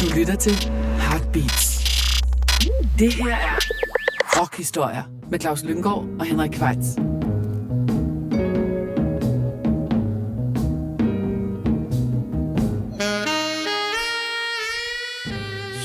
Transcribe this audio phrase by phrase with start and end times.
[0.00, 0.52] Du lytter til
[0.98, 1.84] Heartbeats.
[2.98, 3.58] Det her er
[4.40, 6.86] rockhistorier med Claus Lynggaard og Henrik Kvejts.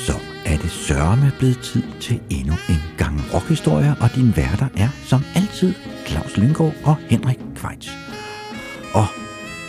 [0.05, 4.89] Så er det sørme blevet tid til endnu en gang rockhistorier, og din værter er
[5.05, 5.73] som altid
[6.07, 7.89] Claus Lynggaard og Henrik Kvejts.
[8.93, 9.05] Og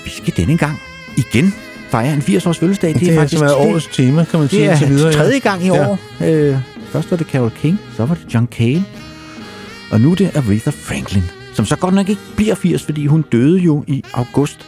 [0.04, 0.78] vi skal denne gang
[1.16, 2.92] igen fejre en 80-års fødselsdag.
[2.92, 5.12] Det, det er faktisk været årets tema, kan man sige det er videre.
[5.12, 5.98] tredje gang i år.
[6.20, 6.32] Ja.
[6.32, 6.58] Øh,
[6.88, 8.84] først var det Carole King, så var det John Cale,
[9.90, 11.22] og nu er det Aretha Franklin,
[11.54, 14.66] som så godt nok ikke bliver 80, fordi hun døde jo i august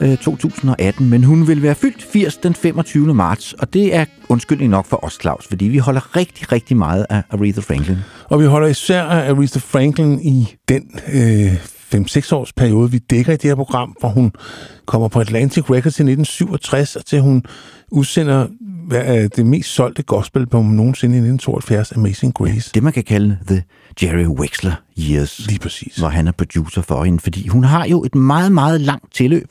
[0.00, 3.14] øh, 2018, men hun vil være fyldt 80 den 25.
[3.14, 7.06] marts, og det er undskyldning nok for os, Claus, fordi vi holder rigtig, rigtig meget
[7.10, 7.96] af Aretha Franklin.
[8.24, 11.52] Og vi holder især af Aretha Franklin i den øh,
[11.94, 14.32] 5-6 års periode, vi dækker i det her program, hvor hun
[14.86, 17.44] kommer på Atlantic Records i 1967, og til hun
[17.90, 18.46] udsender
[18.92, 22.70] er det mest solgte gospelbum nogensinde i 1972, Amazing Grace.
[22.74, 23.62] Det man kan kalde The
[24.02, 25.46] Jerry Wexler Years.
[25.46, 25.96] Lige præcis.
[25.96, 29.48] Hvor han er producer for hende, fordi hun har jo et meget, meget langt tilløb.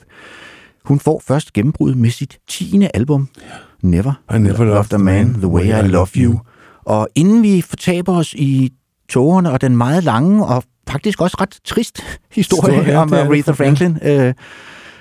[0.85, 2.87] Hun får først gennembrud med sit 10.
[2.93, 3.29] album,
[3.81, 6.39] Never, I never Loved a Man The Way I Love You.
[6.85, 8.73] Og inden vi fortaber os i
[9.09, 13.17] tågerne og den meget lange og faktisk også ret trist historie Historie, ja, om det,
[13.17, 13.65] Aretha ja.
[13.65, 13.97] Franklin.
[14.03, 14.33] Øh,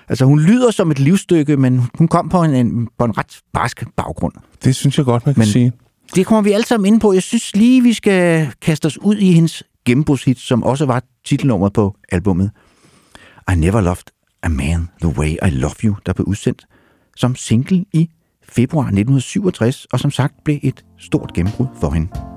[0.08, 3.40] altså, hun lyder som et livsstykke, men hun kom på en, en, på en ret
[3.52, 4.32] barsk baggrund.
[4.64, 5.72] Det synes jeg godt, man kan Men- sige.
[6.14, 7.12] Det kommer vi alle sammen ind på.
[7.12, 11.72] Jeg synes lige, vi skal kaste os ud i hendes gennembrudshit, som også var titelnummeret
[11.72, 12.50] på albummet.
[13.52, 14.04] I Never Loved
[14.42, 16.66] a Man The Way I Love You, der blev udsendt
[17.16, 18.10] som single i
[18.48, 22.35] februar 1967, og som sagt blev et stort gennembrud for hende.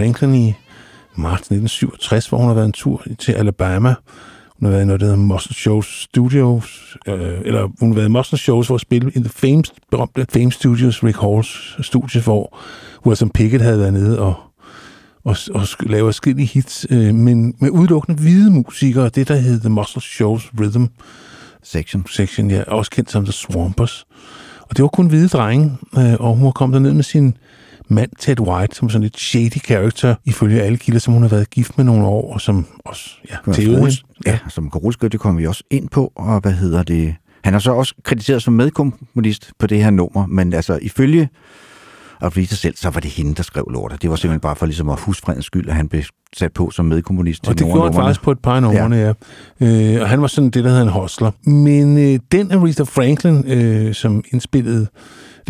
[0.00, 0.54] Franklin i
[1.14, 3.94] marts 1967, hvor hun har været en tur til Alabama.
[4.58, 8.08] Hun har været i noget, der hedder Muscle Shows Studios, øh, eller hun har været
[8.08, 12.20] i Muscle Shows for at spille i The Fame, berømte Fame Studios, Rick Halls studie,
[12.20, 12.58] hvor
[13.06, 14.34] Wilson Pickett havde været nede og,
[15.24, 19.70] og, og lave forskellige hits, øh, men med udelukkende hvide musikere, det der hed The
[19.70, 20.84] Muscle Shows Rhythm
[21.62, 22.06] Section.
[22.10, 24.06] Section, ja, også kendt som The Swampers.
[24.60, 27.36] Og det var kun hvide drenge, øh, og hun var kommet derned med sin
[27.90, 31.50] mand Ted White, som sådan et shady character, ifølge alle kilder, som hun har været
[31.50, 33.92] gift med nogle år, og som også ja, tævede.
[34.26, 36.12] Ja, som kan ruske, det kommer vi også ind på.
[36.14, 37.14] Og hvad hedder det?
[37.44, 41.28] Han er så også krediteret som medkomponist på det her nummer, men altså ifølge
[42.20, 44.02] Aretha selv, så var det hende, der skrev lortet.
[44.02, 46.02] Det var simpelthen bare for ligesom at husfredens skyld, at han blev
[46.36, 48.96] sat på som medkomponist til Og det gjorde han faktisk på et par af numrene,
[48.96, 49.12] ja.
[49.60, 49.94] ja.
[49.94, 51.30] Øh, og han var sådan det, der hedder en hostler.
[51.50, 54.86] Men øh, den Aretha Franklin, øh, som indspillede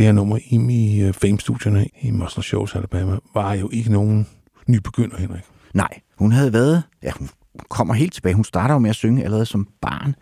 [0.00, 4.26] det her nummer i, i øh, Fame-studierne i Muscle Shows Alabama, var jo ikke nogen
[4.67, 5.43] nybegynder, Henrik.
[5.75, 6.82] Nej, hun havde været...
[7.02, 7.29] Ja, hun
[7.69, 8.35] kommer helt tilbage.
[8.35, 10.14] Hun starter jo med at synge allerede som barn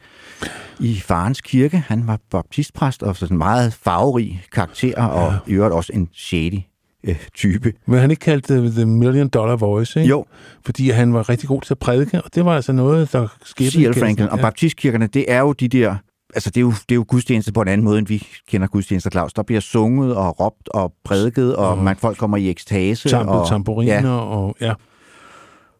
[0.80, 1.78] i farens kirke.
[1.78, 6.60] Han var baptistpræst og sådan en meget farverig karakter, og i øvrigt også en shady
[7.04, 7.72] øh, type.
[7.86, 10.10] Men han ikke kaldte det The Million Dollar Voice, ikke?
[10.10, 10.24] Jo,
[10.64, 13.70] Fordi han var rigtig god til at prædike, og det var altså noget, der skete.
[13.70, 13.94] C.L.
[13.94, 14.28] Franklin.
[14.28, 15.96] Og baptistkirkerne, det er jo de der...
[16.34, 18.66] Altså, det er jo, det er jo gudstjeneste på en anden måde, end vi kender
[18.66, 19.32] gudstjenester, Claus.
[19.32, 23.08] Der bliver sunget og råbt og prædiket, og Og man, folk kommer i ekstase.
[23.08, 24.74] Tampet, og, tamburiner, Ja, og ja.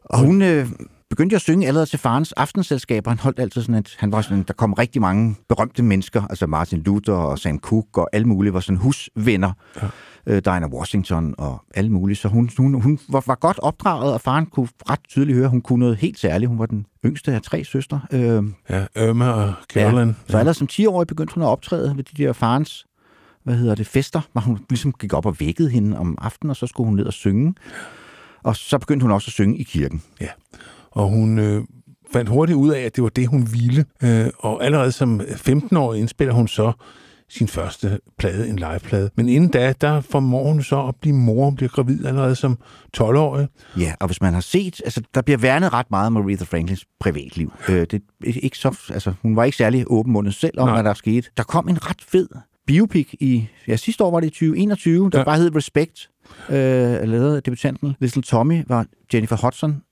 [0.05, 0.67] og hun øh,
[1.11, 3.11] begyndte at synge allerede til farens aftenselskaber.
[3.11, 6.47] Han holdt altid sådan, at han var sådan, der kom rigtig mange berømte mennesker, altså
[6.47, 9.53] Martin Luther og Sam Cooke og alle mulige var sådan husvenner.
[9.83, 9.87] Ja.
[10.29, 12.17] Øh, Diana Washington og alle mulige.
[12.17, 15.51] Så hun, hun, hun var, var godt opdraget, og faren kunne ret tydeligt høre, at
[15.51, 16.49] hun kunne noget helt særligt.
[16.49, 18.01] Hun var den yngste af tre søstre.
[18.13, 20.09] Øh, ja, Irma og Carolyn.
[20.09, 20.15] Ja.
[20.29, 22.87] Så allerede som 10-årig begyndte hun at optræde ved de der farens
[23.49, 26.57] hvad hedder det, fester, hvor hun ligesom gik op og vækkede hende om aftenen, og
[26.57, 27.55] så skulle hun ned og synge.
[28.43, 30.03] Og så begyndte hun også at synge i kirken.
[30.21, 30.29] Ja,
[30.91, 31.65] og hun øh,
[32.13, 33.85] fandt hurtigt ud af, at det var det, hun ville.
[34.03, 36.73] Øh, og allerede som 15-årig indspiller hun så
[37.31, 39.11] sin første plade, en liveplade.
[39.17, 41.45] Men inden da, der formår hun så at blive mor.
[41.45, 42.59] Hun bliver gravid allerede som
[42.97, 43.49] 12-årig.
[43.79, 46.85] Ja, og hvis man har set, altså der bliver værnet ret meget om Aretha Franklins
[47.01, 47.53] privatliv.
[47.69, 48.01] Øh, det er
[48.43, 50.77] ikke så, altså, hun var ikke særlig åbenmundet selv om, Nej.
[50.77, 51.31] hvad der skete.
[51.37, 52.29] Der kom en ret fed
[52.67, 55.21] biopic i, ja sidste år var det i 2021, der Ja.
[55.21, 55.25] ja.
[55.25, 56.11] bare hed Respect,
[56.49, 56.55] øh,
[57.09, 59.83] lavet af debutanten Little Tommy, var Jennifer Hudson,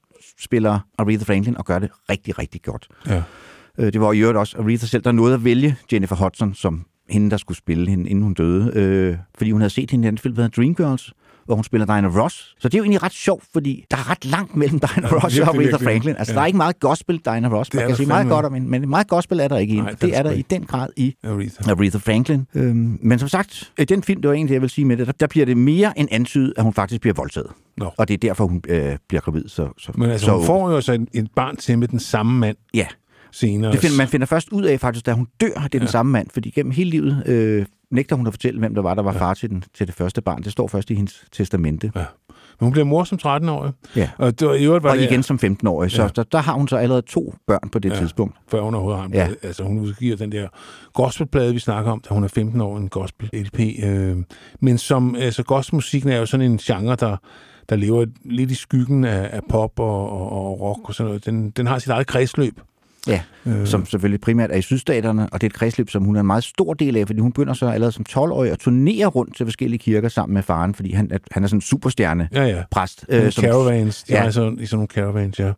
[0.41, 2.89] spiller Aretha Franklin og gør det rigtig, rigtig godt.
[3.07, 3.23] Ja.
[3.79, 6.85] Øh, Det var i øvrigt også Aretha selv, der nåede at vælge Jennifer Hudson som
[7.11, 8.71] hende, der skulle spille hende, inden hun døde.
[8.75, 11.13] Øh, fordi hun havde set hende i den film, der hedder Dreamgirls,
[11.47, 12.55] hvor hun spiller Diana Ross.
[12.61, 15.15] Så det er jo egentlig ret sjovt, fordi der er ret langt mellem Diana Ja,
[15.25, 15.77] Ross og Aretha.
[15.91, 16.15] Franklin.
[16.19, 16.37] Altså, Ja.
[16.37, 17.71] der er ikke meget gospel Diana Ross.
[17.71, 19.77] Det Man kan sige meget godt om hende, men meget gospel er der ikke i
[19.77, 19.91] hende.
[20.01, 21.71] Det er er der i den grad i Aretha.
[21.71, 22.47] Aretha Franklin.
[22.55, 25.07] Øhm, men som sagt, i den film, det var egentlig jeg vil sige med det,
[25.07, 27.51] der, der bliver det mere end antydet, at hun faktisk bliver voldtaget.
[27.77, 27.91] Nå.
[27.99, 29.49] Og det er derfor, hun øh, bliver gravid.
[29.49, 31.99] Så, så, Men altså, så, hun får jo så et, et barn til med den
[32.01, 32.87] samme mand Ja,
[33.41, 33.73] senere.
[33.73, 35.87] Det finder, man finder først ud af faktisk, da hun dør, det er den Ja.
[35.87, 39.03] samme mand, fordi gennem hele livet øh, nægter hun at fortælle, hvem der var, der
[39.03, 40.43] var far til, den, til det første barn.
[40.43, 41.93] Det står først i hendes testamente.
[41.97, 42.05] Ja.
[42.61, 43.73] Men hun bliver mor som 13-årig.
[43.97, 44.11] Ja.
[44.19, 46.09] Og det var, i øvrigt var Og det, igen som 15-årig, så Ja.
[46.17, 47.97] der, der har hun så allerede to børn på det Ja.
[47.99, 48.37] tidspunkt.
[48.49, 49.29] før hun overhovedet har en Ja.
[49.43, 50.49] Altså, hun udgiver den der
[50.95, 53.61] gospelplade, vi snakker om, da hun er 15 år, en gospel-LP.
[53.85, 54.17] Øh,
[54.61, 57.17] men som, altså, gospelmusikken er jo sådan en genre, der,
[57.69, 61.27] der lever lidt i skyggen af, af pop og, og, og rock og sådan noget.
[61.27, 62.61] Den, den har sit eget kredsløb.
[63.07, 66.17] Ja, Øh, som selvfølgelig primært er i sydstaterne, og det er et kredsløb, som hun
[66.17, 69.07] er en meget stor del af, fordi hun begynder så allerede som 12-årig at turnere
[69.07, 72.29] rundt til forskellige kirker sammen med faren, fordi han, er- han er sådan en superstjerne
[72.33, 72.63] ja, ja.
[72.71, 73.05] præst.
[73.09, 74.03] Øh, som- caravans.
[74.05, 74.21] De ja.
[74.23, 75.53] har sådan, i sådan nogle caravans, ja.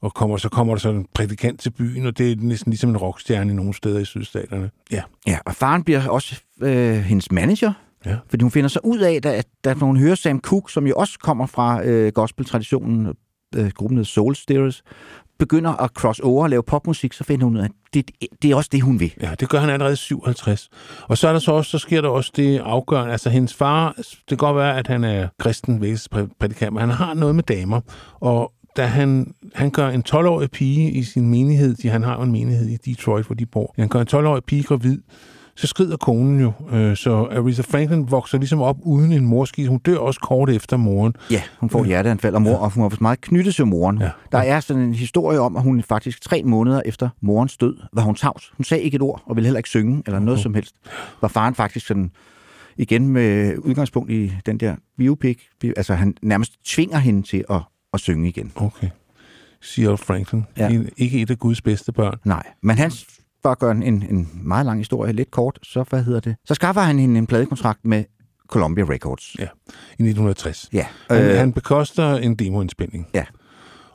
[0.00, 2.90] Og kommer, så kommer der så en prædikant til byen, og det er næsten ligesom
[2.90, 4.70] en rockstjerne i nogle steder i sydstaterne.
[4.92, 5.02] Ja.
[5.26, 7.72] Ja, og faren bliver også øh, hendes manager,
[8.06, 8.16] Ja.
[8.30, 11.18] fordi hun finder så ud af, da, da hun hører Sam Cooke, som jo også
[11.22, 13.06] kommer fra øh, gospel-traditionen,
[13.56, 14.82] øh, gruppen hedder Soul Stirrers,
[15.38, 18.10] begynder at cross over og lave popmusik, så finder hun ud af, at det,
[18.42, 19.14] det er også det, hun vil.
[19.22, 20.70] Ja, det gør han allerede 57.
[21.02, 23.12] Og så er der så også, så sker der også det afgørende.
[23.12, 27.14] Altså, hendes far, det kan godt være, at han er kristen vækkelsesprædikant, men han har
[27.14, 27.80] noget med damer.
[28.20, 32.22] Og da han, han gør en 12-årig pige i sin menighed, de, han har jo
[32.22, 34.98] en menighed i Detroit, hvor de bor, han gør en 12-årig pige gravid,
[35.56, 36.52] så skrider konen jo.
[36.72, 39.68] Øh, Så Aretha Franklin vokser ligesom op uden en morskis.
[39.68, 41.14] Hun dør også kort efter moren.
[41.30, 43.98] Ja, hun får hjerteanfald, og mor, og hun var meget knyttet til moren.
[44.00, 44.10] Ja.
[44.32, 48.02] Der er sådan en historie om, at hun faktisk tre måneder efter morens død var
[48.02, 48.52] hun tavs.
[48.56, 50.74] Hun sagde ikke et ord, og ville heller ikke synge, eller noget som helst.
[51.20, 52.10] Var faren faktisk sådan,
[52.76, 55.38] igen med udgangspunkt i den der biopic,
[55.76, 57.60] altså han nærmest tvinger hende til at,
[57.94, 58.52] at synge igen.
[58.56, 58.88] Okay.
[59.64, 59.96] C.L.
[59.96, 60.44] Franklin.
[60.58, 60.68] Ja.
[60.72, 60.80] Ja.
[60.96, 62.18] Ikke et af Guds bedste børn.
[62.24, 62.90] Nej, men han
[63.44, 66.36] for at gøre en, en meget lang historie lidt kort, så hvad hedder det?
[66.44, 68.04] Så skaffer han hende en pladekontrakt med
[68.48, 69.36] Columbia Records.
[69.38, 70.68] Ja, i 1960.
[70.72, 73.06] Ja, Han, øh, han bekoster en demoindspilning.
[73.14, 73.24] Ja.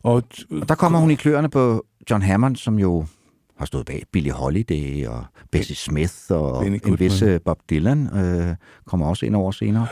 [0.03, 3.05] Og Og der kommer hun i kløerne på John Hammond, som jo
[3.57, 8.17] har stået bag Billie Holiday og Bessie Smith og Benny en vis øh, Bob Dylan
[8.17, 9.87] øh, kommer også ind over senere.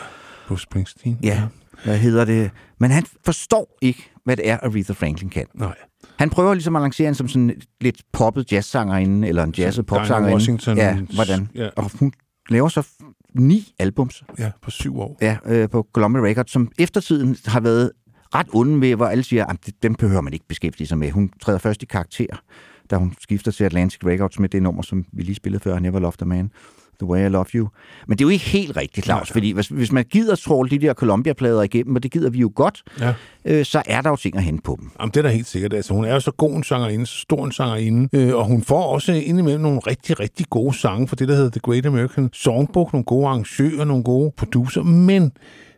[0.47, 1.19] Bruce Springsteen.
[1.23, 1.43] Ja,
[1.83, 2.51] hvad hedder det?
[2.79, 5.45] Men han forstår ikke, hvad det er, Aretha Franklin kan.
[5.55, 5.75] Nej.
[6.19, 10.33] Han prøver ligesom at lancere hende som sådan lidt poppet jazzsangerinde, eller en jazzet popsangerinde.
[10.33, 10.77] Washington.
[10.77, 11.49] Ja, hvordan?
[11.55, 11.69] Ja.
[11.75, 12.13] Og hun
[12.49, 12.87] laver så
[13.35, 15.17] ni albums Ja, på syv år.
[15.21, 17.91] ja, øh, på Columbia Records, som eftertiden har været
[18.35, 21.11] ret onde ved, hvor alle siger, at dem behøver man ikke beskæftige sig med.
[21.11, 22.41] Hun træder først i karakter,
[22.89, 25.99] da hun skifter til Atlantic Records med det nummer, som vi lige spillede før, Never
[25.99, 26.51] Loved a Man.
[26.99, 27.67] The Way I Love You.
[28.07, 30.79] Men det er jo ikke helt rigtigt, Claus, fordi hvis, hvis man gider tråle de
[30.79, 33.13] der Columbia-plader igennem, og det gider vi jo godt, Ja.
[33.45, 34.89] øh, så er der jo ting at hente på dem.
[34.99, 35.73] Jamen, det er da helt sikkert.
[35.73, 38.61] Altså, hun er jo så god en sangerinde, så stor en sangerinde, øh, og hun
[38.63, 42.29] får også indimellem nogle rigtig, rigtig gode sange for det, der hedder The Great American
[42.33, 45.31] Songbook, nogle gode arrangører, nogle gode producer, men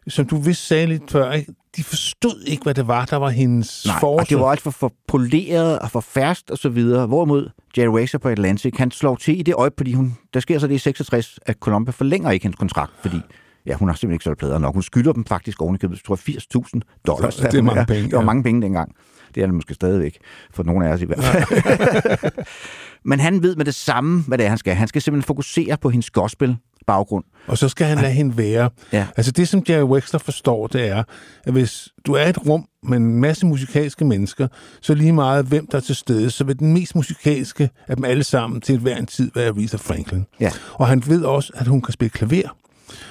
[0.07, 1.53] som du vist sagde lidt før, ikke?
[1.75, 4.23] De forstod ikke, hvad det var, der var hendes Nej, force.
[4.23, 7.05] og det var alt for, for poleret og for færst og så videre.
[7.07, 10.59] Hvorimod Jerry Racer på Atlantic, han slår til i det øje, fordi hun, der sker
[10.59, 13.17] så det i 66, at Columbia forlænger ikke hendes kontrakt, fordi
[13.65, 14.73] ja, hun har simpelthen ikke solgt plader nok.
[14.73, 17.35] Hun skylder dem faktisk ovenikøbet, tror jeg, 80.000 dollars.
[17.35, 18.25] Det er mange penge, Det var ja.
[18.25, 18.95] mange penge dengang.
[19.35, 20.17] Det er det måske stadigvæk,
[20.51, 22.31] for nogle af os i hvert fald.
[23.09, 24.75] Men han ved med det samme, hvad det er, han skal.
[24.75, 26.57] Han skal simpelthen fokusere på hendes gospel
[26.89, 27.23] baggrund.
[27.47, 28.69] Og så skal han lade hende være.
[28.93, 29.07] Ja.
[29.17, 31.03] Altså det, som Jerry Wexler forstår, det er,
[31.43, 34.47] at hvis du er et rum med en masse musikalske mennesker,
[34.81, 38.05] så lige meget hvem der er til stede, så vil den mest musikalske af dem
[38.05, 40.25] alle sammen til hver en tid være Aretha Franklin.
[40.39, 40.51] Ja.
[40.73, 42.57] Og han ved også, at hun kan spille klaver.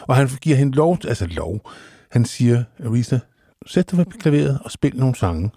[0.00, 1.70] Og han giver hende lov, altså lov,
[2.10, 3.18] han siger, Aretha,
[3.66, 5.50] sæt dig ved klaveret og spil nogle sange.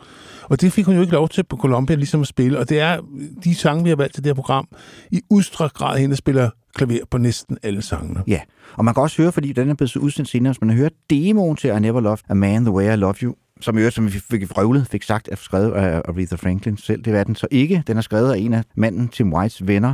[0.51, 2.79] Og det fik hun jo ikke lov til på Columbia ligesom at spille, og det
[2.79, 2.99] er
[3.43, 4.67] de sange, vi har valgt til det her program,
[5.11, 8.23] i udstrakt grad hende, spiller klaver på næsten alle sangene.
[8.27, 8.39] Ja,
[8.73, 11.55] og man kan også høre, fordi den er blevet udsendt senere, hvis man hører demoen
[11.55, 14.05] til I Never Loved a Man The Way I Love You, som i øvrigt, som
[14.05, 17.01] vi fik vrøvlet, fik sagt, er skrevet af Aretha Franklin selv.
[17.01, 17.83] Det er den så ikke.
[17.87, 19.93] Den er skrevet af en af manden Tim Whites venner.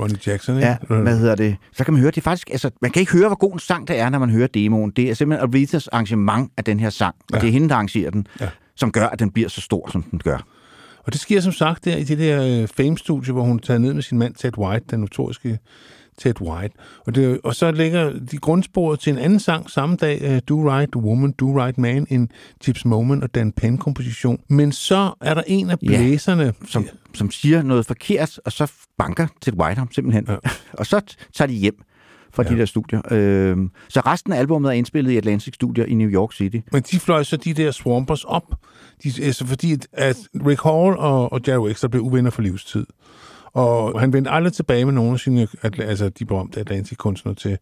[0.00, 0.66] Ronnie Jackson, ikke?
[0.68, 1.56] Ja, hvad hedder det?
[1.72, 3.58] Så kan man høre, det er faktisk, altså, man kan ikke høre, hvor god en
[3.58, 4.90] sang det er, når man hører demoen.
[4.90, 7.40] Det er simpelthen Arethas arrangement af den her sang, og Ja.
[7.40, 8.48] det er hende, der arrangerer den, Ja.
[8.76, 10.38] Som gør, at den bliver så stor, som den gør.
[11.06, 13.94] Og det sker som sagt der i det der øh, Fame-studie, hvor hun tager ned
[13.94, 15.58] med sin mand Ted White, den notoriske
[16.18, 16.74] Ted White.
[17.06, 20.96] Og, det, og så lægger de grundsporet til en anden sang samme dag, Do Right
[20.96, 22.30] Woman, Do Right Man, en
[22.62, 24.38] Chips Moment og Dan Penn-komposition.
[24.48, 25.86] Men så er der en af Ja.
[25.86, 30.26] blæserne, Som, som siger noget forkert, og så banker Ted White ham simpelthen.
[30.28, 30.36] Ja.
[30.80, 31.00] og så
[31.34, 31.82] tager de hjem
[32.34, 32.48] fra ja.
[32.48, 33.00] de der studier.
[33.10, 36.56] Øhm, så resten af albumet er indspillet i Atlantic Studier i New York City.
[36.72, 38.44] Men de fløj så de der Swampers op,
[39.04, 42.86] de, altså fordi at- at Rick Hall og, og Jerry Wexler blev uvenner for livstid.
[43.54, 47.58] Og han vendte aldrig tilbage med nogle af sine, altså de berømte Atlantic-kunstnere til,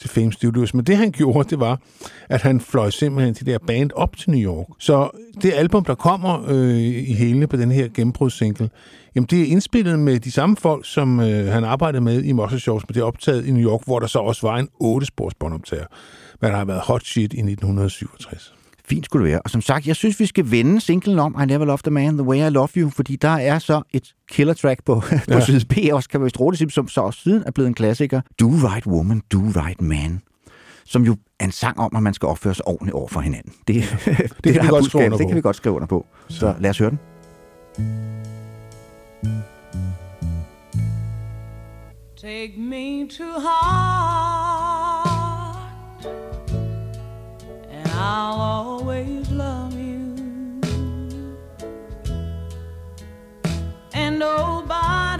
[0.00, 0.74] til Fame Studios.
[0.74, 1.80] Men det han gjorde, det var,
[2.28, 4.66] at han fløj simpelthen til det der band op til New York.
[4.78, 5.10] Så
[5.42, 8.70] det album, der kommer øh, i hele på den her gennembrudssingle,
[9.14, 12.60] jamen det er indspillet med de samme folk, som øh, han arbejdede med i Muscle
[12.60, 15.34] Shows, men det er optaget i New York, hvor der så også var en 8-spors
[15.34, 15.86] båndoptager,
[16.38, 18.54] hvad der har været hot shit i 1967.
[18.88, 19.40] Fint skulle det være.
[19.44, 22.18] Og som sagt, jeg synes, vi skal vende singlen om I Never Loved a Man,
[22.18, 25.40] The Way I Love You, fordi der er så et killer track på, på Ja.
[25.44, 28.20] side B, også kan vi vist som så også siden er blevet en klassiker.
[28.40, 30.20] Do Right Woman, Do Right Man.
[30.86, 33.52] Som jo er en sang om, at man skal opføre sig ordentligt over for hinanden.
[33.68, 35.28] Det, det, kan vi der er godt skrive under Det på.
[35.28, 36.06] kan vi godt skrive under på.
[36.28, 36.98] Så, så lad os høre den.
[42.16, 44.53] Take me to heart,
[47.96, 50.16] I'll always love you.
[53.92, 55.13] And oh, nobody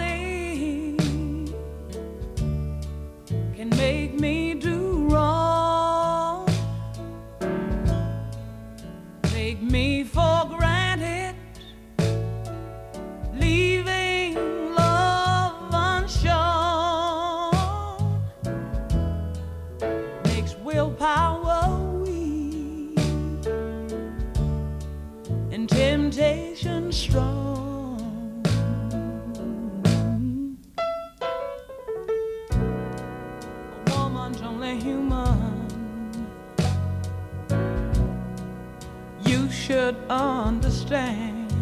[40.10, 41.52] understand.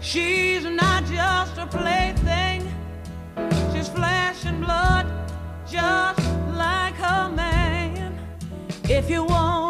[0.00, 2.62] She's not just a plaything,
[3.72, 5.06] she's flesh and blood,
[5.68, 6.20] just
[6.56, 8.18] like her man.
[8.84, 9.61] If you wanna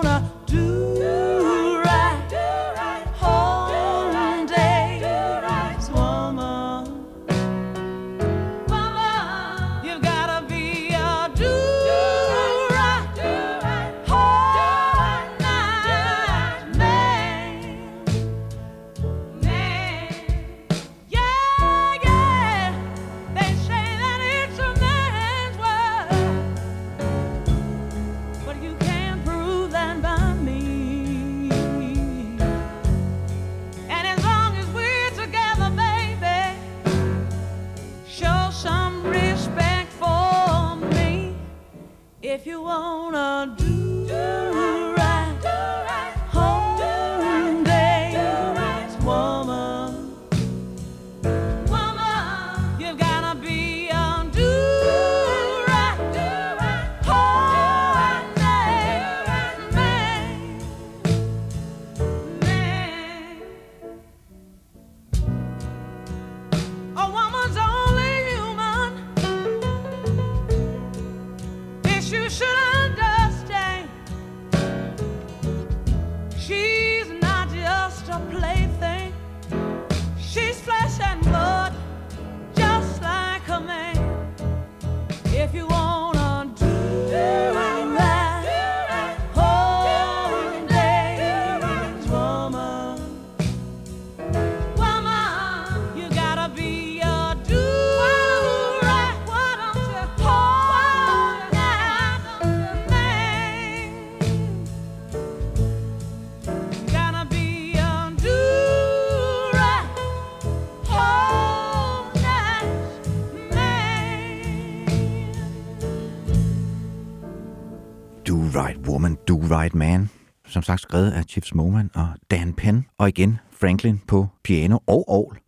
[118.32, 120.10] Do Right Woman, Do Right Man.
[120.46, 122.86] Som sagt skrevet af Chips Moman og Dan Penn.
[122.98, 125.38] Og igen Franklin på piano og orgel.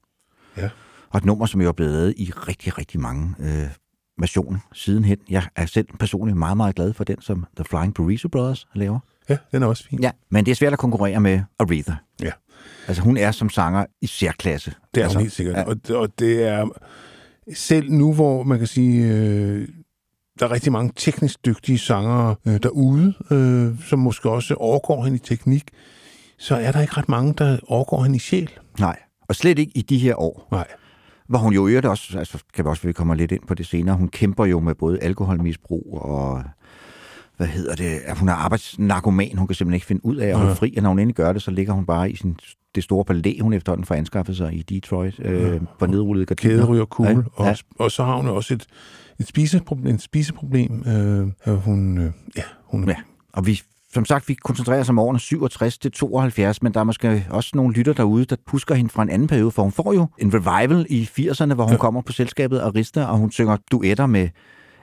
[0.56, 0.70] Ja.
[1.10, 3.68] Og et nummer, som jo er blevet lavet i rigtig, rigtig mange øh,
[4.18, 5.18] versioner sidenhen.
[5.30, 8.98] Jeg er selv personligt meget, meget glad for den, som The Flying Burrito Brothers laver.
[9.28, 10.02] Ja, den er også fin.
[10.02, 11.94] Ja, men det er svært at konkurrere med Aretha.
[12.22, 12.30] Ja.
[12.88, 14.70] Altså hun er som sanger i særklasse.
[14.94, 15.56] Det er altså, altså, helt sikkert.
[15.56, 15.64] Ja.
[15.64, 16.68] Og, og det er
[17.54, 19.68] selv nu, hvor man kan sige, øh,
[20.40, 25.16] der er rigtig mange teknisk dygtige sangere øh, derude, øh, som måske også overgår hende
[25.16, 25.64] i teknik,
[26.38, 28.50] så er der ikke ret mange, der overgår hende i sjæl.
[28.80, 28.96] Nej,
[29.28, 30.48] og slet ikke i de her år.
[30.52, 30.66] Nej.
[31.28, 33.66] Hvor hun jo øvrigt også, altså kan vi også, vi kommer lidt ind på det
[33.66, 36.42] senere, hun kæmper jo med både alkoholmisbrug og,
[37.36, 40.34] hvad hedder det, at hun er arbejdsnarkoman, hun kan simpelthen ikke finde ud af at
[40.36, 40.54] holde Ja.
[40.56, 42.36] fri, og når hun endelig gør det, så ligger hun bare i sin,
[42.74, 46.54] det store palæ, hun efterhånden får anskaffet sig i Detroit, øh, på nedrullede gardiner.
[46.56, 47.10] Kæderyger kugle.
[47.10, 47.54] Ja, Og, ja.
[47.78, 48.66] og så har hun også et,
[49.20, 49.94] et spiseproblem.
[49.94, 50.84] Et spiseproblem
[51.46, 52.94] øh, hun, øh, ja, hun, Ja,
[53.32, 53.60] og vi,
[53.92, 57.50] som sagt, vi koncentrerer os om årene 67 til 72, men der er måske også
[57.54, 60.34] nogle lytter derude, der husker hende fra en anden periode, for hun får jo en
[60.34, 61.78] revival i 80'erne, hvor hun ja.
[61.78, 64.28] kommer på selskabet Arista, og hun synger duetter med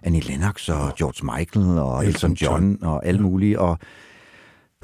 [0.04, 3.80] Annie Lennox og George Michael og Elton John og alle mulige, og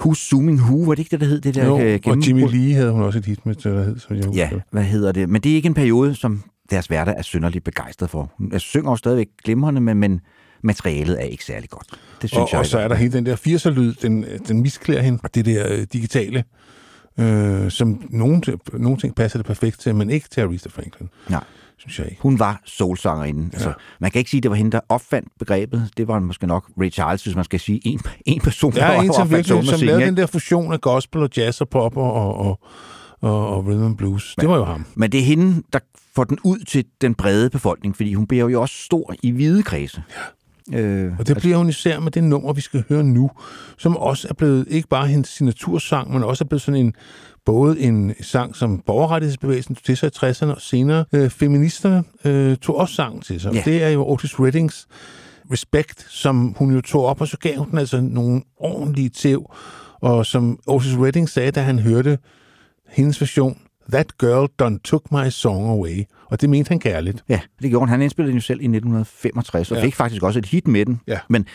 [0.02, 1.42] Who's Zooming Who, var det ikke det, der hed?
[1.42, 2.24] Det der jo, øh, og gennembrud?
[2.24, 4.44] Jimmy Lee havde hun også et hit med, der hed, som jeg husker.
[4.44, 5.30] Ja, hvad hedder det?
[5.30, 8.32] Men det er ikke en periode, som deres værter er synderligt begejstret for.
[8.38, 10.22] Hun altså, synger jo stadigvæk glimrende, men, men
[10.62, 11.88] materialet er ikke særlig godt.
[12.22, 15.02] Det synes Og, jeg og så er der hele den der 80'er-lyd, den, den misklæder
[15.02, 16.44] hende, og det der øh, digitale,
[17.20, 18.42] øh, som nogle,
[18.74, 21.44] nogle ting passer det perfekt til, men ikke til Aretha Franklin, Nej.
[21.78, 22.22] synes jeg ikke.
[22.22, 23.42] Hun var soulsangerinde.
[23.42, 23.50] Ja.
[23.54, 25.90] Altså, man kan ikke sige, at det var hende, der opfandt begrebet.
[25.98, 29.02] Det var måske nok Ray Charles, hvis man skal sige en, en person, Der er
[29.02, 32.14] en, som virkelig, som lavede den der fusion af gospel og jazz og pop og,
[32.14, 32.60] og, og,
[33.22, 34.36] og, og rhythm and blues.
[34.42, 34.86] Det var jo ham.
[34.96, 35.80] Men det er hende, der
[36.18, 39.64] får den ud til den brede befolkning, fordi hun bliver jo også stor i hvide
[39.64, 40.04] kredse.
[40.72, 40.80] Ja.
[40.80, 43.32] Øh, Og det bliver hun især med det nummer, vi skal høre nu,
[43.78, 46.94] som også er blevet ikke bare hendes signatursang, men også er blevet sådan en
[47.46, 52.58] både en sang, som borgerrettighedsbevægelsen tog til sig i 60'erne, og senere øh, feministerne øh,
[52.58, 53.54] tog også sangen til sig.
[53.54, 53.62] Ja.
[53.66, 54.88] Det er jo Otis Reddings
[55.52, 59.52] Respect, som hun jo tog op, og så gav hun den altså nogle ordentlige tæv.
[60.02, 62.18] Og som Otis Redding sagde, da han hørte
[62.90, 63.58] hendes version,
[63.92, 66.04] That girl done took my song away.
[66.26, 67.24] Og det mente han kærligt.
[67.30, 67.90] ja, det gjorde han.
[67.90, 69.82] Han indspillede den jo selv i 1965, og ja.
[69.82, 69.86] Ja.
[69.86, 71.02] fik faktisk også et hit med den.
[71.08, 71.20] Ja.
[71.30, 71.46] Men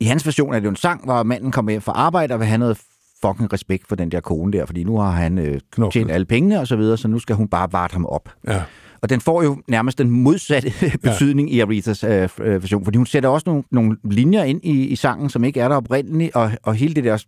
[0.00, 2.40] i hans version er det jo en sang, hvor manden kommer hjem fra arbejde og
[2.40, 2.78] vil have noget
[3.22, 5.92] fucking respekt for den der kone der, fordi nu har han øh, Knoklet.
[5.92, 8.28] tjent alle pengene og så videre, så nu skal hun bare varte ham op.
[8.48, 8.62] Ja.
[9.02, 11.56] Og den får jo nærmest den modsatte betydning ja.
[11.56, 14.96] i Arethas øh, øh, version, fordi hun sætter også nogle, nogle linjer ind i, i
[14.96, 17.24] sangen, som ikke er der oprindeligt, og, og hele det der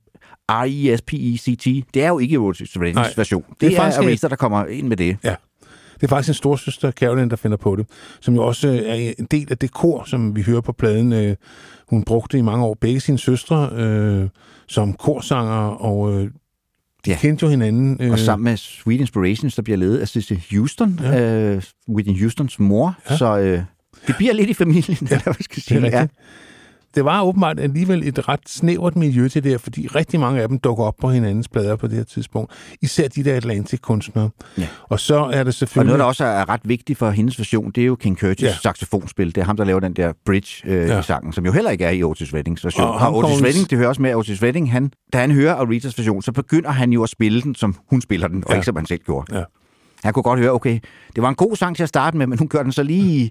[0.50, 2.35] R-E-S-P-E-C-T, det er jo ikke
[2.94, 3.42] Nej, version.
[3.42, 5.16] Det, det er er, Aretha, der kommer ind med det.
[5.24, 5.35] Ja.
[5.94, 7.87] Det er faktisk en storsøster, Caroline, der finder på det,
[8.20, 11.12] som jo også er en del af det kor, som vi hører på pladen.
[11.12, 11.37] Øh,
[11.88, 14.28] Hun brugte i mange år begge sine søstre øh,
[14.68, 16.31] som korsanger, og øh,
[17.05, 17.17] de Ja.
[17.21, 17.97] kendte jo hinanden.
[18.01, 21.21] Øh, Og sammen med Sweet Inspirations, der bliver ledet af Sissy Houston, ja.
[21.55, 22.95] Øh, Whitney Houstons mor.
[23.11, 23.17] Ja.
[23.17, 23.63] Så øh,
[24.07, 25.15] det bliver lidt i familien, ja.
[25.15, 25.99] eller hvad skal det er sige.
[25.99, 26.07] Ja.
[26.94, 30.48] Det var åbenbart alligevel et ret snævert miljø til det her, fordi rigtig mange af
[30.48, 32.53] dem dukker op på hinandens plader på det her tidspunkt.
[32.83, 34.31] Især de der Atlantic-kunstnere.
[34.59, 34.66] Ja.
[34.83, 35.87] Og så er det Og selvfølgelig...
[35.88, 38.55] noget, der også er ret vigtigt for hendes version, det er jo King Curtis ja.
[38.62, 39.35] Saxofonspil.
[39.35, 41.03] Det er ham, der laver den der bridge øh, ja.
[41.03, 42.87] Sangen, som jo heller ikke er i Otis Reddings version.
[42.87, 45.55] Og, Og og Otis Redding, det hører også med, Otis Redding, han, da han hører
[45.55, 48.55] Aretas version, så begynder han jo at spille den, som hun spiller den, og Ja.
[48.57, 49.37] ikke som han selv gjorde.
[49.38, 49.42] Ja.
[50.05, 50.79] Han kunne godt høre, okay,
[51.16, 53.31] det var en god sang til at starte med, men hun gør den så lige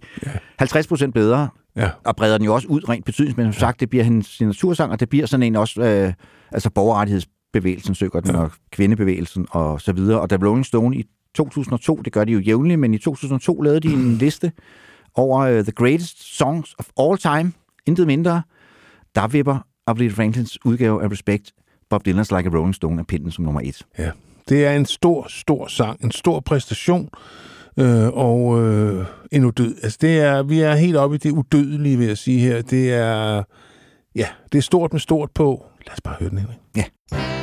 [0.59, 1.49] 50 procent bedre.
[1.77, 1.89] Ja.
[2.03, 3.55] og breder den jo også ud rent betydningsmæssigt.
[3.55, 6.13] Som sagt, det bliver hendes signatursang, og det bliver sådan en også, øh,
[6.51, 8.41] altså borgerrettighedsbevægelsen søger den, Ja.
[8.41, 10.19] og kvindebevægelsen og så videre.
[10.21, 13.79] Og da Rolling Stone i 2002, det gør de jo jævnligt, men i 2002 lavede
[13.79, 14.51] de en liste
[15.15, 17.53] over uh, The Greatest Songs of All Time,
[17.85, 18.41] intet mindre.
[19.15, 21.51] Der vipper Aretha Franklins udgave af Respect
[21.89, 23.81] Bob Dylan's Like a Rolling Stone af pinden som nummer et.
[23.99, 24.11] Ja.
[24.49, 27.09] Det er en stor, stor sang, en stor præstation,
[27.77, 29.75] øh, og øh, en udød.
[29.83, 32.61] Altså, det er, vi er helt oppe i det udødelige, vil jeg sige her.
[32.61, 33.43] Det er,
[34.15, 35.65] ja, det er stort med stort på.
[35.87, 36.57] Lad os bare høre den, Henrik.
[36.75, 36.83] Ja.
[37.13, 37.36] Yeah.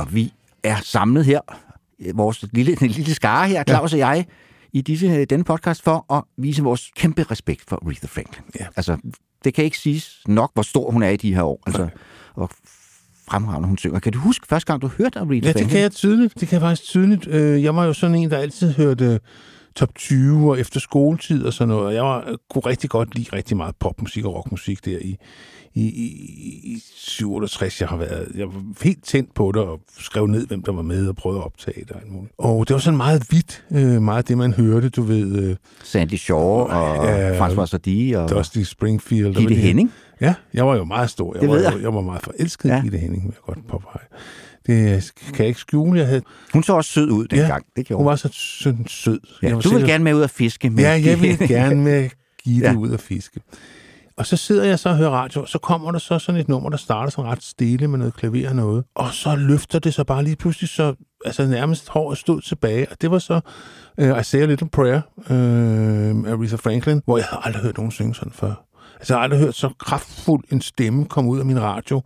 [0.00, 1.40] Og vi er samlet her,
[2.00, 4.26] øh, vores lille, lille skare her, Claus og jeg,
[4.72, 8.44] i disse, denne podcast for at vise vores kæmpe respekt for Aretha Franklin.
[8.60, 8.66] Ja.
[8.76, 8.96] Altså,
[9.44, 11.62] det kan ikke siges nok, hvor stor hun er i de her år.
[11.66, 11.88] Altså,
[12.34, 12.50] og
[13.28, 13.98] fremragende hun synger.
[14.00, 15.64] Kan du huske første gang, du hørte Aretha Ja, Franklin?
[15.64, 16.40] det kan jeg tydeligt.
[16.40, 17.26] Det kan jeg faktisk tydeligt.
[17.26, 19.20] Øh, Jeg var jo sådan en, der altid hørte
[19.76, 21.86] top 20 og efter skoletid og sådan noget.
[21.86, 25.16] Og jeg var, kunne rigtig godt lide rigtig meget popmusik og rockmusik der i,
[25.74, 26.06] i, i,
[26.74, 27.80] i 67.
[27.80, 30.82] Jeg har været jeg var helt tændt på det og skrev ned, hvem der var
[30.82, 31.90] med og prøvede at optage det
[32.38, 32.58] og.
[32.58, 36.14] Og det var sådan meget vidt, øh, meget det, man hørte, du ved, øh, Sandy
[36.14, 39.34] Shaw og Ja, François Sardi og Dusty Springfield.
[39.34, 39.92] Gitte Henning.
[40.20, 41.34] Ja, jeg var jo meget stor.
[41.34, 41.72] Jeg, Det var, jeg.
[41.82, 42.80] jeg var meget forelsket i Ja.
[42.82, 44.04] Gitte Henning, vil jeg godt påpege.
[44.66, 45.98] Det kan jeg ikke skjule.
[46.00, 47.64] Jeg havde, Hun så også sød ud dengang.
[47.76, 48.28] det gjorde hun var så
[48.88, 49.20] sød.
[49.42, 50.70] Ja, du vil sikker- gerne med ud at fiske.
[50.70, 52.08] Med Ja, jeg vil gerne med
[52.44, 52.72] Gitte ja.
[52.72, 52.78] Ja.
[52.78, 53.40] ud og fiske.
[54.16, 56.70] Og så sidder jeg så og hører radio, så kommer der så sådan et nummer,
[56.70, 58.84] der starter sådan ret stille med noget klaver og noget.
[58.94, 60.94] Og så løfter det sig bare lige pludselig, så
[61.24, 62.86] altså nærmest håret stod tilbage.
[62.90, 63.40] Og det var så
[63.98, 65.24] uh, I Say a Little Prayer uh,
[66.28, 68.54] af Aretha Franklin, hvor jeg havde aldrig hørt nogen synge sådan før.
[68.94, 72.02] Altså jeg har aldrig hørt så kraftfuld en stemme komme ud af min radio.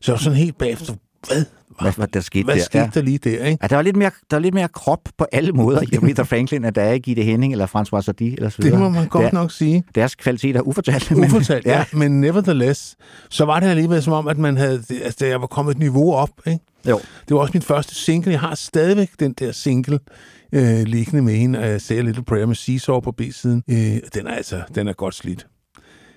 [0.00, 0.94] Så jeg var sådan helt bagefter,
[1.28, 1.44] hvad?
[1.80, 2.62] Hvad, hvad der skete Hvad der?
[2.62, 2.90] skete Ja.
[2.94, 3.58] der lige der, ikke?
[3.62, 6.22] Ja, der var lidt mere, der var lidt mere krop på alle måder i Aretha
[6.22, 8.78] Franklin, at der er i Gitte Henning eller François Sardi eller så Det videre.
[8.80, 9.84] må man godt Der- nok sige.
[9.94, 11.12] Deres kvalitet er ufortalt.
[11.12, 11.84] Ufortalt, ja.
[11.92, 12.96] Men nevertheless,
[13.30, 16.14] så var det alligevel som om, at man havde, altså, jeg var kommet et niveau
[16.14, 16.58] op, ikke?
[16.88, 17.00] Jo.
[17.28, 18.30] Det var også min første single.
[18.32, 19.98] Jeg har stadigvæk den der single
[20.52, 23.62] øh, liggende med hende, af Say a Little Prayer med Seesaw på B-siden.
[23.70, 23.76] Øh,
[24.14, 25.46] den er altså, den er godt slidt.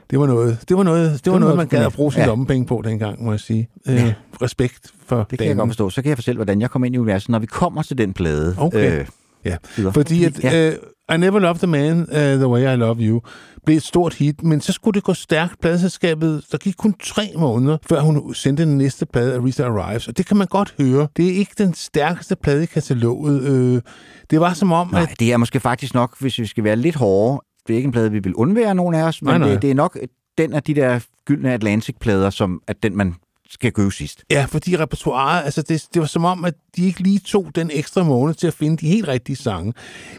[0.10, 2.22] Det var noget, det var noget, det var var noget, man gad at bruge sin
[2.22, 2.28] ja.
[2.28, 3.70] lommepenge på dengang, må jeg sige.
[3.88, 4.14] Øh, Ja.
[4.42, 5.90] Respekt for Det kan jeg godt forstå.
[5.90, 8.14] Så kan jeg fortælle, hvordan jeg kom ind i universet, når vi kommer til den
[8.14, 8.56] plade.
[8.58, 9.00] Okay.
[9.00, 9.06] Øh,
[9.46, 9.58] Ja,
[9.92, 10.66] fordi at Ja.
[10.66, 10.74] ja.
[11.16, 13.22] I Never Loved the Man uh, The Way I Love You
[13.66, 15.62] blev et stort hit, men så skulle det gå stærkt.
[15.62, 20.18] Pladeselskabet, der gik kun tre måneder, før hun sendte den næste plade, Arisa Arrives, og
[20.18, 21.08] det kan man godt høre.
[21.18, 23.42] Det er ikke den stærkeste plade i kataloget.
[23.44, 23.82] Øh,
[24.30, 25.20] det var som om, Nej, at...
[25.20, 27.42] det er måske faktisk nok, hvis vi skal være lidt hårde.
[27.68, 29.50] Det er ikke en plade, vi vil undvære nogen af os, men Nej, nej.
[29.50, 29.98] Det, det er nok
[30.38, 33.16] den af de der gyldne Atlantic-plader, som er den, man
[33.50, 34.24] skal købe sidst.
[34.32, 37.70] Ja, fordi repertoireet, altså det, det var som om, at de ikke lige tog den
[37.74, 39.74] ekstra måned til at finde de helt rigtige sange.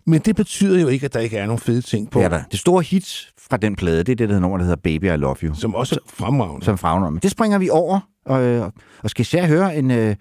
[0.07, 2.43] Men det betyder jo ikke, at der ikke er nogen fede ting på, er der.
[2.51, 5.17] Det store hit fra den plade, det er det, der nummer, der hedder Baby, I
[5.17, 6.65] Love You, som også er fremragende.
[6.65, 8.71] som Men det springer vi over, og, øh,
[9.03, 10.17] og skal især høre en...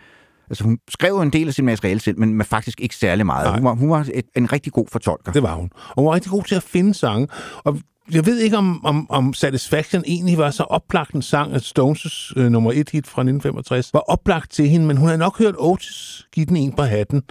[0.54, 3.46] Altså, hun skrev en del af sit materiale selv, men med faktisk ikke særlig meget.
[3.46, 3.56] Nej.
[3.56, 5.32] Hun var, hun var et, en rigtig god fortolker.
[5.32, 5.70] Det var hun.
[5.74, 7.28] Og hun var rigtig god til at finde sange.
[7.64, 7.78] Og
[8.12, 12.34] jeg ved ikke, om, om, om Satisfaction egentlig var så oplagt en sang, at Stones'
[12.36, 15.56] øh, nummer et hit fra 1965 var oplagt til hende, men hun havde nok hørt
[15.58, 17.24] Otis give den en på hatten.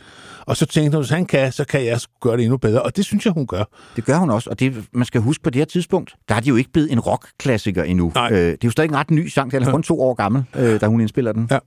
[0.46, 2.82] Og så tænkte hun, hvis han kan, så kan jeg gøre det endnu bedre.
[2.82, 3.64] Og det synes jeg, hun gør.
[3.96, 6.40] Det gør hun også, og det, man skal huske på det her tidspunkt, der er
[6.40, 8.12] de jo ikke blevet en rock-klassiker endnu.
[8.14, 8.28] Nej.
[8.32, 10.44] Øh, det er jo stadig en ret ny sang, den er kun to år gammel,
[10.56, 11.48] øh, da hun indspiller den.
[11.50, 11.58] Ja.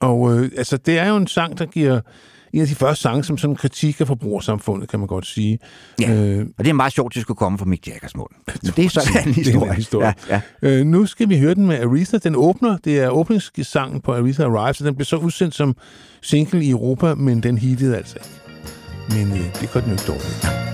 [0.00, 2.00] Og øh, altså, det er jo en sang, der giver
[2.52, 5.58] en af de første sange, som sådan kritik af forbrugersamfundet, kan man godt sige.
[6.00, 6.12] Ja.
[6.14, 8.28] Øh, Og det er meget sjovt, at det skulle komme fra Mick Jaggers mund.
[8.62, 9.74] Men det er så en Det er en historie.
[9.74, 10.14] historie.
[10.28, 10.70] Ja, ja.
[10.70, 12.18] Øh, nu skal vi høre den med Aretha.
[12.18, 15.76] Den åbner, det er åbningssangen på Aretha Arrives, og den blev så udsendt som
[16.22, 18.30] single i Europa, men den hittede altså ikke.
[19.28, 20.69] Men øh, det gør den jo ikke dårligt.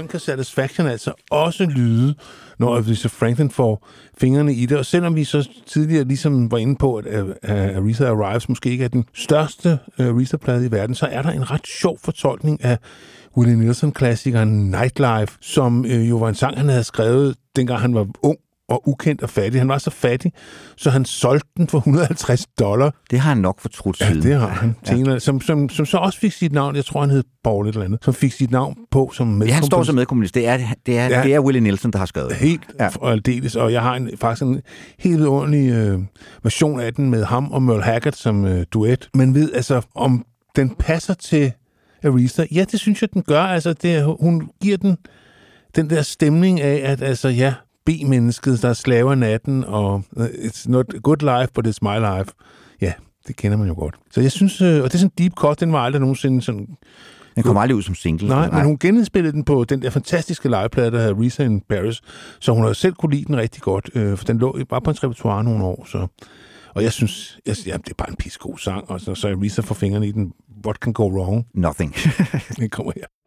[0.00, 2.14] Sådan kan Satisfaction altså også lyde,
[2.58, 3.86] når Aretha Franklin får
[4.18, 4.78] fingrene i det.
[4.78, 8.84] Og selvom vi så tidligere ligesom var inde på, at øh, Aretha Arrives måske ikke
[8.84, 12.78] er den største øh, Aretha-plade i verden, så er der en ret sjov fortolkning af
[13.36, 18.06] Willie Nelson-klassikeren Nightlife, som øh, jo var en sang, han havde skrevet, dengang han var
[18.22, 18.38] ung
[18.70, 19.60] og ukendt og fattig.
[19.60, 20.32] Han var så fattig,
[20.76, 22.94] så han solgte den for 150 dollar.
[23.10, 24.22] Det har han nok fortrudt Ja, siden.
[24.22, 24.76] det har han.
[24.88, 24.94] Ja.
[24.94, 27.72] En, som, som, som så også fik sit navn, jeg tror, han hed Paul et
[27.72, 30.34] eller andet, som fik sit navn på som Ja, han står som medkommunist.
[30.34, 31.18] Det er, det er, Ja.
[31.18, 31.22] ja.
[31.24, 32.32] det er Willie Nelson, der har skrevet.
[32.32, 32.84] Helt Ja.
[32.84, 32.90] ja.
[33.00, 34.60] og aldeles, og jeg har en, faktisk en
[34.98, 35.98] helt ordentlig øh,
[36.42, 39.08] version af den med ham og Merle Haggard som øh, duet.
[39.14, 40.24] Man ved altså, om
[40.56, 41.52] den passer til
[42.04, 42.44] Aretha.
[42.52, 43.42] Ja, det synes jeg, den gør.
[43.42, 44.96] Altså, det, hun giver den
[45.76, 47.54] den der stemning af, at altså, ja,
[47.86, 52.18] B-mennesket, der er slaver natten, og øh, it's not a good life, but it's my
[52.18, 52.32] life.
[52.80, 52.92] Ja,
[53.26, 53.94] det kender man jo godt.
[54.10, 56.42] Så jeg synes, øh, og det er sådan en deep cut, den var aldrig nogensinde
[56.42, 56.68] sådan
[57.34, 58.28] Den kom aldrig ud som single.
[58.28, 62.00] Nej, men hun genindspillede den på den der fantastiske legeplade, der hedder Risa in Paris,
[62.40, 64.90] så hun har selv kunne lide den rigtig godt, øh, for den lå bare på
[64.90, 66.06] en repertoire nogle år, så...
[66.74, 69.40] Og jeg synes, jeg, ja, det er bare en pissegod sang, og så, så er
[69.42, 70.32] Risa får fingrene i den.
[70.66, 71.46] What can go wrong?
[71.54, 71.94] Nothing.
[72.56, 73.19] Den kommer her.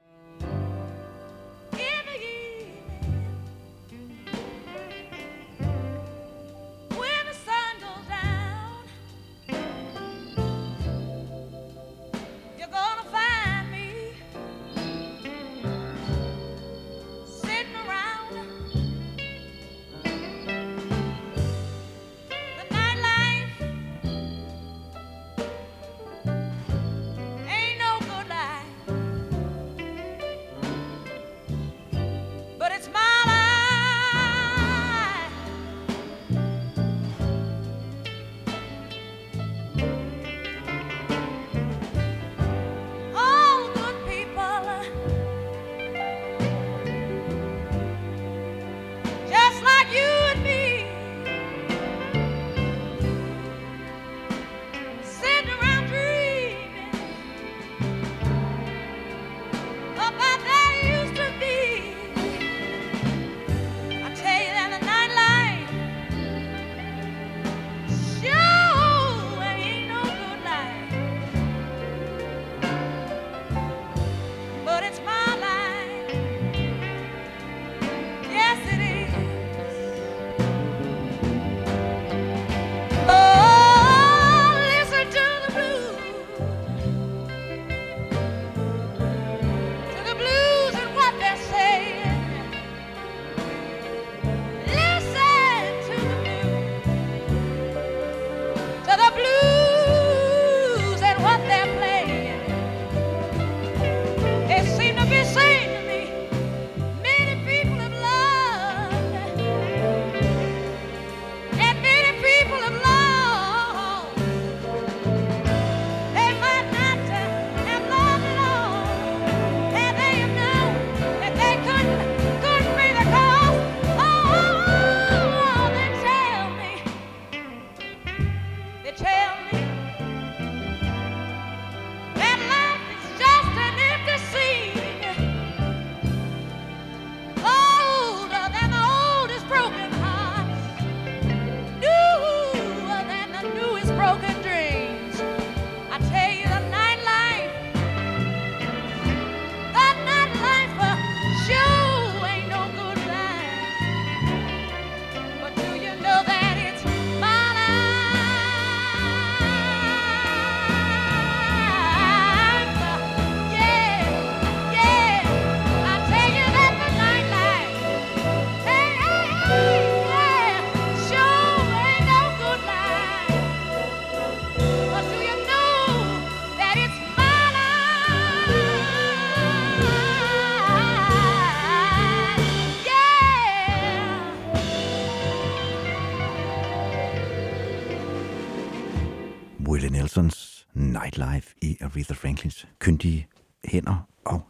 [191.17, 193.27] Nelsons Nightlife i Aretha Franklins kyndige
[193.65, 194.41] hænder og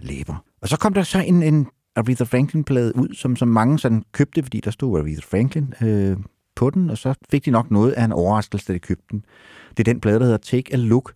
[0.00, 0.44] læber.
[0.62, 4.42] Og så kom der så en, en Aretha Franklin-plade ud, som, som mange sådan købte,
[4.42, 6.16] fordi der stod Aretha Franklin øh,
[6.56, 9.24] på den, og så fik de nok noget af en overraskelse, da de købte den.
[9.70, 11.12] Det er den plade, der hedder Take a Look,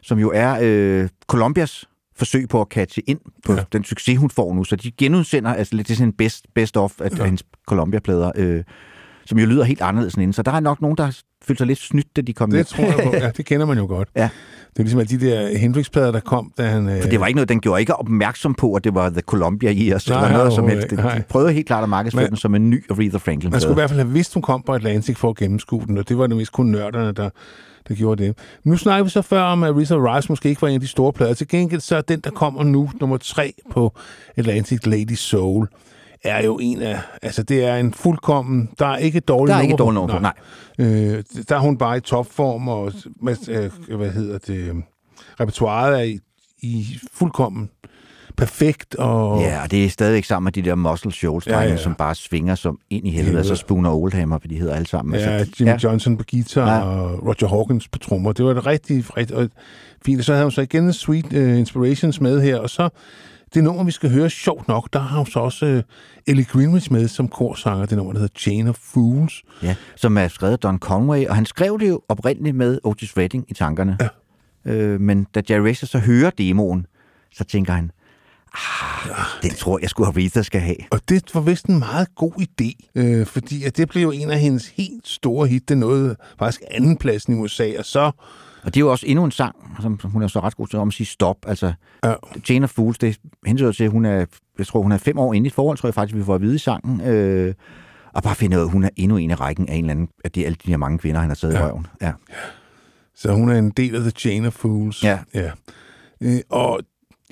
[0.00, 3.64] som jo er øh, Colombias forsøg på at catche ind på ja.
[3.72, 4.64] Den succes, hun får nu.
[4.64, 7.24] Så de genudsender, altså lidt det sådan en best, best of af ja.
[7.24, 8.64] hendes Columbia-plader, øh,
[9.28, 10.32] som jo lyder helt anderledes end inden.
[10.32, 12.56] Så der er nok nogen, der har følt sig lidt snydt, da de kom Det
[12.56, 12.64] hjem.
[12.64, 13.16] tror jeg på.
[13.24, 14.08] Ja, det kender man jo godt.
[14.16, 14.28] Ja.
[14.72, 16.88] Det er ligesom alle de der Hendrix-plader, der kom, da han...
[16.88, 19.20] øh, For det var ikke noget, den gjorde ikke opmærksom på, at det var The
[19.20, 20.90] Columbia Years, Nej, eller noget som helst.
[20.90, 23.50] De prøvede helt klart at markedsføre den som en ny Aretha Franklin.
[23.50, 25.98] Man skulle i hvert fald have vidst, hun kom på Atlantic for at gennemskue den,
[25.98, 27.30] og det var det mest kun nørderne, der,
[27.88, 28.34] der gjorde det.
[28.64, 30.80] Men nu snakker vi så før om, at Risa Rice måske ikke var en af
[30.80, 31.34] de store plader.
[31.34, 33.92] Til gengæld så er den, der kommer nu, nummer tre på
[34.36, 35.66] Atlantic Lady Soul,
[36.24, 37.00] er jo en af...
[37.22, 38.70] Altså, det er en fuldkommen...
[38.78, 40.26] Der er ikke et dårligt Der er ikke dårligt nummer på,
[40.78, 42.92] Øh, der er hun bare i topform, og
[43.48, 44.82] øh, hvad hedder det...
[45.40, 46.18] Repertoiret er i,
[46.62, 47.70] i fuldkommen
[48.38, 49.40] perfekt, og...
[49.40, 52.14] Ja, og det er stadigvæk sammen med de der Muscle Shoals, ja, Ja, som bare
[52.14, 55.14] svinger som ind i helvede, og så Spooner Oldhammer, for de hedder alle sammen.
[55.14, 55.76] Ja, Altså, Jimmy ja.
[55.84, 56.82] Johnson på guitar ja.
[56.82, 58.32] og Roger Hawkins på trommer.
[58.32, 59.48] Det var et rigtig, rigtig og
[60.04, 60.18] fint.
[60.18, 62.88] Og så havde hun så igen Sweet uh, Inspirations med her, og så
[63.54, 65.82] det nummer, vi skal høre, sjovt nok, der har hun så også uh,
[66.26, 69.42] Ellie Greenwich med som korsanger, det nummer, der hedder Chain of Fools.
[69.62, 73.16] Ja, som er skrevet af Don Conway, og han skrev det jo oprindeligt med Otis
[73.16, 73.98] Redding i tankerne.
[74.00, 74.08] Ja.
[74.72, 76.86] Øh, men da Jerry Racer så hører demoen,
[77.32, 77.90] så tænker han,
[78.54, 80.76] ah, den tror jeg skulle Aretha skal have.
[80.90, 84.30] Og det var vist en meget god idé, øh, fordi at det blev jo en
[84.30, 85.68] af hendes helt store hit.
[85.68, 88.10] Det nåede faktisk andenpladsen i USA, og så...
[88.62, 90.66] Og det er jo også endnu en sang, som som hun er så ret god
[90.66, 91.36] til om at sige stop.
[91.46, 91.72] Altså,
[92.04, 92.14] Ja,
[92.48, 94.26] Jane of Fools, det hensyder til, at hun er,
[94.58, 96.34] jeg tror, hun er fem år inde i et forhold, tror jeg faktisk, vi får
[96.34, 97.00] at vide i sangen.
[97.00, 97.54] Øh,
[98.12, 99.90] og bare finde ud af, at hun er endnu en i rækken af en eller
[99.90, 101.60] anden, af de, alle de her mange kvinder, han har taget ja.
[101.60, 101.86] i røven.
[102.02, 102.12] Ja.
[103.14, 105.04] så hun er en del af The Chain of Fools.
[105.04, 105.18] Ja.
[105.34, 105.50] ja.
[106.20, 106.80] Øh, og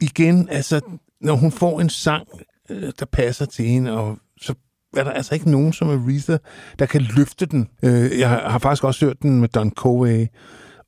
[0.03, 0.81] igen, altså,
[1.21, 2.27] når hun får en sang,
[2.71, 4.55] øh, der passer til hende, og så
[4.97, 6.39] er der altså ikke nogen som Aretha,
[6.79, 7.69] der kan løfte den.
[7.83, 10.27] Øh, jeg har faktisk også hørt den med Don Covey,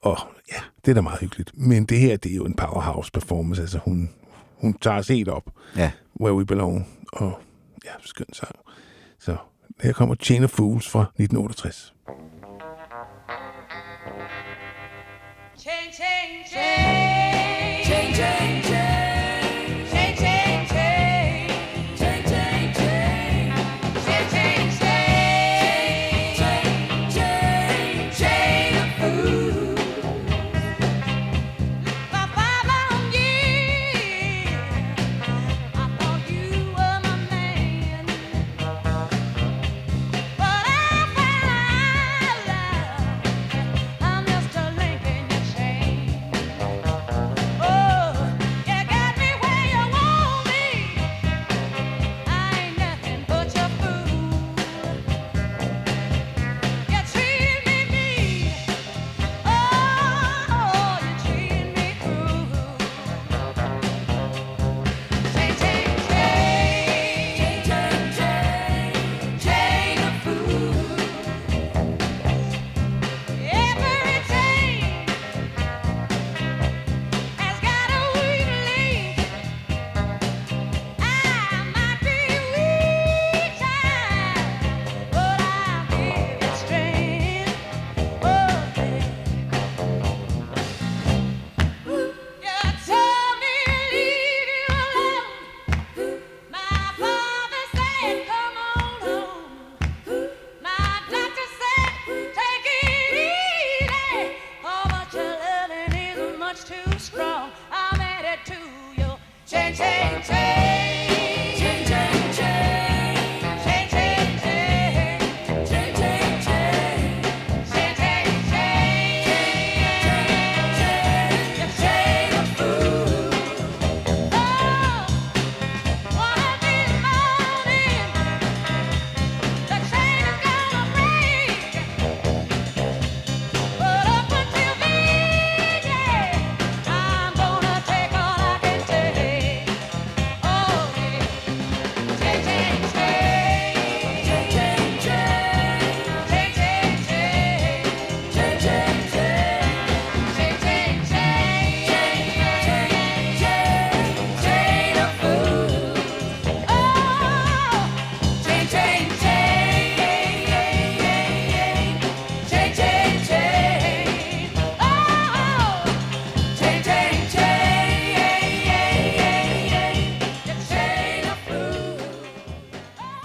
[0.03, 0.19] og
[0.53, 1.51] ja, det er da meget hyggeligt.
[1.55, 4.11] Men det her, det er jo en powerhouse performance, altså hun,
[4.57, 5.91] hun tager os helt op, ja.
[6.21, 7.41] Where We Belong, og
[7.85, 8.55] ja, skøn sang.
[9.19, 9.37] Så
[9.83, 11.95] her kommer Chain of Fools fra 1968.
[15.59, 16.88] Chain, chain, chain.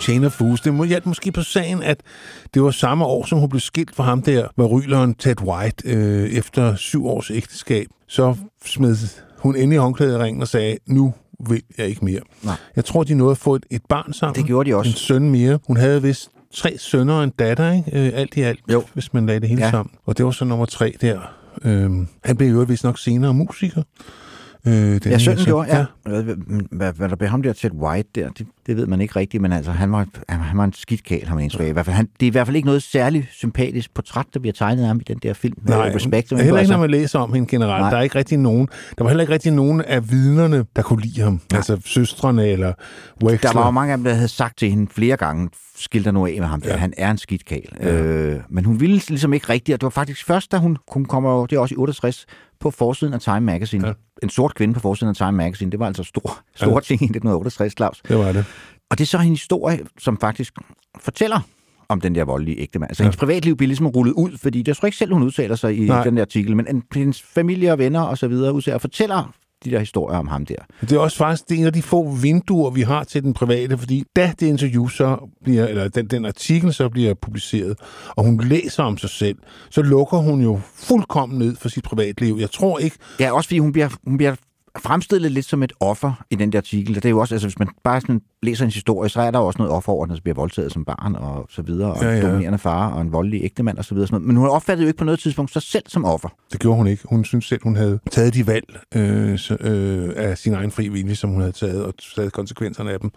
[0.04, 0.62] Chain of Fools.
[0.62, 2.01] Det må hjalp måske på sagen, at
[2.54, 5.89] det var samme år, som hun blev skilt fra ham der, var ryleren Ted White,
[5.89, 7.88] øh, efter syv års ægteskab.
[8.08, 8.36] Så
[8.66, 8.95] smed
[9.38, 11.14] hun endelig håndklædet i ringen og sagde, nu
[11.49, 12.20] vil jeg ikke mere.
[12.43, 12.56] Nej.
[12.76, 14.36] Jeg tror, de nåede at få et, et barn sammen.
[14.36, 14.89] Det gjorde de også.
[14.89, 15.60] En søn mere.
[15.68, 18.08] Hun havde vist tre sønner og en datter, ikke?
[18.08, 18.84] Øh, alt i alt, Jo.
[18.93, 19.72] hvis man lagde det hele ja.
[19.72, 19.95] sammen.
[20.06, 21.20] Og det var så nummer tre der.
[21.64, 23.84] Øhm, han blev jo vist nok senere musiker.
[24.68, 25.45] Øh, den Ja, sønnen søn.
[25.45, 25.86] gjorde, ja.
[26.03, 26.24] Hvad,
[26.72, 29.41] hvad, hvad der blev ham der til White der, det, det ved man ikke rigtigt,
[29.41, 31.70] men altså, han var, han, var en skidt kæl, har man indtryk af.
[31.70, 34.39] I hvert fald, han, det er i hvert fald ikke noget særligt sympatisk portræt, der
[34.39, 35.53] bliver tegnet af ham i den der film.
[35.68, 37.82] Nej, Øh, Respect, som heller ikke, altså, når man læser om hende generelt.
[37.82, 37.89] Nej.
[37.89, 41.01] Der er ikke rigtig nogen, der var heller ikke rigtig nogen af vidnerne, der kunne
[41.01, 41.34] lide ham.
[41.51, 41.57] Nej.
[41.57, 42.74] Altså søstrene eller
[43.24, 43.51] Wexler.
[43.51, 46.14] der var jo mange af dem, der havde sagt til hende flere gange, skil dig
[46.14, 46.76] nu af med ham der, Ja.
[46.78, 47.70] han er en skidt kæl.
[47.82, 51.05] Øh, men hun ville ligesom ikke rigtigt, og det var faktisk først, da hun, hun
[51.05, 52.26] kommer det er også i 68,
[52.64, 53.88] på forsiden af Time Magazine.
[53.88, 53.93] Ja.
[54.24, 56.80] En sort kvinde på forsiden af Time Magazine, det var altså stor, stor Ja.
[56.80, 58.01] ting i 1968, Claus.
[58.07, 58.45] Det var det.
[58.91, 60.53] Og det er så en historie, som faktisk
[60.99, 61.39] fortæller
[61.89, 62.89] om den der voldelige ægtemand.
[62.91, 63.05] Altså, ja.
[63.05, 65.86] hendes privatliv bliver ligesom rullet ud, fordi er tror ikke selv, hun udtaler sig i
[65.88, 66.03] Nej.
[66.03, 69.34] den der artikel, men en- hendes familie og venner og så videre udtaler og fortæller
[69.66, 70.55] de der historier om ham der.
[70.82, 73.34] Det er også faktisk det er en af de få vinduer, vi har til den
[73.34, 78.24] private, fordi da det interview så bliver, eller den, den artikel så bliver publiceret, og
[78.24, 79.38] hun læser om sig selv,
[79.70, 82.38] så lukker hun jo fuldkommen ned for sit privatliv.
[82.39, 84.36] Jeg tror ikke, Ja, også fordi hun bliver, hun bliver
[84.80, 86.96] fremstillet lidt som et offer i den der artikel.
[86.96, 89.40] Det er jo også, altså hvis man bare sådan læser en historie, så er der
[89.40, 92.16] også noget offer over, når bliver voldtaget som barn og så videre, og Ja, ja,
[92.16, 92.28] ja.
[92.28, 94.04] dominerende far og en voldelig ægtemand og så videre.
[94.04, 94.28] og Sådan noget.
[94.28, 96.30] Men hun opfattede jo ikke på noget tidspunkt sig selv som offer.
[96.52, 97.04] Det gjorde hun ikke.
[97.06, 100.88] Hun synes selv, hun havde taget de valg øh, så, øh, af sin egen fri
[100.88, 103.12] vilje, som hun havde taget, og taget konsekvenserne af dem.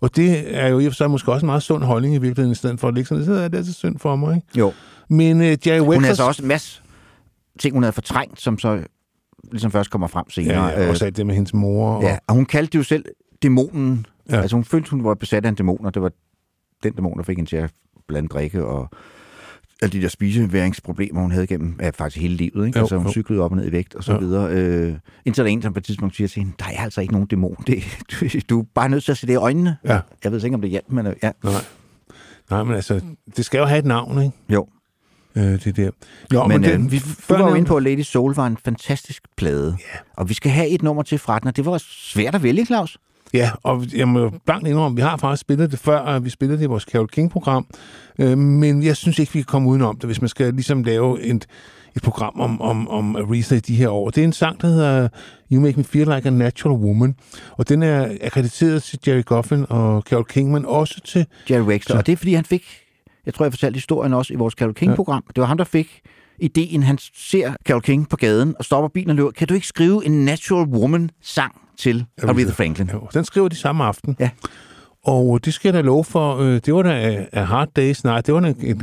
[0.00, 2.18] Og det er jo i og for sig måske også en meget sund holdning i
[2.18, 4.36] virkeligheden, i stedet for at ligge sådan, så er det altså synd for mig.
[4.36, 4.46] Ikke?
[4.58, 4.72] Jo.
[5.08, 6.04] Men øh, Jerry Hun Wexler...
[6.06, 6.82] havde så også en masse
[7.58, 8.80] ting, hun havde fortrængt, som så
[9.50, 10.66] ligesom først kommer frem senere.
[10.66, 11.90] Ja, ja, også alt det med hendes mor.
[11.90, 13.04] Og, Ja, og hun kaldte det jo selv
[13.42, 14.06] dæmonen.
[14.30, 14.40] Ja.
[14.40, 16.10] Altså hun følte, hun var besat af en dæmon, og det var
[16.82, 17.70] den dæmon, der fik hende til at
[18.08, 18.88] blande drikke og
[19.82, 22.66] alle de der spiseværingsproblemer, hun havde gennem ja, faktisk hele livet.
[22.66, 22.78] Ikke?
[22.78, 23.12] Jo, altså hun jo.
[23.12, 24.18] cyklede op og ned i vægt og så Ja.
[24.18, 24.50] videre.
[24.52, 27.00] Øh, indtil der er en, som på et tidspunkt siger til hende, der er altså
[27.00, 27.56] ikke nogen dæmon.
[27.66, 27.82] Det,
[28.20, 29.76] du, du er bare nødt til at se det i øjnene.
[29.84, 30.00] Ja.
[30.24, 31.30] Jeg ved ikke, om det hjælper, men øh, ja.
[31.44, 31.52] Nej.
[32.50, 33.00] Nej, men altså,
[33.36, 34.36] det skal jo have et navn, ikke?
[34.48, 34.66] Jo.
[35.38, 35.90] Øh, det der.
[36.30, 38.58] Nå, Men, det, øh, vi du var jo inde på, at Lady Soul var en
[38.64, 39.76] fantastisk plade.
[39.80, 39.98] Ja.
[40.16, 42.66] Og vi skal have et nummer til fra den, og det var svært at vælge,
[42.66, 42.98] Claus.
[43.34, 46.58] Ja, og jeg må blankt indrømme, vi har faktisk spillet det før, og vi spillede
[46.58, 47.66] det i vores Carol King-program,
[48.18, 51.22] øh, men jeg synes ikke, vi kan komme udenom det, hvis man skal ligesom lave
[51.22, 51.46] et,
[51.96, 54.10] et program om, om, om Aretha i de her år.
[54.10, 55.08] Det er en sang, der hedder
[55.52, 57.14] You Make Me Feel Like a Natural Woman,
[57.50, 61.26] og den er akkrediteret til Jerry Goffin og Carol King, men også til...
[61.50, 61.96] Jerry Wexler.
[61.96, 62.64] Og det er, fordi han fik,
[63.28, 65.24] jeg tror, jeg fortalte historien også i vores Carol King-program.
[65.28, 66.00] Det var ham, der fik
[66.38, 66.82] ideen.
[66.82, 69.30] Han ser Carol King på gaden og stopper bilen og løber.
[69.30, 72.90] Kan du ikke skrive en Natural Woman-sang til Aretha Franklin?
[72.92, 74.16] Jo, den skriver de samme aften.
[74.20, 74.30] Ja.
[75.04, 78.20] Og det skal jeg da love for, øh, det var da a hard days, nej,
[78.20, 78.82] det var da en,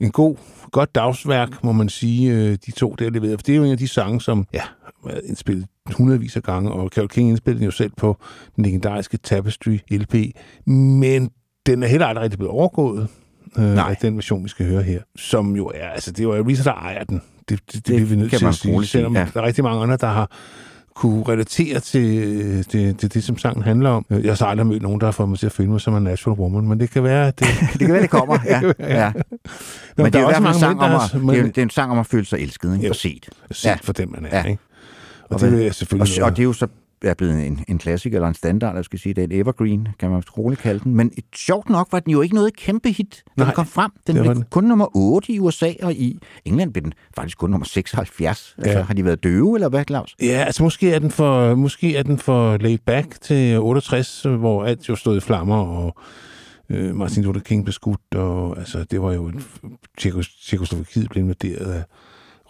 [0.00, 0.36] en, god,
[0.72, 3.38] godt dagsværk, må man sige, øh, de to der leverede.
[3.38, 6.42] For det er jo en af de sange, som ja, har været indspillet hundredvis af
[6.42, 8.16] gange, og Carol King indspillede den jo selv på
[8.56, 10.14] den legendariske Tapestry LP,
[10.66, 11.30] men
[11.66, 13.08] den er heller aldrig rigtig blevet overgået.
[13.58, 13.90] Øh, Nej.
[13.90, 16.62] af den version, vi skal høre her, som jo er, altså det er jo Aretha,
[16.64, 17.22] der ejer den.
[17.48, 19.26] Det, det, det, det bliver vi nødt til at sige, selvom ja.
[19.34, 20.30] der er rigtig mange andre, der har
[20.94, 22.04] kunne relatere til
[22.72, 24.06] det, det, det, som sangen handler om.
[24.10, 25.96] Jeg har så aldrig mødt nogen, der har fået mig til at føle mig som
[25.96, 27.46] en natural woman, men det kan være, at det...
[27.72, 28.38] Det kan være, det kommer.
[28.46, 28.60] Ja.
[28.78, 29.12] ja.
[29.96, 31.70] Nå, Men det er jo en sang om at, har- det er, det er en
[31.70, 32.84] sang om at føle sig elsket ikke?
[32.84, 32.90] Jo.
[32.90, 33.28] og set.
[33.50, 33.76] set Ja.
[33.82, 34.36] for den, man er.
[34.38, 34.44] Ja.
[34.44, 34.62] Ikke?
[35.22, 36.24] Og, Og det vil jeg Og, selvfølgelig...
[36.24, 36.66] og det er jo så
[37.04, 39.14] er blevet en, en klassiker eller en standard, jeg skal sige.
[39.14, 40.94] Det er en evergreen, kan man roligt kalde den.
[40.94, 43.90] Men sjovt nok var den jo ikke noget kæmpe hit, den Nej, kom frem.
[44.06, 44.44] Den blev den.
[44.50, 48.54] kun nummer 8 i USA, og i England blev den faktisk kun nummer 76.
[48.58, 48.82] Altså, Ja.
[48.84, 50.16] har de været døve, eller hvad, Claus?
[50.22, 54.64] Ja, altså måske er den for, måske er den for laid back til 68, hvor
[54.64, 55.96] alt jo stod i flammer, og
[56.70, 59.44] øh, Martin Luther King blev skudt, og altså, det var jo en...
[60.00, 61.82] Tjekos- Tjekoslovakiet blev invaderet af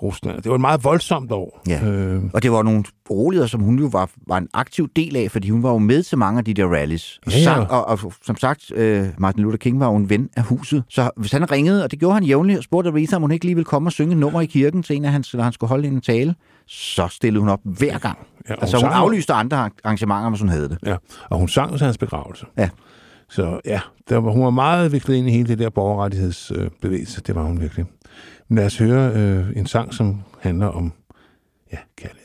[0.02, 0.36] Rusland.
[0.42, 1.62] Det var et meget voldsomt år.
[1.68, 1.84] Ja.
[1.84, 5.30] Øh, Og det var nogle roligheder, som hun jo var, var en aktiv del af,
[5.30, 7.20] fordi hun var jo med til mange af de der rallies.
[7.26, 7.44] Og, Ja, ja.
[7.44, 10.82] sang, og, og som sagt, øh, Martin Luther King var jo en ven af huset.
[10.88, 13.44] Så hvis han ringede, og det gjorde han jævnligt, og spurgte Aretha, om hun ikke
[13.44, 15.68] lige ville komme og synge nummer i kirken til en af hans, eller han skulle
[15.68, 16.34] holde en tale,
[16.66, 18.18] så stillede hun op hver gang.
[18.48, 20.78] Ja, og altså hun hun aflyste andre arrangementer, hvis hun havde det.
[20.86, 20.96] Ja,
[21.30, 22.46] og hun sang til hans begravelse.
[22.58, 22.68] Ja.
[23.28, 27.20] Så ja, der var, hun var meget viklet ind i hele det der borgerrettighedsbevægelse.
[27.26, 27.84] Det var hun virkelig.
[28.48, 30.92] Lad os høre øh, en sang, som handler om
[31.72, 32.23] ja, kærlighed.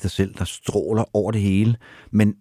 [0.00, 1.76] Aretha selv, der stråler over det hele.
[2.12, 2.34] Men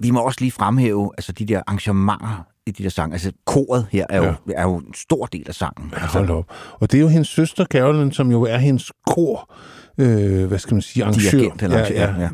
[0.00, 3.12] vi må også lige fremhæve altså de der arrangementer i de der sange.
[3.12, 4.52] Altså koret her er jo, ja.
[4.56, 5.92] er jo en stor del af sangen.
[5.92, 6.44] Ja, hold op.
[6.80, 9.54] Og det er jo hendes søster, Carolyn, som jo er hendes kor,
[9.98, 11.30] øh, hvad skal man sige, arrangør.
[11.30, 12.30] Dirigent eller arrangør,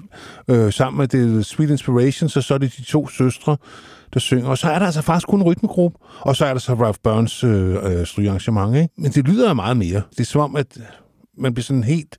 [0.48, 0.54] ja.
[0.54, 3.56] Øh, sammen med det Sweet Inspiration, så, så er det de to søstre,
[4.14, 4.48] der synger.
[4.48, 6.98] Og så er der altså faktisk kun en rytmegruppe, og så er der så Ralph
[7.02, 8.76] Burns øh, øh, strygearrangement.
[8.76, 8.94] Ikke?
[8.98, 10.02] Men det lyder meget mere.
[10.10, 10.78] Det er som om, at
[11.38, 12.18] man bliver sådan helt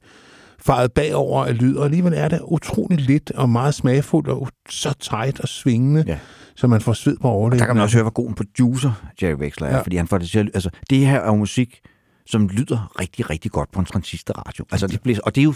[0.62, 4.94] faret bagover af lyd, og alligevel er det utrolig lidt og meget smagfuldt og så
[5.00, 6.18] tight og svingende, Ja.
[6.56, 7.60] så man får sved på overlæben.
[7.60, 8.92] Der kan man også høre, hvor god en producer
[9.22, 9.82] Jerry Wexler er, Ja.
[9.82, 11.80] fordi han får det til at, altså, det her er jo musik,
[12.26, 14.66] som lyder rigtig, rigtig godt på en transistorradio.
[14.72, 15.54] Altså, det blev, og det er jo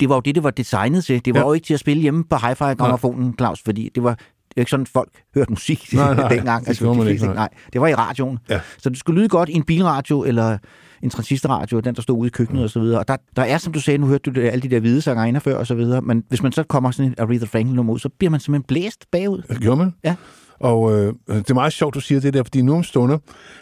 [0.00, 1.24] det var jo det, det var designet til.
[1.24, 1.46] Det var Ja.
[1.46, 4.18] jo ikke til at spille hjemme på hi-fi-grammofonen, Claus, fordi det var
[4.50, 6.66] det er ikke sådan, folk hørte musik Nej, nej, dengang.
[6.66, 7.34] det gjorde de man fleste ikke, nej.
[7.34, 7.48] nej.
[7.72, 8.38] det var i radioen.
[8.48, 8.60] Ja.
[8.78, 10.58] Så det skulle lyde godt i en bilradio, eller
[11.02, 12.98] en transistorradio, den der stod ude i køkkenet og så videre.
[12.98, 15.02] Og der, der er, som du sagde, nu hørte du det, alle de der hvide
[15.02, 17.92] sangerinder før og så videre, men hvis man så kommer sådan en Aretha Franklin nummer
[17.92, 19.42] ud, så bliver man simpelthen blæst bagud.
[19.48, 19.94] Det gjorde man.
[20.04, 20.14] Ja.
[20.60, 23.18] Og øh, det er meget sjovt, du siger det der, fordi nu om stunder,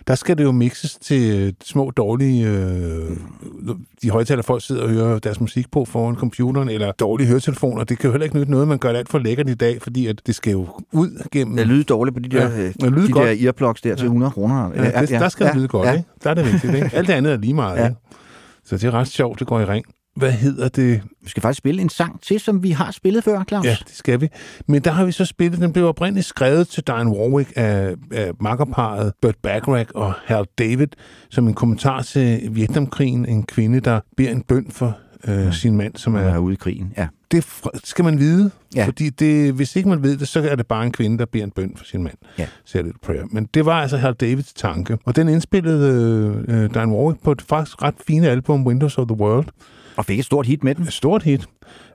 [0.06, 2.48] der skal det jo mixes til øh, små dårlige...
[2.48, 3.16] Øh,
[4.02, 7.84] de højtaler folk sidder og hører deres musik på foran computeren, eller dårlige høretelefoner.
[7.84, 9.82] Det kan jo heller ikke nytte noget, man gør det alt for lækkert i dag,
[9.82, 11.56] fordi at det skal jo ud gennem...
[11.56, 13.24] Det lyder dårligt på de der, Ja, ja, lyder de godt.
[13.38, 14.70] der earplugs der til 100 kroner.
[14.76, 15.92] Ja, det, der skal det lyde godt, ja.
[15.92, 16.08] ikke?
[16.24, 16.90] Der er det vigtigt, ikke?
[16.96, 17.84] Alt det andet er lige meget, Ja.
[17.88, 17.96] ikke?
[18.64, 19.84] Så det er ret sjovt, det går i ring.
[20.18, 21.02] Hvad hedder det?
[21.22, 23.64] Vi skal faktisk spille en sang til, som vi har spillet før, Claus.
[23.64, 24.28] Ja, det skal vi.
[24.66, 28.30] Men der har vi så spillet, den blev oprindeligt skrevet til Diane Warwick af, af
[28.40, 30.88] makkerparet Burt Bacharach og Hal David,
[31.30, 34.98] som en kommentar til Vietnamkrigen, en kvinde, der beder en bøn for
[35.28, 35.50] øh, ja.
[35.50, 36.20] sin mand, som er...
[36.20, 36.92] er ude i krigen.
[36.96, 37.08] Ja.
[37.30, 37.46] Det
[37.84, 38.86] skal man vide, ja.
[38.86, 41.44] Fordi det, hvis ikke man ved det, så er det bare en kvinde, der beder
[41.44, 42.16] en bøn for sin mand.
[42.38, 42.46] Ja.
[42.64, 43.24] Siger lidt prayer.
[43.30, 44.98] Men det var altså Hal Davids tanke.
[45.04, 49.16] Og den indspillede øh, Diane Warwick på et faktisk ret fine album, Windows of the
[49.20, 49.46] World.
[49.98, 50.84] Og fik et stort hit med den.
[50.84, 51.46] Et stort hit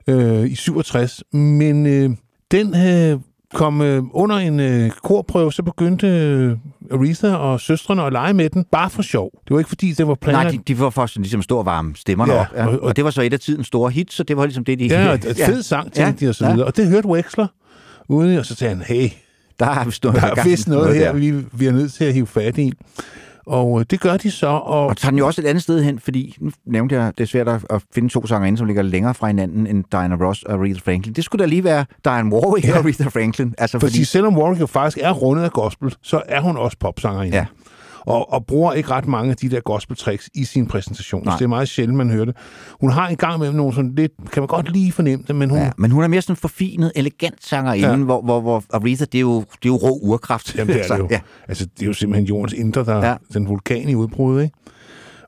[0.06, 2.10] øh, i 67, men øh,
[2.50, 3.20] den øh,
[3.54, 6.56] kom øh, under en øh, korprøve, så begyndte øh,
[6.92, 9.30] Aretha og søstrene at lege med den, bare for sjov.
[9.32, 10.44] Det var ikke fordi, det var planlagt.
[10.44, 12.46] Nej, de, de var sådan ligesom stå og varme stemmerne Ja, op.
[12.54, 12.66] Ja.
[12.66, 14.64] og- Og, og, det var så et af tidens store hits, så det var ligesom
[14.64, 14.86] det, de...
[14.86, 16.66] Ja, og et fed sang, tænkte ja, de, og så videre.
[16.66, 17.46] Og det hørte Wexler
[18.08, 19.08] ude, og så sagde han, hey,
[19.58, 21.18] Der har vist noget, der er vist noget her, der.
[21.18, 22.72] vi, vi er nødt til at hive fat i.
[23.46, 25.82] Og øh, det gør de så, og Og tager den jo også et andet sted
[25.82, 29.14] hen, fordi nu nævnte jeg, det er svært at, finde to sangerinder, som ligger længere
[29.14, 31.14] fra hinanden end Diana Ross og Aretha Franklin.
[31.14, 32.72] Det skulle da lige være Diane Warwick ja.
[32.72, 33.54] og Aretha Franklin.
[33.58, 36.56] Altså, fordi, fordi, fordi selvom Warwick jo faktisk er rundet af gospel, så er hun
[36.56, 37.36] også popsangerinde.
[37.36, 37.46] Ja.
[38.06, 41.24] Og, og bruger ikke ret mange af de der gospel-tricks i sin præsentation.
[41.24, 42.36] Så det er meget sjældent, man hører det.
[42.80, 45.50] Hun har en gang med nogle sådan lidt, kan man godt lige fornemme det, men
[45.50, 45.58] hun...
[45.58, 47.96] ja, men hun er mere sådan forfinet, elegant sangerinde, Ja.
[47.96, 50.54] hvor, hvor, hvor Aretha, det er, jo, det er jo rå urkraft.
[50.56, 51.08] Jamen, det er det jo.
[51.10, 51.20] ja.
[51.48, 53.06] Altså, det er jo simpelthen jordens indre, der.
[53.08, 53.14] Ja.
[53.32, 54.54] den vulkan i udbrud, ikke?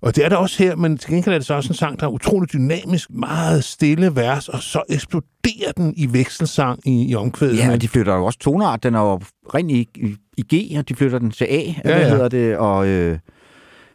[0.07, 2.01] Og det er der også her, men til gengæld er det så også en sang,
[2.01, 7.15] der er utrolig dynamisk, meget stille vers, og så eksploderer den i vekselsang i, i
[7.15, 7.59] omkvædet.
[7.59, 8.83] Ja, og de flytter jo også tonart.
[8.83, 9.21] Den er jo
[9.55, 12.09] rent i, i, i G, og de flytter den til A, Ja, hvad ja.
[12.09, 12.87] hedder det, og...
[12.87, 13.19] Øh,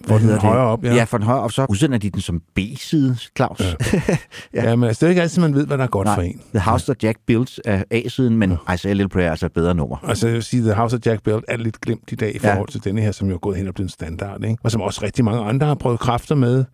[0.07, 0.93] Hvor den er højere op, ja.
[0.95, 1.03] ja.
[1.03, 3.59] for den højere op, så udsender de den som B-side, Claus.
[3.59, 3.73] Ja.
[4.53, 4.69] ja.
[4.69, 6.41] ja, men altså, det er ikke altid, man ved, hvad der er godt for en.
[6.53, 9.53] The House That Jack Built er A-siden, men I Say Little Prayer er altså et
[9.53, 9.97] bedre nummer.
[10.07, 12.39] Altså, jeg vil sige, The House of Jack Built er lidt glemt i dag i
[12.43, 12.53] Ja.
[12.53, 14.57] forhold til denne her, som jo er gået hen og blevet standard, ikke?
[14.63, 16.65] Og som også rigtig mange andre har prøvet kræfter med.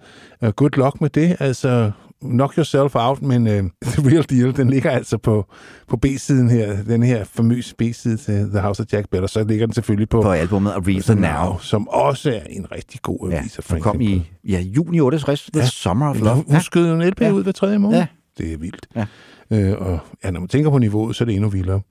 [0.41, 1.37] Uh, good luck med det.
[1.39, 1.91] Altså,
[2.21, 3.53] knock yourself out, men uh,
[3.91, 5.45] the real deal, den ligger altså på,
[5.87, 9.65] på B-siden her, den her famøse B-side til The House of Jack og så ligger
[9.65, 11.57] den selvfølgelig på, På albumet Aretha The Now.
[11.59, 15.61] som også er en rigtig god Ja, avis den kom i ja, juni 68, The
[15.61, 15.67] Ja.
[15.67, 16.43] Summer of Love.
[16.47, 17.31] hun skød jo en LP Ja.
[17.31, 17.97] ud hver tredje måned.
[17.97, 18.07] Ja.
[18.37, 18.87] Det er vildt.
[18.95, 19.05] Ja.
[19.51, 21.81] Øh, og ja, når man tænker på niveauet, så er det endnu vildere.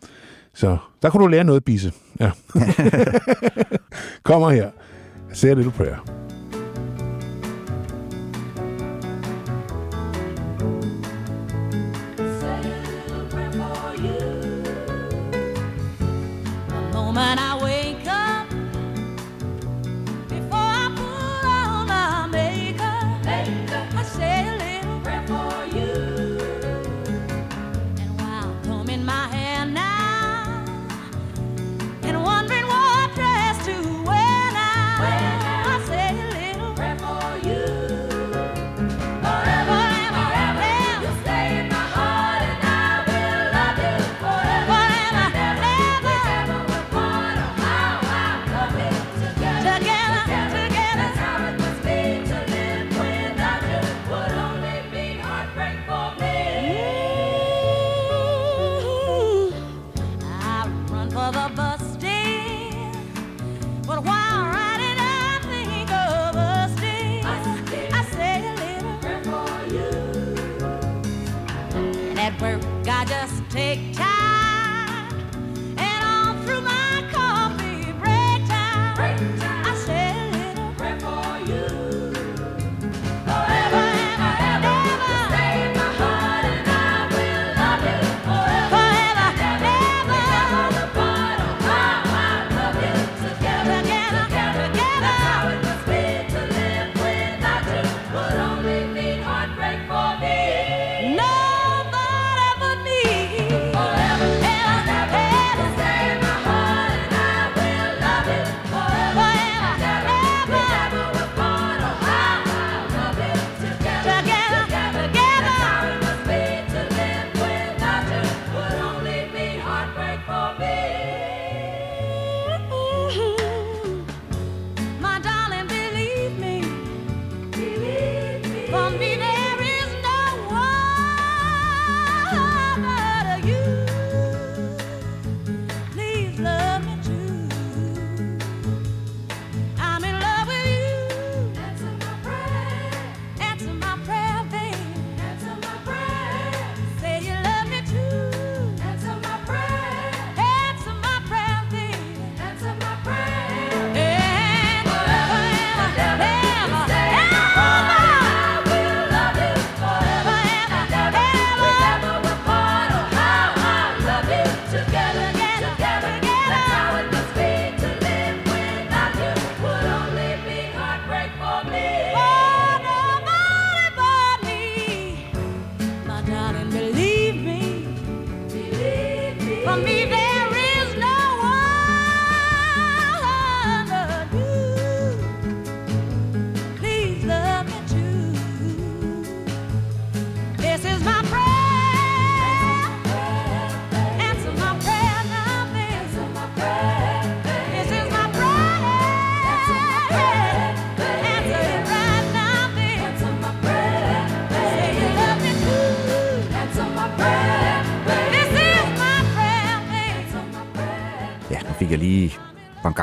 [0.55, 1.93] Så der kunne du lære noget, Bisse.
[2.21, 2.31] Ja.
[4.25, 4.71] Kommer her.
[5.33, 6.26] Say a little prayer.
[17.17, 17.56] The moment I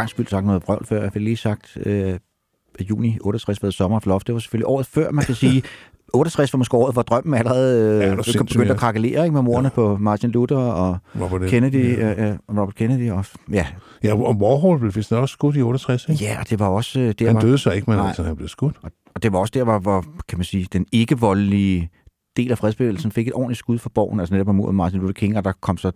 [0.04, 1.02] gang skyld sagt noget brøvl før.
[1.04, 2.14] Jeg fik lige sagt, øh,
[2.80, 4.20] at juni 68 var Sommer Love.
[4.28, 5.64] Det var selvfølgelig året før, man kan sige.
[6.14, 8.74] 68 var måske året, hvor drømmen allerede Ja, øh, sindssygt, begyndte ja.
[8.74, 9.74] at krakelere ikke, med morerne ja.
[9.76, 11.50] på Martin Luther og Robert.
[11.50, 11.98] Kennedy.
[11.98, 12.08] Ja.
[12.10, 12.26] Ja.
[12.26, 13.32] Øh, øh, Robert Kennedy også.
[13.52, 13.68] Ja,
[14.04, 16.24] Ja, og Warhol blev vist også skudt i 68, ikke?
[16.24, 17.00] ja og det var også...
[17.00, 18.76] øh, Det Han døde så ikke, men altså, han blev skudt.
[19.16, 21.90] Og det var også der, hvor, hvor kan man sige, den ikke-voldelige
[22.38, 25.38] del af fredsbevægelsen fik et ordentligt skud for borgen, altså netop mod Martin Luther King,
[25.38, 25.92] og der kom så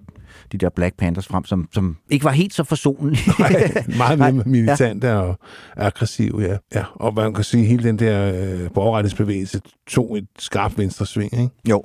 [0.51, 3.31] de der Black Panthers frem, som, som ikke var helt så forsonlige.
[3.97, 5.15] Meget mere militante ja.
[5.15, 5.39] og
[5.75, 6.57] aggressiv, ja.
[6.75, 6.83] ja.
[6.95, 11.33] Og man kan sige, at hele den der øh, borgerrettighedsbevægelse tog et skarpt venstre sving,
[11.33, 11.49] ikke?
[11.69, 11.83] jo,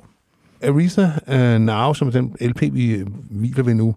[0.63, 3.95] Arisa uh, Now, som er den LP, vi øh, hviler ved nu,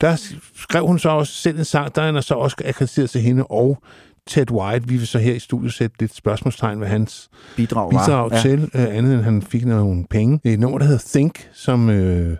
[0.00, 3.44] der skrev hun så også selv en sang, der er så også akkrediteret til hende,
[3.44, 3.82] og
[4.26, 8.06] Ted White, vi vil så her i studiet sætte lidt spørgsmålstegn ved hans bidrag var...
[8.06, 8.38] bidrag ja.
[8.40, 10.40] til, uh, andet end han fik nogle penge.
[10.42, 12.36] Det er et nummer, der hedder Think, som øh,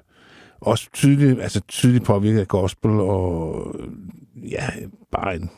[0.60, 3.74] også tydeligt, altså tydeligt påvirket af gospel, og
[4.50, 4.66] ja,
[5.12, 5.50] bare en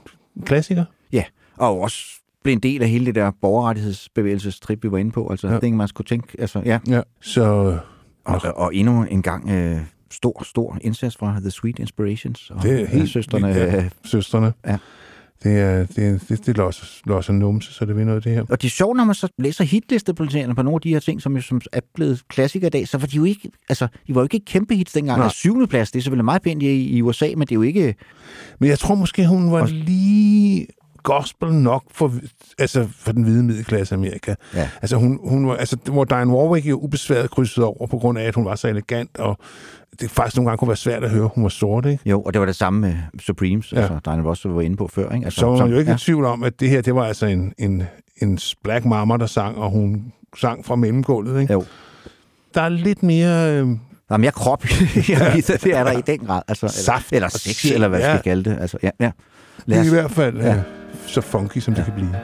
[0.47, 0.85] klassiker.
[1.12, 1.24] Ja,
[1.57, 1.99] og også
[2.43, 5.29] blev en del af hele det der borgerrettighedsbevægelsestrip, vi var inde på.
[5.31, 5.53] Altså, Ja.
[5.55, 5.61] ja.
[5.61, 6.79] det man skulle tænke, altså, ja.
[6.89, 7.76] Ja, så
[8.24, 12.72] Og, og endnu en gang øh, stor, stor indsats fra The Sweet Inspirations og Det
[12.72, 13.47] er øh, helt søstrene.
[13.47, 13.76] vildt, ja.
[13.76, 13.89] Ja.
[14.05, 14.76] søstrene, Ja.
[15.43, 18.45] Det er, det, er, det, det låser, låser numse, så det vil noget det her.
[18.49, 21.22] Og det er sjovt, når man så læser hitlisteplacererne på nogle af de her ting,
[21.22, 24.14] som, jo- som er blevet klassikere i dag, så var de jo ikke, altså, de
[24.14, 25.18] var jo ikke kæmpe hits dengang.
[25.18, 25.24] Nej.
[25.24, 27.62] Altså, syvende plads, det er selvfølgelig meget pænt i, i USA, men det er jo
[27.62, 27.95] ikke...
[28.59, 30.66] Men jeg tror måske, hun var Også- lige
[31.03, 32.12] gospel nok for,
[32.59, 34.34] altså for den hvide middelklasse i Amerika.
[34.55, 34.68] Ja.
[34.82, 38.24] Altså, hun, hun var, altså, hvor Diane Warwick jo ubesværet krydsede over, på grund af,
[38.24, 39.39] at hun var så elegant, og
[40.01, 42.11] det faktisk nogle gange kunne være svært at høre, at hun var sort, ikke?
[42.11, 43.76] Jo, og det var det samme med Supremes, Ja.
[43.76, 43.82] ja.
[43.82, 45.11] altså Diana Ross var inde på før.
[45.14, 45.24] Ikke?
[45.24, 45.96] Altså, Så var man som- jo ikke ja.
[45.96, 47.82] i tvivl om, at det her, det var altså en, en,
[48.22, 51.53] en black mama, der sang, og hun sang fra mellemgulvet, ikke?
[51.53, 51.64] Jo.
[52.55, 53.53] Der er lidt mere...
[53.53, 53.66] Øh,
[54.09, 54.64] Der er mere krop
[55.09, 56.42] i Avisa, det er der i den grad.
[56.49, 58.07] Altså, Saft eller, eller og sex, sjæl, eller hvad ja.
[58.11, 58.14] ja.
[58.16, 58.59] skal kalde det.
[58.61, 59.05] Altså, ja, ja.
[59.57, 60.55] det Lad er os, i hvert fald Ja.
[60.57, 60.61] øh,
[61.07, 61.78] så funky, som ja.
[61.78, 62.16] det kan blive.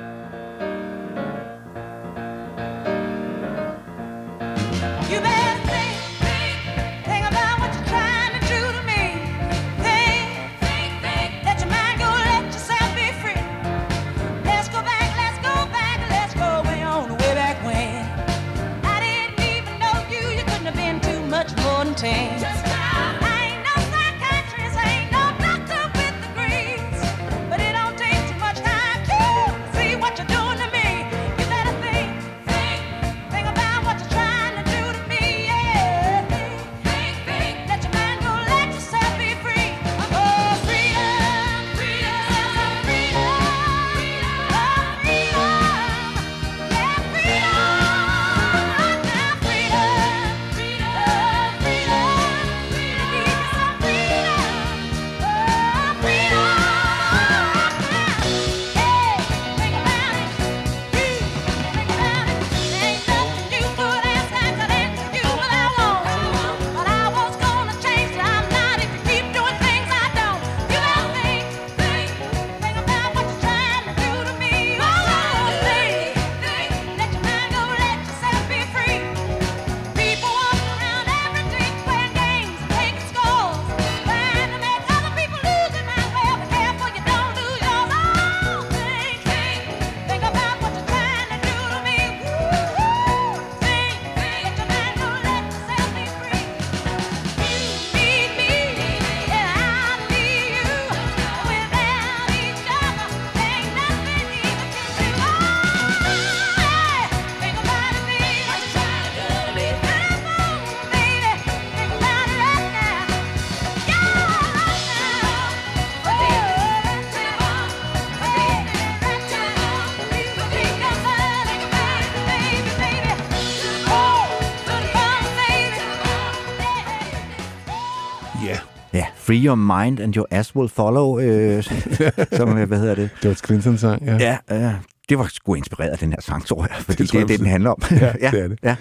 [129.35, 131.63] Free Your Mind and Your Ass Will Follow, øh,
[132.39, 133.11] som, øh, hvad hedder det?
[133.23, 134.17] det var et Clinton-sang, ja.
[134.51, 134.73] Ja, øh,
[135.09, 137.29] det var sgu inspireret af den her sang, tror jeg, fordi Det tror det er
[137.29, 137.83] det, den handler om.
[137.91, 138.59] Ja, det er det.
[138.63, 138.77] Ja.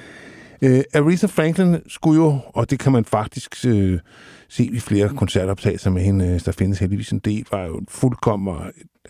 [0.62, 4.00] Uh, Aretha Franklin skulle jo, og det kan man faktisk uh,
[4.50, 8.56] se i flere koncertoptagelser med hende, uh, der findes heldigvis en del, var jo fuldkommen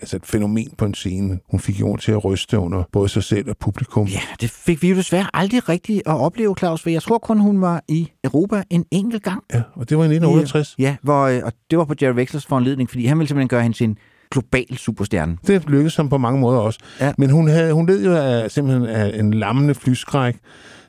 [0.01, 1.39] altså et fænomen på en scene.
[1.51, 4.07] Hun fik jorden til at ryste under både sig selv og publikum.
[4.07, 7.39] Ja, det fik vi jo desværre aldrig rigtigt at opleve, Claus, for jeg tror kun,
[7.39, 9.43] hun var i Europa en enkelt gang.
[9.53, 10.75] Ja, og det var i 1968.
[10.79, 13.61] Ja, hvor, øh, og det var på Jerry Wexlers foranledning, fordi han ville simpelthen gøre
[13.61, 13.97] hende til en
[14.31, 15.37] global superstjerne.
[15.47, 16.79] Det lykkedes ham på mange måder også.
[16.99, 17.13] Ja.
[17.17, 20.35] Men hun, havde, hun led jo af, simpelthen af en lammende flyskræk,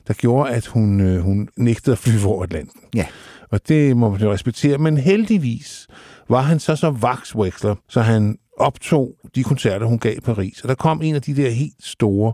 [0.07, 2.81] der gjorde, at hun, øh, hun nægtede at flyve over Atlanten.
[2.95, 3.05] Ja.
[3.51, 4.77] Og det må man jo respektere.
[4.77, 5.87] Men heldigvis
[6.29, 10.61] var han så så vaksveksler, så han optog de koncerter, hun gav i Paris.
[10.61, 12.33] Og der kom en af de der helt store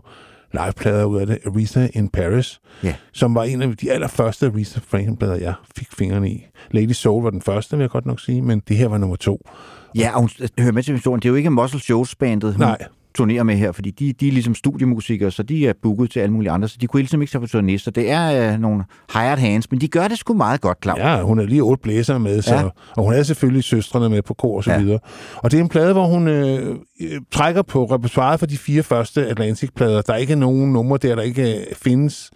[0.52, 2.94] liveplader ud af det, Aretha in Paris, Ja.
[3.12, 6.46] som var en af de allerførste Aretha Franklin-plader, jeg fik fingrene i.
[6.70, 9.16] Lady Soul var den første, vil jeg godt nok sige, men det her var nummer
[9.16, 9.48] to.
[9.96, 11.20] Ja, og hun hører med til historien.
[11.22, 12.78] Det er jo ikke Muscle Shoals bandet, hun Nej.
[13.14, 16.32] Turnerer med her, fordi de, de er ligesom studiemusikere, så de er booket til alle
[16.32, 18.84] mulige andre, så de kunne ligesom ikke tage på turné, så det er øh, nogle
[19.14, 20.98] hired hands, men de gør det sgu meget godt, Claus.
[20.98, 22.62] Ja, hun er lige otte blæsere med, så, Ja.
[22.96, 24.76] og hun havde selvfølgelig søstrene med på kor og så Ja.
[24.76, 24.82] ja.
[24.82, 24.98] videre.
[25.36, 28.82] Og det er en plade, hvor hun øh, øh, trækker på repertoireet for de fire
[28.82, 30.02] første Atlantic-plader.
[30.02, 32.30] Der er ikke nogen numre der, der ikke øh, findes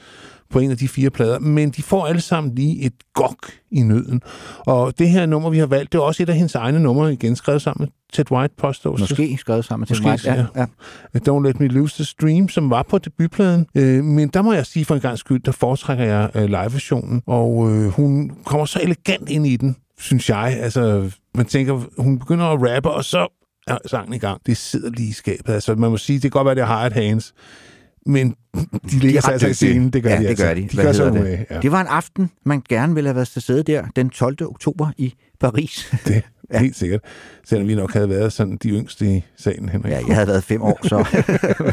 [0.51, 3.83] på en af de fire plader, men de får alle sammen lige et gok i
[3.83, 4.23] nøden.
[4.59, 7.13] Og det her nummer, vi har valgt, det er også et af hendes egne numre,
[7.13, 9.01] igen skrevet sammen med Ted White, påstås.
[9.01, 10.47] Måske skrevet sammen til Måske, mig.
[10.57, 10.67] Ja,
[11.15, 11.19] ja.
[11.29, 13.67] Don't Let Me Lose the Stream, som var på debutpladen.
[13.75, 17.23] Øh, men der må jeg sige for en gang skyld, der foretrækker jeg øh, live-versionen.
[17.27, 20.59] Og øh, hun kommer så elegant ind i den, synes jeg.
[20.61, 24.41] Altså, man tænker, hun begynder at rappe, og så er sangen i gang.
[24.47, 25.53] Det sidder lige i skabet.
[25.53, 27.35] Altså, man må sige, det kan godt være, det har et hands.
[28.07, 28.35] Men
[28.91, 29.91] de ligger sig ret altså i scenen.
[29.91, 30.45] Det gør ja, de det altså.
[30.45, 30.63] gør de.
[30.63, 31.47] De gør så det?
[31.51, 31.61] Ja.
[31.61, 34.37] det var en aften, man gerne ville have været til stede der, den 12.
[34.41, 35.93] oktober i Paris.
[36.07, 36.57] Det Ja.
[36.57, 37.01] er helt sikkert.
[37.45, 39.93] Selvom vi nok havde været sådan de yngste i salen, Henrik.
[39.93, 40.97] ja, jeg havde været fem år, så...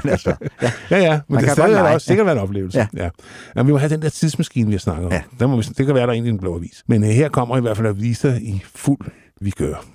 [0.03, 0.71] men altså, ja.
[0.91, 2.79] Ja, ja, men Man det kan stadig godt er også sikkert været en oplevelse.
[2.79, 2.87] Ja.
[2.93, 3.09] Ja.
[3.55, 3.63] Ja.
[3.63, 5.11] vi må have den der tidsmaskine, vi har snakket om.
[5.11, 5.17] Ja.
[5.17, 5.23] Ja.
[5.39, 6.83] Der må vi, det kan være, der er en blå avis.
[6.87, 8.99] Men uh, her kommer i hvert fald Avisa i fuld
[9.41, 9.85] vi gør.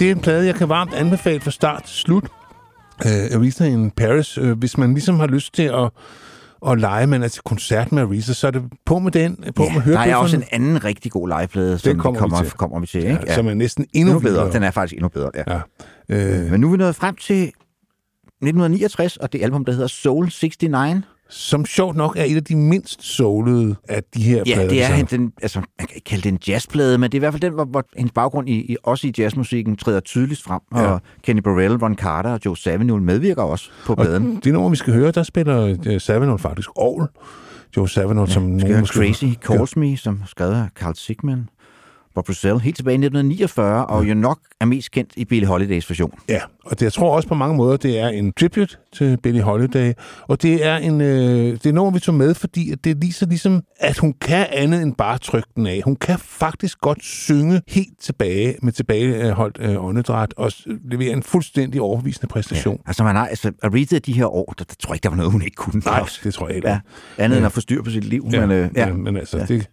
[0.00, 2.24] Det er en plade, jeg kan varmt anbefale fra start til slut.
[3.04, 4.38] Uh, Aretha in Paris.
[4.38, 5.90] Uh, hvis man ligesom har lyst til at,
[6.68, 9.62] at lege, man er til koncert med Aretha, så er det på med den, på
[9.62, 12.28] ja, med der er hørebøfferne, også en anden rigtig god liveplade, som kommer vi vi
[12.30, 12.52] kommer, til.
[12.52, 13.00] kommer vi til.
[13.04, 13.18] Ikke?
[13.26, 14.32] ja, som er næsten endnu, endnu bedre.
[14.32, 14.52] vildere.
[14.52, 15.42] Den er faktisk endnu bedre, ja.
[16.08, 16.44] Ja.
[16.44, 20.24] Øh, Men nu er vi nået frem til 1969, og det album, der hedder Soul
[20.24, 21.04] 69.
[21.30, 24.68] som sjovt nok er et af de mindst soulede af de her Ja, plader.
[24.68, 27.24] det er den, altså, man kan ikke kalde det en jazzplade, men det er i
[27.24, 30.60] hvert fald den, hvor, hvor hendes baggrund i, i, også i jazzmusikken træder tydeligst frem.
[30.74, 30.80] Ja.
[30.82, 30.86] Ja.
[30.88, 34.40] Og Kenny Burrell, Ron Carter og Joe Zawinul medvirker også på Og pladen.
[34.44, 37.08] det nummer, vi skal høre, der spiller uh, Savinol faktisk Aarhus.
[37.76, 41.48] Joe Savinol, ja, som nogen måske- Crazy Calls Me, som skrevet af Carl Sigman.
[42.14, 45.90] Bob Russell, helt tilbage i 1949, og jo nok er mest kendt i Billie Holidays
[45.90, 46.12] version.
[46.28, 49.42] Ja, og det, jeg tror også på mange måder, det er en tribute til Billie
[49.42, 49.92] Holiday.
[50.22, 53.26] Og det er en øh, det er noget, vi tog med, fordi at det viser
[53.26, 55.80] ligesom, at hun kan andet end bare trykke den af.
[55.84, 61.80] Hun kan faktisk godt synge helt tilbage med tilbageholdt øh, åndedræt og levere en fuldstændig
[61.80, 62.74] overbevisende præstation.
[62.76, 62.88] Ja.
[62.88, 65.16] Altså, man har, altså, Aretha de her år, der, der tror jeg ikke, der var
[65.16, 65.82] noget, hun ikke kunne.
[65.84, 66.68] Nej, det tror jeg ikke.
[66.68, 66.80] Ja,
[67.18, 68.28] andet end at få styr på sit liv.
[68.32, 68.86] Ja, men, øh, ja.
[68.86, 68.92] ja.
[68.94, 69.46] men altså, Ja.
[69.48, 69.54] ja.
[69.54, 69.66] det,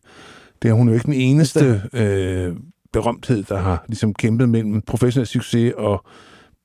[0.61, 2.55] det er hun jo ikke den eneste øh,
[2.93, 6.05] berømthed, der har ligesom kæmpet mellem professionel succes og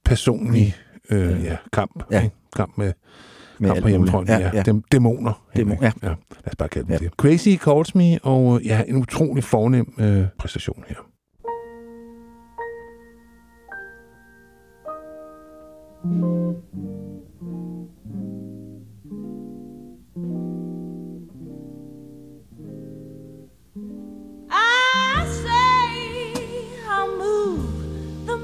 [0.05, 0.74] personlig
[1.11, 2.03] øh, ja, kamp.
[2.11, 2.22] Ja.
[2.22, 2.36] Ikke?
[2.57, 2.93] Kamp med,
[3.59, 4.40] Med kamp på hjemmefronten.
[4.40, 4.62] Ja, ja.
[4.62, 5.47] Dem, dæmoner.
[5.57, 5.93] Dæmon, ja.
[6.03, 6.09] ja.
[6.09, 6.14] Lad
[6.47, 6.99] os bare kalde dem Ja.
[6.99, 7.12] det.
[7.12, 10.97] Crazy Calls Me, og ja, en utrolig fornem øh, præstation her.
[16.05, 17.01] I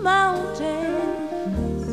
[0.02, 1.88] mountains,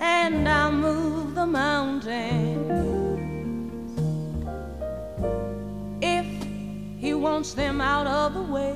[0.00, 2.70] and I'll move the mountains
[6.02, 6.26] if
[6.98, 8.74] he wants them out of the way.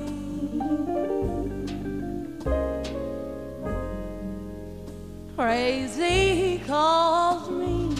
[5.35, 7.95] Crazy he calls me.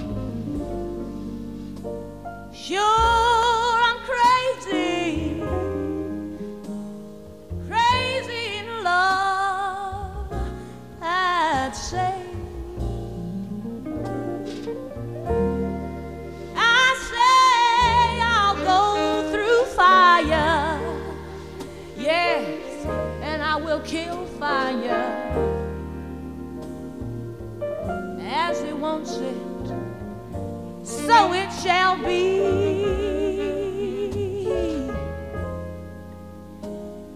[2.53, 3.28] Sure,
[23.69, 25.05] will kill fire.
[28.19, 29.35] As he wants it,
[30.83, 32.39] so it shall be.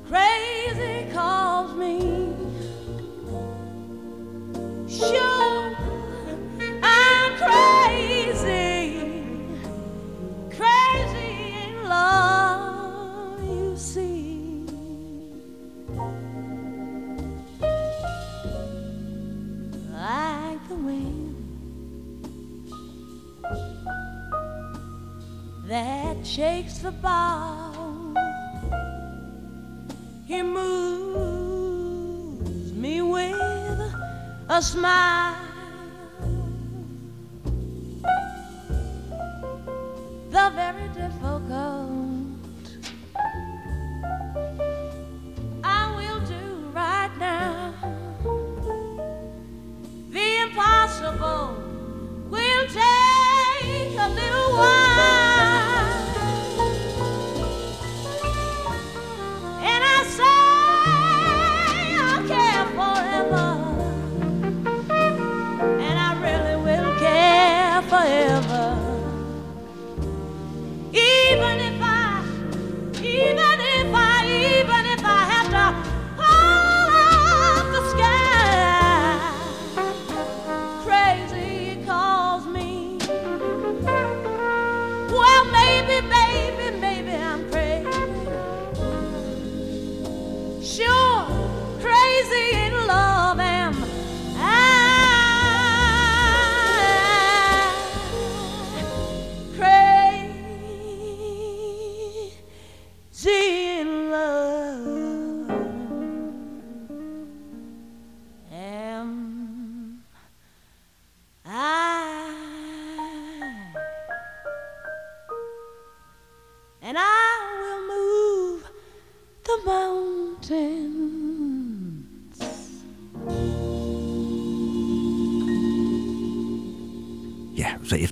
[0.07, 1.99] Crazy calls me.
[4.87, 5.75] Sure,
[6.83, 7.82] I'm crazy,
[26.25, 28.13] shakes the bough.
[30.25, 31.83] He moves
[32.73, 33.93] me with
[34.49, 35.52] a smile.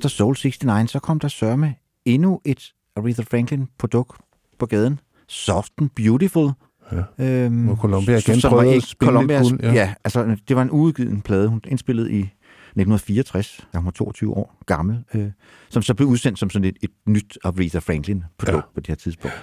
[0.06, 1.76] Efter Soul 69, så kom der sørme
[2.06, 4.22] endnu et Aretha Franklin-produkt
[4.60, 5.00] på gaden.
[5.28, 6.52] Soft and Beautiful.
[6.92, 7.26] Ja.
[7.46, 9.74] Øhm, Hvor Columbia igen som prøvede at spille lidt Columbias- kul, ja.
[9.74, 9.94] ja.
[10.04, 14.58] altså det var en udgivet plade, hun indspillede i 1964, da hun var 22 år
[14.66, 15.32] gammel, øh,
[15.70, 18.56] som så blev udsendt som sådan et, et nyt Aretha Franklin-produkt Ja.
[18.56, 18.74] ja.
[18.74, 19.36] på det her tidspunkt.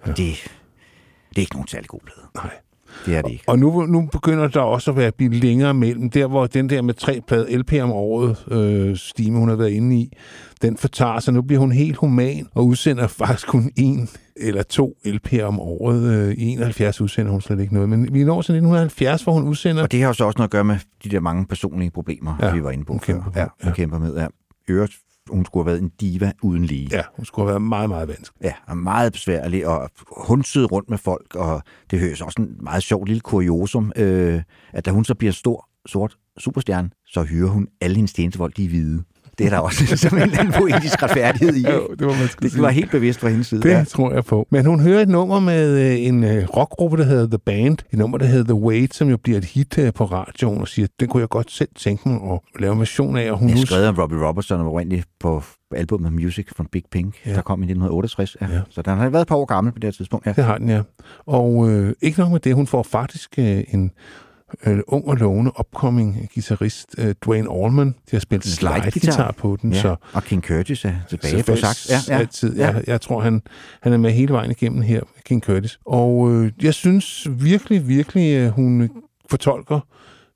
[0.00, 0.12] Og ja.
[0.12, 0.34] det,
[1.28, 2.26] det er ikke nogen særlig god plade.
[2.34, 2.50] Nej.
[3.06, 3.44] Det er det ikke.
[3.46, 6.10] Og nu, nu begynder der også at være blive længere mellem.
[6.10, 9.70] Der, hvor den der med tre plade LP om året, øh, stime hun har været
[9.70, 10.12] inde i,
[10.62, 11.34] den fortager sig.
[11.34, 16.02] Nu bliver hun helt human og udsender faktisk kun en eller to LP'er om året.
[16.02, 17.88] Øh, I 71 udsender hun slet ikke noget.
[17.88, 19.82] Men vi når til 1970, hvor hun udsender...
[19.82, 22.34] Og det har jo så også noget at gøre med de der mange personlige problemer,
[22.42, 23.12] Ja, vi var inde på hun før.
[23.12, 23.74] kæmper ja, hun ja.
[23.74, 24.16] kæmper med.
[24.16, 24.26] Ja.
[24.68, 24.92] Øvrigt,
[25.30, 26.88] hun skulle have været en diva uden lige.
[26.92, 28.44] Ja, hun skulle have været meget, meget vanskelig.
[28.44, 32.82] Ja, og meget besværlig, og hundsede rundt med folk, og det høres også en meget
[32.82, 37.68] sjov lille kuriosum, øh, at da hun så bliver stor, sort superstjerne, så hyrer hun
[37.80, 39.04] alle hendes tjenestefolk, de hvide.
[39.38, 41.62] Det er der også som en eller anden poetisk retfærdighed i.
[41.70, 43.62] Jo, det må man det var helt bevidst fra hendes side.
[43.62, 43.84] Det Ja.
[43.88, 44.46] tror jeg på.
[44.50, 47.78] Men hun hører et nummer med øh, en øh, rockgruppe, der hedder The Band.
[47.92, 50.68] Et nummer, der hedder The Wait, som jo bliver et hit øh, på radioen, og
[50.68, 53.32] siger, den kunne jeg godt selv tænke mig at lave en version af.
[53.32, 55.42] Og hun Jeg skrevet om Robbie Robertson, og var egentlig på
[55.76, 57.34] albumet Music from Big Pink, Ja.
[57.34, 58.36] der kom i 1968.
[58.40, 58.46] Ja.
[58.46, 58.54] Ja.
[58.54, 58.60] Ja.
[58.70, 60.26] Så den har været et par år gammel på det her tidspunkt.
[60.26, 60.32] Ja.
[60.32, 60.80] Det har den, ja.
[61.26, 63.90] Og øh, ikke nok med det, hun får faktisk øh, en
[64.66, 67.86] øh, ung og lovende upcoming guitarist øh, Dwayne Allman.
[67.88, 69.32] De har spillet Slide-guitar.
[69.32, 69.80] på den, Ja.
[69.82, 71.90] så Og King Curtis er tilbage på sax.
[71.90, 72.18] Ja, ja.
[72.18, 72.56] Altid.
[72.56, 72.66] Ja.
[72.72, 73.42] Jeg, jeg tror, han,
[73.82, 75.78] han er med hele vejen igennem her, King Curtis.
[75.86, 78.90] Og øh, jeg synes virkelig, virkelig, at hun
[79.30, 79.80] fortolker,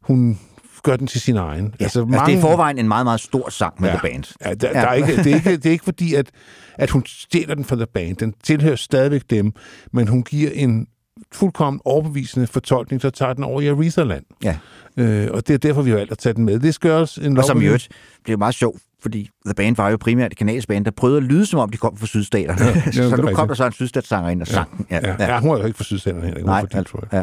[0.02, 0.38] hun
[0.82, 1.74] gør den til sin egen.
[1.80, 1.84] Ja.
[1.84, 3.96] Altså, altså, det er i forvejen en meget, meget stor sang med Ja.
[3.96, 4.24] The Band.
[4.44, 4.80] Ja, der, ja.
[4.80, 6.26] Der er ikke, det, er ikke, det er ikke fordi, at,
[6.74, 8.16] at hun stjæler den fra The Band.
[8.16, 9.52] Den tilhører stadigvæk dem,
[9.92, 10.86] men hun giver en
[11.32, 14.24] fuldkommen overbevisende fortolkning, så tager den over i Aretha-land.
[14.44, 14.56] Ja.
[14.96, 16.58] Øh, og det er derfor, vi har valgt at tage den med.
[16.58, 17.88] Det skal også en Og som i øvrigt,
[18.26, 21.16] det er meget sjovt, fordi The Band var jo primært et kanadisk band, der prøvede
[21.16, 22.64] at lyde, som om de kom fra sydstaterne.
[22.86, 24.86] Ja, så nu kom der så en sydstatssanger ind og sang den.
[24.90, 25.16] Ja, ja.
[25.34, 26.40] ja, hun er jo ikke fra Sydstaterne heller.
[26.40, 27.12] Er Nej, fra Detroit.
[27.12, 27.22] ja.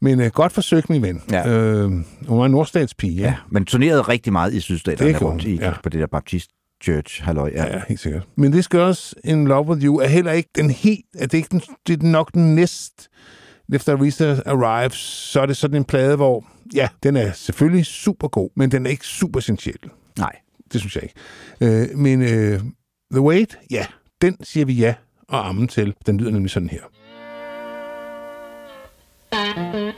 [0.00, 1.22] Men øh, godt forsøgt, min ven.
[1.30, 1.48] Ja.
[1.48, 1.90] Øh,
[2.28, 3.14] hun var en nordstatspige.
[3.22, 3.34] ja.
[3.50, 5.72] men turnerede rigtig meget i sydstaterne rundt i, ja.
[5.82, 6.50] på det der Baptist
[6.82, 7.50] Church, halløj.
[7.54, 7.66] Ja.
[7.66, 8.22] Ja, helt sikkert.
[8.36, 11.04] Men det skal også In Love With You er heller ikke den helt...
[11.18, 13.08] Er det, ikke den, det er nok den næst...
[13.72, 16.46] Efter Aretha Arrives, så er det sådan en plade, hvor...
[16.74, 19.78] Ja, den er selvfølgelig super god, men den er ikke super essentiel.
[20.18, 20.36] Nej.
[20.72, 21.14] Det synes jeg ikke.
[21.60, 22.60] Øh, men øh,
[23.12, 23.86] The Wait, ja,
[24.22, 24.94] den siger vi ja
[25.28, 25.94] og amen til.
[26.06, 26.82] Den lyder nemlig sådan her.
[29.32, 29.97] I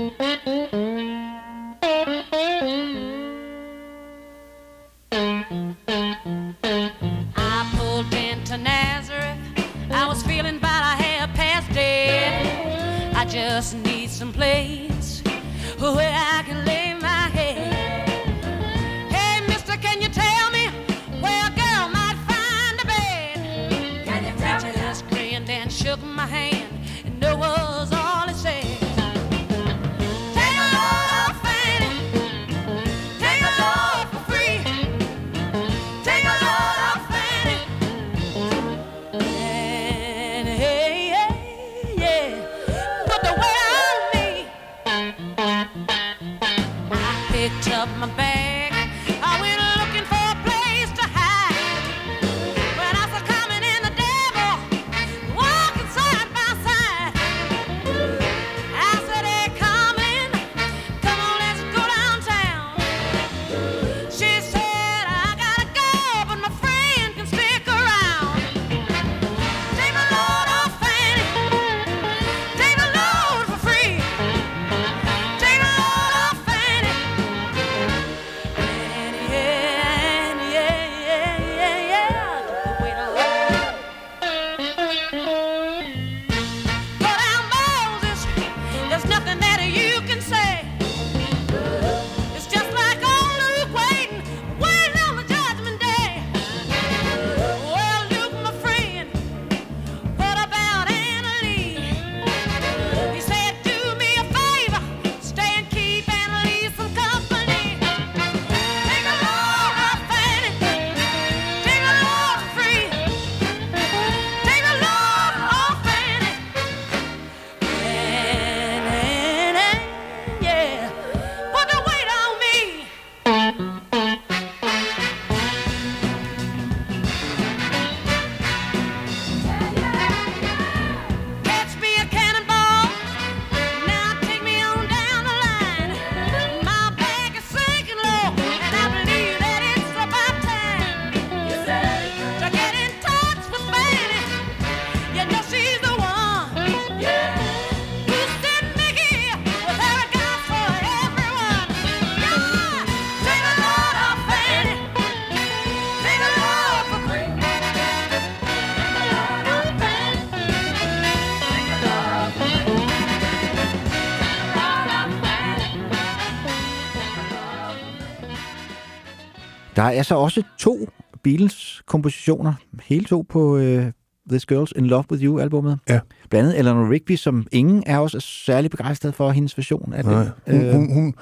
[169.81, 170.89] Der er så også to
[171.23, 172.53] Beatles-kompositioner,
[172.83, 173.83] hele to på uh,
[174.31, 175.79] This Girl's In Love With You-albummet.
[175.89, 176.01] Ja.
[176.31, 180.15] Blandt andet Eleanor Rigby, som ingen er også særlig begejstret for hendes version af Nej,
[180.23, 180.33] det.
[180.47, 181.15] hun, Øh, hun, hun,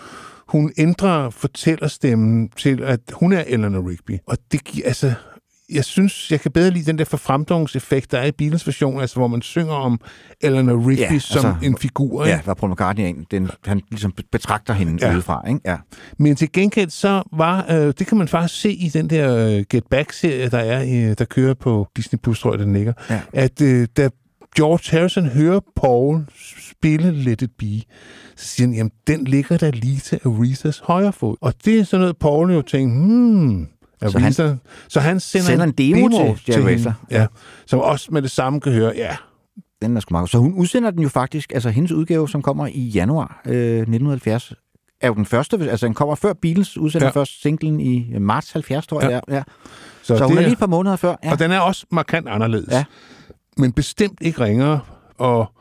[0.49, 4.19] hun ændrer fortællerstemmen til, at hun er Eleanor Rigby.
[4.27, 5.13] Og det giver, altså,
[5.73, 9.17] jeg synes, jeg kan bedre lide den der forfremdungseffekt, der er i Beatles version, altså
[9.17, 10.01] hvor man synger om
[10.41, 12.25] Eleanor Rigby Ja, ja, som altså, en figur.
[12.25, 12.37] Ikke?
[12.37, 15.15] Ja, var Paul McCartney en, den, han ligesom betragter hende ja.
[15.15, 15.49] Udefra.
[15.49, 15.61] Ikke?
[15.65, 15.77] Ja.
[16.19, 19.65] Men til gengæld så var, øh, det kan man faktisk se i den der øh,
[19.71, 23.21] Get Back-serie, der er, øh, der kører på Disney Plus, tror jeg, den ligger, Ja.
[23.33, 24.09] at øh, da
[24.57, 26.27] George Harrison hører Paul
[26.71, 27.81] spille Let It Be,
[28.37, 31.37] så siger han, jamen, den ligger der lige til Arethas højre fod.
[31.41, 33.69] Og det er sådan noget, Paul jo tænker, hmm,
[34.07, 34.33] Så han
[34.89, 36.71] så han sender, sender en demo til Aretha.
[36.71, 37.27] hende, ja,
[37.67, 39.17] som også med det samme kan høre, ja,
[39.83, 40.31] Den er sgu meget.
[40.31, 44.53] Så hun udsender den jo faktisk, altså hendes udgave, som kommer i januar øh, 1970,
[45.01, 47.11] er jo den første, altså den kommer før Beatles udsender Ja.
[47.21, 49.21] først singlen i øh, marts 70, tror jeg.
[49.29, 49.35] Ja.
[49.37, 49.43] Ja.
[50.03, 51.15] Så, så hun er lige et par måneder før.
[51.25, 51.33] Ja.
[51.33, 52.73] Og den er også markant anderledes.
[52.73, 52.85] Ja.
[53.57, 54.81] Men bestemt ikke ringere.
[55.19, 55.53] Og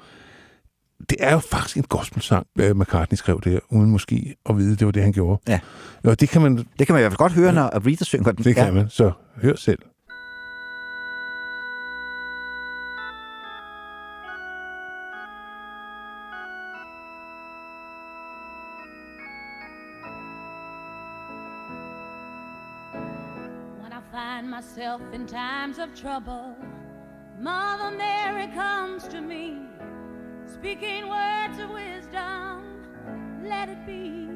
[1.10, 4.86] det er jo faktisk en gospelsang, øh, McCartney skrev det uden måske at vide, det
[4.86, 5.42] var det, han gjorde.
[5.48, 5.60] Ja.
[6.04, 8.32] Og det kan man, Det kan man i hvert fald godt høre, når Aretha synger
[8.32, 8.44] den.
[8.44, 8.72] det kan ja.
[8.72, 8.90] man.
[8.90, 9.12] Så
[9.42, 9.80] hør selv.
[23.82, 26.56] When I find myself in times of trouble,
[27.40, 29.58] Mother Mary comes to me,
[30.60, 32.82] speaking words of wisdom,
[33.44, 34.28] let it be.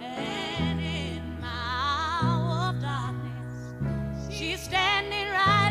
[0.00, 3.74] And in my hour of darkness,
[4.28, 5.61] she's standing right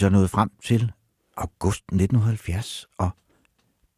[0.00, 0.92] Så nået frem til
[1.36, 3.10] august 1970, og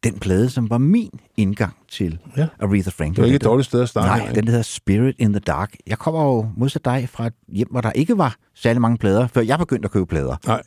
[0.03, 2.47] den plade, som var min indgang til Ja.
[2.59, 3.13] Aretha Franklin.
[3.15, 4.23] Det var ikke et dårligt sted at starte.
[4.23, 5.75] Nej, den hedder Spirit in the Dark.
[5.87, 9.27] Jeg kommer jo modsat dig fra et hjem, hvor der ikke var særlig mange plader,
[9.27, 10.35] før jeg begyndte at købe plader.
[10.47, 10.61] Nej.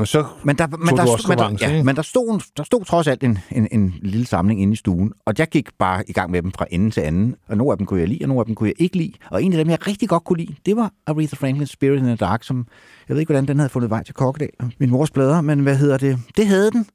[0.00, 1.84] Men så Men der, men der, også men der, ja, ikke?
[1.84, 5.12] men der stod, der stod trods alt en, en, en lille samling inde i stuen,
[5.24, 7.78] og jeg gik bare i gang med dem fra ende til anden, og nogle af
[7.78, 9.12] dem kunne jeg lide, og nogle af dem kunne jeg ikke lide.
[9.30, 12.04] Og en af dem, jeg rigtig godt kunne lide, det var Aretha Franklin's Spirit in
[12.04, 12.66] the Dark, som,
[13.08, 15.76] jeg ved ikke, hvordan den havde fundet vej til Kokkedal, min mors plader, men hvad
[15.76, 16.18] hedder det?
[16.36, 16.86] Det havde den.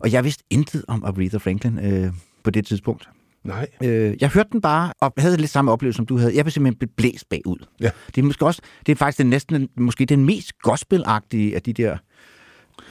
[0.00, 2.12] Og jeg vidste intet om Aretha Franklin øh,
[2.44, 3.08] på det tidspunkt.
[3.46, 3.66] Nej.
[3.82, 6.36] Øh, jeg hørte den bare, og havde lidt samme oplevelse, som du havde.
[6.36, 7.66] Jeg blev simpelthen blæst bagud.
[7.80, 7.90] Ja.
[8.06, 11.72] Det er måske også, det er faktisk den næsten, måske den mest gospelagtige af de
[11.72, 11.96] der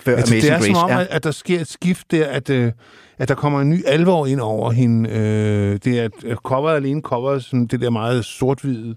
[0.01, 0.93] før Altså, det Amazing er som Grace.
[0.95, 2.71] om, at, at der sker et skift der, at, øh,
[3.17, 5.09] at der kommer en ny alvor ind over hende.
[5.09, 8.95] Øh, det er, at coveret alene coveret sådan det der meget sort-hvide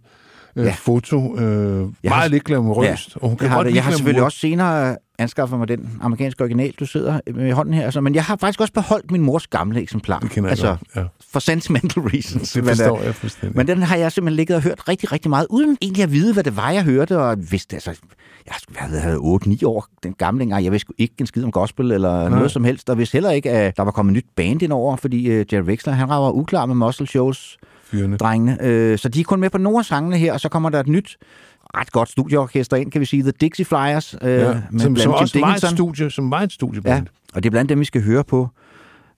[0.56, 0.74] øh, Ja.
[0.78, 1.36] foto.
[1.38, 3.16] Øh, Jeg meget har- lidt glamourøst.
[3.16, 3.74] og hun kan jeg har, det.
[3.74, 7.74] jeg har selvfølgelig også senere anskaffer mig den amerikanske original, du sidder med i hånden
[7.74, 7.84] her.
[7.84, 10.18] Altså, men jeg har faktisk også beholdt min mors gamle eksemplar.
[10.18, 11.04] Det kender jeg altså, godt, ja.
[11.32, 12.52] for sentimental reasons.
[12.52, 13.56] Det Men, øh, forstår jeg fuldstændig.
[13.56, 16.32] Men den har jeg simpelthen ligget og hørt rigtig, rigtig meget, uden egentlig at vide,
[16.32, 17.18] hvad det var, jeg hørte.
[17.18, 17.90] Og vidste, altså,
[18.46, 20.64] jeg skulle have 8-9 år, den gamle gang.
[20.64, 22.28] Jeg vidste ikke en skid om gospel eller Nej.
[22.28, 22.90] noget som helst.
[22.90, 25.64] Og vidste heller ikke, at der var kommet nyt band ind over, fordi uh, Jerry
[25.64, 27.58] Wexler, han var uklar med Muscle Shows
[27.90, 28.16] Fyrene.
[28.16, 28.58] drengene.
[28.62, 30.80] Øh, så de er kun med på nogle af sangene her, og så kommer der
[30.80, 31.16] et nyt,
[31.76, 34.14] ret godt studieorkester ind, kan vi sige, The Dixie Flyers.
[34.22, 34.62] Øh, Ja.
[34.70, 36.82] med Som, blandt som også var et studie, som var et studie.
[36.84, 37.02] Ja,
[37.34, 38.48] og det er blandt dem, vi skal høre på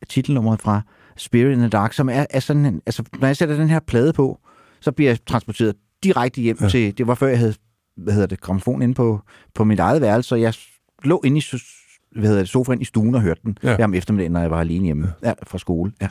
[0.09, 0.81] titelnummeret fra
[1.17, 3.81] Spirit in the Dark, som er, er sådan en, altså, når jeg sætter den her
[3.81, 4.39] plade på,
[4.81, 5.75] så bliver jeg transporteret
[6.05, 6.69] direkte hjem ja.
[6.69, 7.55] til, det var før jeg havde,
[7.97, 9.21] hvad hedder det, gramofon inde på,
[9.55, 10.55] på mit eget værelse, så jeg
[11.05, 11.43] lå inde i
[12.17, 13.71] hvad hedder det, sofaen i stuen og hørte den Ja.
[13.71, 13.77] ja.
[13.77, 15.33] her om eftermiddagen, når jeg var alene hjemme ja.
[15.47, 15.93] fra skole.
[16.03, 16.09] Ja.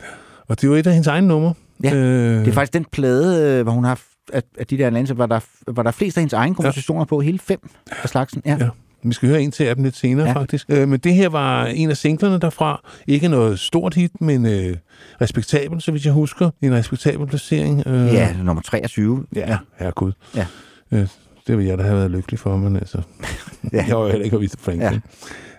[0.47, 1.53] Og det er jo et af hendes egne numre.
[1.83, 3.99] Ja, øh, Det er faktisk den plade, øh, hvor hun har
[4.33, 7.05] at, at de der lande, var der, var der flest af hendes egne kompositioner ja.
[7.05, 7.69] på, hele fem
[8.03, 8.41] af slagsen.
[8.45, 8.57] Ja.
[8.59, 8.69] Ja.
[9.03, 10.33] Vi skal høre en til af dem lidt senere, ja.
[10.33, 10.65] Faktisk.
[10.69, 12.81] Øh, men det her var en af singlerne derfra.
[13.07, 14.75] Ikke noget stort hit, men øh,
[15.21, 16.49] respektabel, så vidt jeg husker.
[16.61, 17.83] En respektabel placering.
[17.87, 19.25] Øh, ja, nummer 23.
[19.35, 20.11] Ja, herregud.
[20.35, 20.45] Ja.
[20.91, 21.07] Øh,
[21.47, 23.01] det vil jeg da have været lykkelig for, men altså...
[23.23, 23.27] ja.
[23.73, 23.85] Ja.
[23.87, 24.91] Jeg var jo heller ikke at vise Franklin.
[24.91, 24.99] Ja.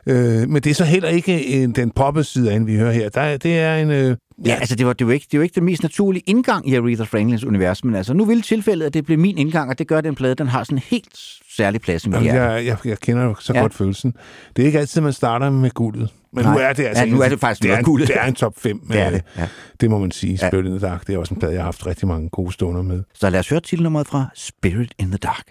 [0.06, 2.92] Øh, men det er så heller ikke en, den poppede side af hende, vi hører
[2.92, 3.08] her.
[3.08, 3.90] Der, er- det er en...
[3.90, 6.68] Øh, Ja, altså det var, det var ikke, det var ikke den mest naturlige indgang
[6.68, 9.78] i Aretha Franklins univers, men altså nu ville tilfældet, at det blev min indgang, og
[9.78, 11.08] det gør den plade, den har sådan en helt
[11.56, 13.58] særlig plads i mit Jamen, jeg, jeg, jeg kender jo så ja.
[13.58, 13.62] Ja.
[13.62, 14.14] godt følelsen.
[14.56, 16.08] Det er ikke altid, man starter med guldet.
[16.32, 16.52] Men Nej.
[16.54, 17.04] nu er det altså...
[17.04, 18.06] Ja, nu er det faktisk det er, noget en, guld.
[18.06, 18.80] det er en top 5.
[18.92, 19.48] Det er det, ja.
[19.80, 20.38] det må man sige.
[20.42, 20.48] Ja.
[20.48, 22.52] Spirit in the Dark, det er også en plade, jeg har haft rigtig mange gode
[22.52, 23.02] stunder med.
[23.14, 25.44] Så lad os høre titelnummeret fra Spirit in the Dark.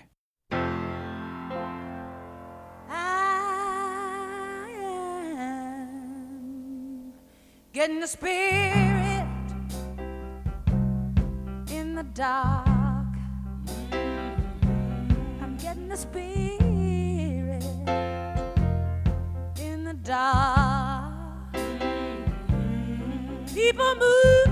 [7.80, 9.26] Getting the spirit
[11.72, 12.68] in the dark.
[15.42, 17.64] I'm getting the spirit
[19.58, 21.54] in the dark.
[23.54, 24.49] People moving,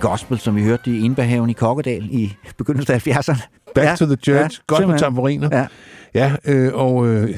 [0.00, 3.46] gospel, som vi hørte i Indberghaven i Kokkedal i begyndelsen af 70'erne.
[3.74, 4.28] Back ja, to the church.
[4.28, 4.98] Ja, Ja, Godt med simpelthen.
[4.98, 5.48] tamburiner.
[5.52, 5.66] Ja.
[6.14, 7.34] Ja, øh, og øh,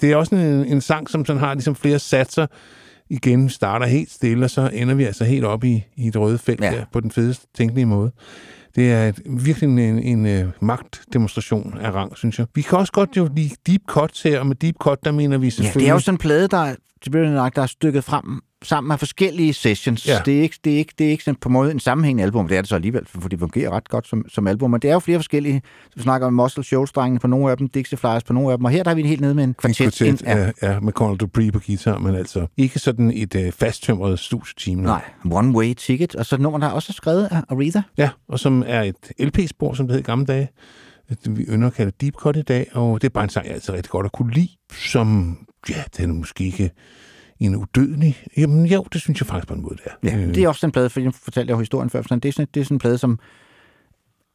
[0.00, 2.46] det er også en, en sang, som sådan har ligesom flere satser.
[3.10, 6.38] Igen starter helt stille, og så ender vi altså helt op i, i et røde
[6.38, 6.70] felt Ja.
[6.72, 6.76] ja.
[6.78, 8.12] der, på den fedeste tænkelige måde.
[8.76, 12.46] Det er et, virkelig en, en, en øh, magtdemonstration af rang, synes jeg.
[12.54, 15.38] Vi kan også godt jo lide deep cuts her, og med deep cut, der mener
[15.38, 15.80] vi Ja, selvfølgelig...
[15.80, 16.74] det er jo sådan en plade, der,
[17.56, 18.24] der er stykket frem
[18.64, 20.06] sammen af forskellige sessions.
[20.08, 20.18] Ja.
[20.24, 22.24] Det, er ikke, det, er ikke, det er ikke sådan på en måde en sammenhængende
[22.24, 22.48] album.
[22.48, 24.70] Det er det så alligevel, for det fungerer ret godt som, som album.
[24.70, 25.62] Men det er jo flere forskellige.
[25.84, 28.58] Så vi snakker om Muscle shoals på nogle af dem, Dixie Flyers på nogle af
[28.58, 28.64] dem.
[28.64, 29.76] Og her der er vi helt nede med en kvartet.
[29.76, 30.50] Kvartet, ind- ja.
[30.62, 34.78] ja, med Conal Dupree på guitar, men altså ikke sådan et øh, fasttømret studieteam.
[34.78, 36.14] Nej, One Way Ticket.
[36.16, 37.80] Og så nummer, der er også skrevet af Aretha.
[37.98, 40.48] Ja, og som er et LP-spor, som det hed i gamle dage.
[41.26, 43.54] Vi ynder at kalde Deep Cut i dag, og det er bare en sang, jeg
[43.54, 45.38] altid rigtig godt at kunne lide, som,
[45.70, 46.70] ja, den er måske ikke
[47.40, 48.24] en udødelig.
[48.36, 50.18] Jamen jo, det synes jeg faktisk på en måde, det er.
[50.18, 52.32] Ja, det er også den plade, for jeg fortalte jo historien før, sådan, det, er
[52.32, 53.18] sådan, det er sådan en plade, som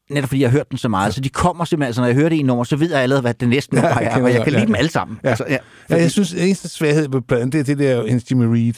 [0.10, 2.16] netop fordi jeg har hørt den så meget, så de kommer simpelthen, altså når jeg
[2.16, 4.24] hører det i en nummer, så ved jeg allerede, hvad det næste nummer jeg er,
[4.24, 4.60] og jeg kan ja.
[4.60, 5.20] lide dem alle sammen.
[5.24, 5.30] Ja.
[5.30, 5.60] Altså, ja, Ja,
[5.90, 8.74] fordi- jeg synes, at eneste svaghed ved pladen, det er det der hendes Jimmy Reed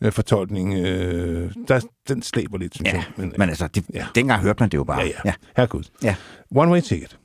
[0.00, 0.74] øh, fortolkning.
[0.74, 3.04] Øh, der, den slæber lidt, synes Ja, jeg.
[3.16, 3.98] Men, men altså, det, Ja.
[3.98, 4.06] ja.
[4.14, 5.00] dengang hørte man det jo bare.
[5.00, 5.32] ja, ja.
[5.56, 5.82] Herregud.
[6.02, 6.14] Ja.
[6.56, 7.18] One Way Ticket.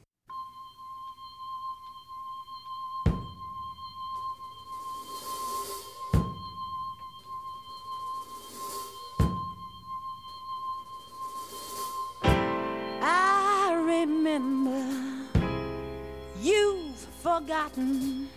[16.41, 18.27] You've forgotten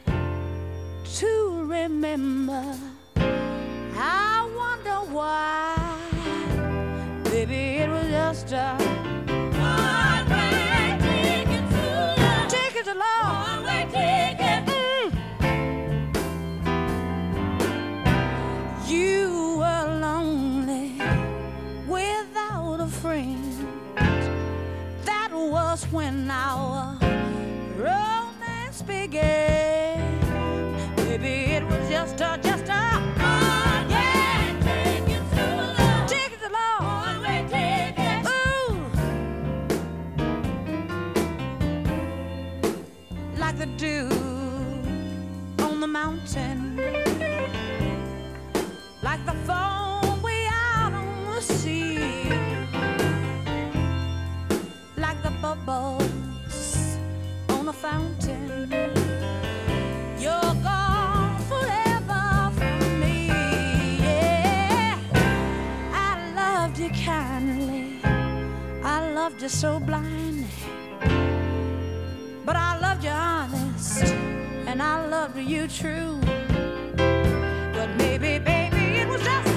[1.05, 2.76] to remember.
[3.16, 5.74] I wonder why.
[7.24, 8.76] Baby, it was just a
[9.59, 12.48] one-way ticket to love.
[12.48, 13.64] Ticket to love.
[13.64, 14.62] One-way ticket.
[18.86, 21.01] You were lonely
[21.89, 23.66] without a friend.
[25.06, 27.03] That was when our romance
[28.86, 30.20] began.
[30.97, 32.69] Maybe it was just a, just a.
[33.89, 34.61] yeah.
[34.62, 35.47] Ticket to
[35.78, 36.09] love.
[36.09, 36.82] Ticket to love.
[37.06, 38.27] One-way ticket.
[38.27, 38.90] Ooh.
[43.39, 44.09] Like the dew
[45.65, 46.63] on the mountain.
[69.44, 70.46] You so blindly.
[72.46, 74.04] But I loved you honest,
[74.66, 76.18] and I loved you true.
[77.76, 79.53] But maybe, baby, it was just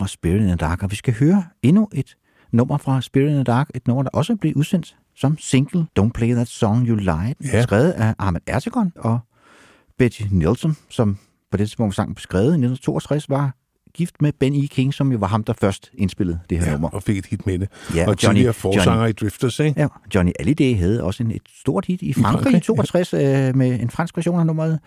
[0.00, 0.82] fra Spirit in the Dark.
[0.82, 2.14] Og vi skal høre endnu et
[2.52, 6.10] nummer fra Spirit in the Dark, et nummer, der også blev udsendt som single, Don't
[6.14, 7.62] Play That Song You Lied, Ja.
[7.62, 9.18] skrevet af Ahmed Ertegun og
[9.98, 11.18] Betty Nielsen, som
[11.50, 13.54] på det tidspunkt sang beskrevet i 1962, var
[13.94, 14.66] gift med Ben E.
[14.66, 16.88] King, som jo var ham, der først indspillede det her Ja, nummer.
[16.88, 17.68] og fik et hit med det.
[17.94, 19.80] Ja, og og Johnny- tidligere forsanger Johnny- i Drifters, ikke?
[19.80, 23.20] Ja, Johnny Hallyday havde også en, et stort hit i Frankrig, i 62 øh,
[23.56, 24.78] med en fransk version af nummeret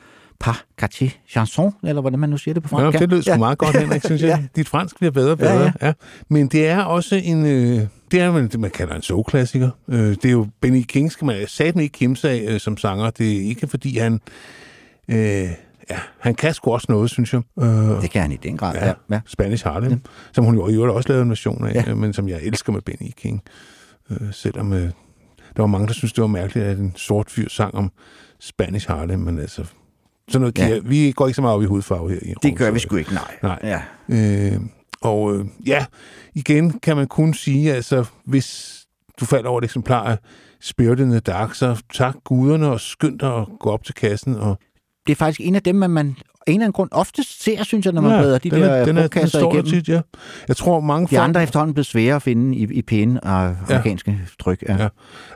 [0.44, 3.00] Par Quartier Chanson, eller hvordan man nu siger det på Ja, fransk.
[3.00, 4.28] det lød sgu meget godt, Henrik, synes jeg.
[4.30, 4.44] Ja.
[4.56, 5.54] Dit fransk bliver bedre og bedre.
[5.54, 5.72] Ja, Ja, ja.
[5.82, 5.88] ja.
[5.88, 5.94] Ja.
[6.30, 7.46] Men det er også en...
[7.46, 9.70] Øh, det er det, man kalder en soul-klassiker.
[9.90, 13.10] Øh, det er jo Benny King, skal man satme ikke kimse af øh, som sanger.
[13.10, 14.22] Det er ikke, fordi han...
[15.08, 15.18] Øh,
[15.90, 17.42] ja, han kan sgu også noget, synes jeg.
[17.62, 17.68] Øh,
[18.02, 18.94] Det kan han i den grad, ja, ja.
[19.12, 19.20] ja.
[19.26, 19.98] Spanish Harlem, ja.
[20.34, 21.84] som hun jo i øvrigt også lavede en version af, Ja.
[21.88, 21.94] ja.
[21.96, 23.42] men som jeg elsker med Benny King.
[24.10, 24.82] Øh, selvom øh,
[25.56, 27.92] der var mange, der synes det var mærkeligt, at en sort fyr sang om
[28.40, 29.66] Spanish Harlem, men altså...
[30.30, 30.68] Sådan noget, Ja.
[30.68, 30.80] ja.
[30.84, 32.20] vi går ikke så meget op i hudfarve her.
[32.22, 33.38] I Det gør vi sgu ikke, nej.
[33.44, 33.60] Nej.
[33.64, 33.82] Ja.
[34.54, 34.60] Øh,
[35.02, 35.86] og øh, ja,
[36.34, 38.80] igen kan man kun sige, altså hvis
[39.20, 40.18] du falder over et eksemplar af
[40.62, 44.36] Spirit in the Dark, så tak guderne og skynd dig at gå op til kassen
[44.36, 44.58] og
[45.08, 46.16] det er faktisk en af dem, man, man
[46.48, 48.62] af en eller anden grund ofte ser, synes jeg, når man ja, bladrer de den
[48.62, 49.72] der er, den er, den står igennem.
[49.72, 50.02] tit, ja.
[50.48, 51.24] Jeg tror, mange De folk...
[51.24, 54.64] andre er efterhånden blevet svære at finde i, i pæne uh, amerikanske tryk.
[54.70, 54.76] Ja.
[54.78, 54.88] Ja.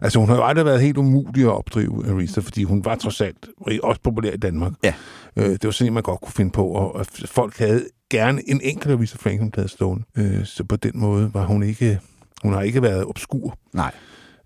[0.01, 3.21] Altså, hun har jo aldrig været helt umulig at opdrive, Aretha, fordi hun var trods
[3.21, 3.47] alt
[3.83, 4.71] også populær i Danmark.
[4.83, 4.93] Ja.
[5.35, 8.41] Øh, det var sådan en, man godt kunne finde på, og, og folk havde gerne
[8.49, 10.03] en enkelt Aretha Franklin-plade stående.
[10.17, 11.99] Øh, så på den måde var hun ikke...
[12.43, 13.57] Hun har ikke været obskur.
[13.73, 13.91] Nej.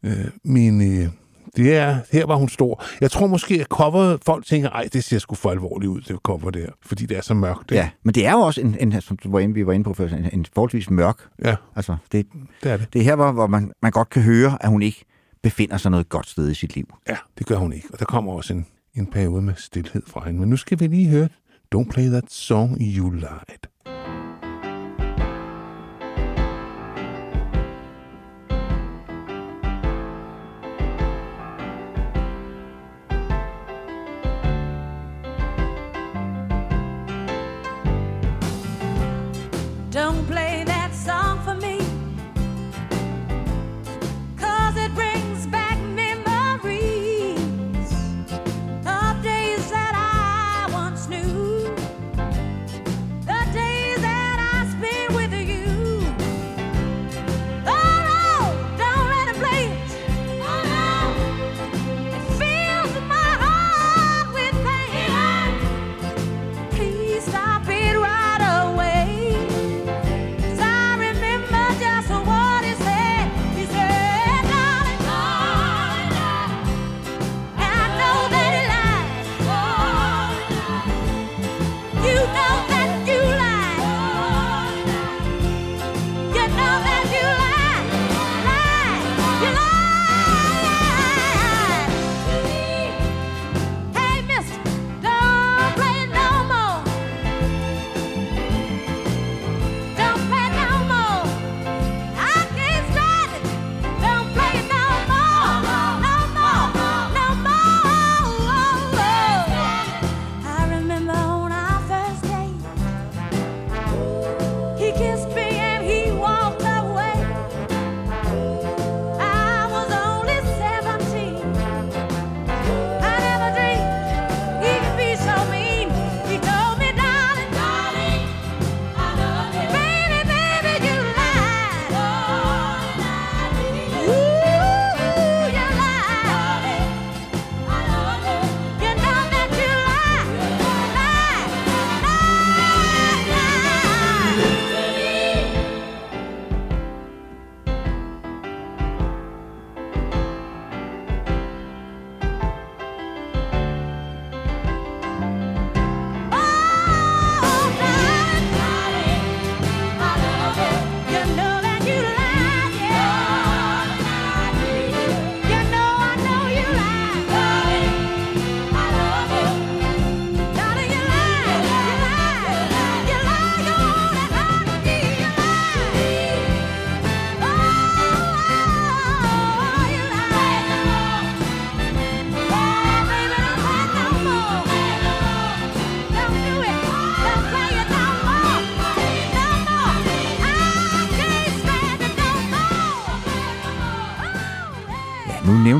[0.04, 1.08] Øh, men øh,
[1.56, 2.84] det er, her var hun stor.
[3.02, 6.16] Jeg tror måske, at coveret, folk tænker, ej, det ser sgu for alvorligt ud, det
[6.24, 7.72] cover der, fordi det er så mørkt.
[7.72, 7.76] ikke?
[7.82, 9.84] Ja, men det er jo også, en, en, som du var inde, vi var inde
[9.84, 11.18] på før, en, en forholdsvis mørk.
[11.46, 12.28] ja, Altså, det,
[12.64, 12.94] det er det.
[12.94, 15.06] det er her, hvor, hvor man, man godt kan høre, at hun ikke
[15.44, 16.94] befinder sig noget godt sted i sit liv.
[17.10, 17.88] Ja, det gør hun ikke.
[17.94, 18.66] Og der kommer også en,
[18.96, 20.40] en periode med stillhed fra hende.
[20.40, 21.30] Men nu skal vi lige høre
[21.76, 24.01] Don't Play That Song You Lied.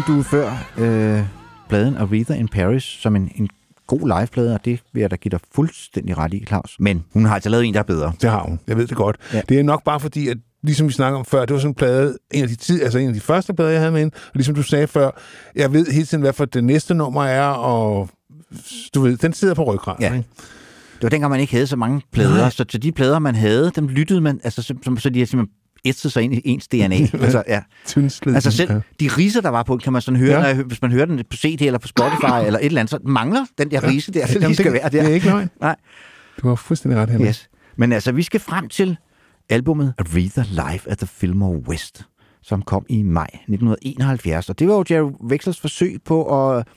[0.08, 1.24] Du før øh,
[1.70, 3.50] pladen Aretha in Paris som en, en
[3.88, 6.76] god liveplade, og det vil jeg da give dig fuldstændig ret i, Claus.
[6.80, 8.14] Men hun har altså lavet en, der er bedre.
[8.22, 8.60] Det har hun.
[8.68, 9.16] Jeg ved det godt.
[9.34, 9.42] Ja.
[9.50, 11.76] Det er nok bare fordi, at ligesom vi snakker om før, det var sådan en
[11.76, 14.14] plade, en af de, tid, altså en af de første plader, jeg havde med hende,
[14.16, 15.12] og ligesom du sagde før,
[15.56, 18.10] jeg ved hele tiden, hvad for det næste nummer er, og
[18.96, 20.02] du ved, den sidder på ryggraden.
[20.04, 20.14] Ja.
[20.14, 20.28] Ikke?
[20.96, 22.50] Det var dengang, man ikke havde så mange plader, Nej.
[22.50, 25.26] så til de plader, man havde, dem lyttede man, altså, så, så, så de har
[25.26, 25.56] simpelthen
[25.86, 26.96] ætset sig ind i ens DNA.
[27.14, 27.62] altså, ja.
[27.86, 28.36] Tyndslid.
[28.36, 30.36] altså selv de riser, der var på, kan man sådan høre, Ja.
[30.36, 30.42] ja.
[30.42, 32.90] når jeg, hvis man hører den på CD eller på Spotify eller et eller andet,
[32.90, 34.90] så mangler den der rise der, der lige skal det, være der.
[34.90, 35.50] Det er ikke løgn.
[35.62, 35.76] Nej.
[36.42, 37.28] Du har fuldstændig ret, Henrik.
[37.28, 37.50] Yes.
[37.78, 38.98] Men altså, vi skal frem til
[39.50, 42.06] albummet Aretha Live at the Fillmore West,
[42.44, 44.50] som kom i maj 1971.
[44.50, 46.68] Og det var jo Jerry Wexlers forsøg på at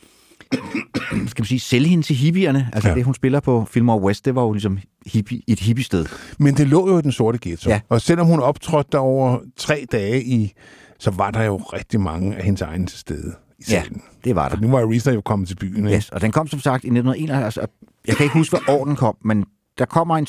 [1.30, 2.70] skal man sige, sælge hende til hippierne.
[2.72, 2.94] Altså Ja.
[2.94, 6.06] det, hun spiller på Fillmore West, det var jo ligesom hippie, et hippiested.
[6.38, 7.70] Men det lå jo i den sorte ghetto.
[7.70, 7.80] Ja.
[7.88, 10.52] Og selvom hun optrådte der over tre dage i,
[10.98, 13.82] så var der jo rigtig mange af hendes egne til stede i Ja,
[14.24, 14.56] det var der.
[14.56, 15.86] For nu var Aretha jo kommet til byen.
[15.86, 15.96] Ikke?
[15.96, 17.44] Yes, og den kom som sagt i 1971.
[17.44, 17.66] Altså,
[18.06, 19.44] jeg kan ikke huske, hvad år den kom, men
[19.78, 20.26] der kommer en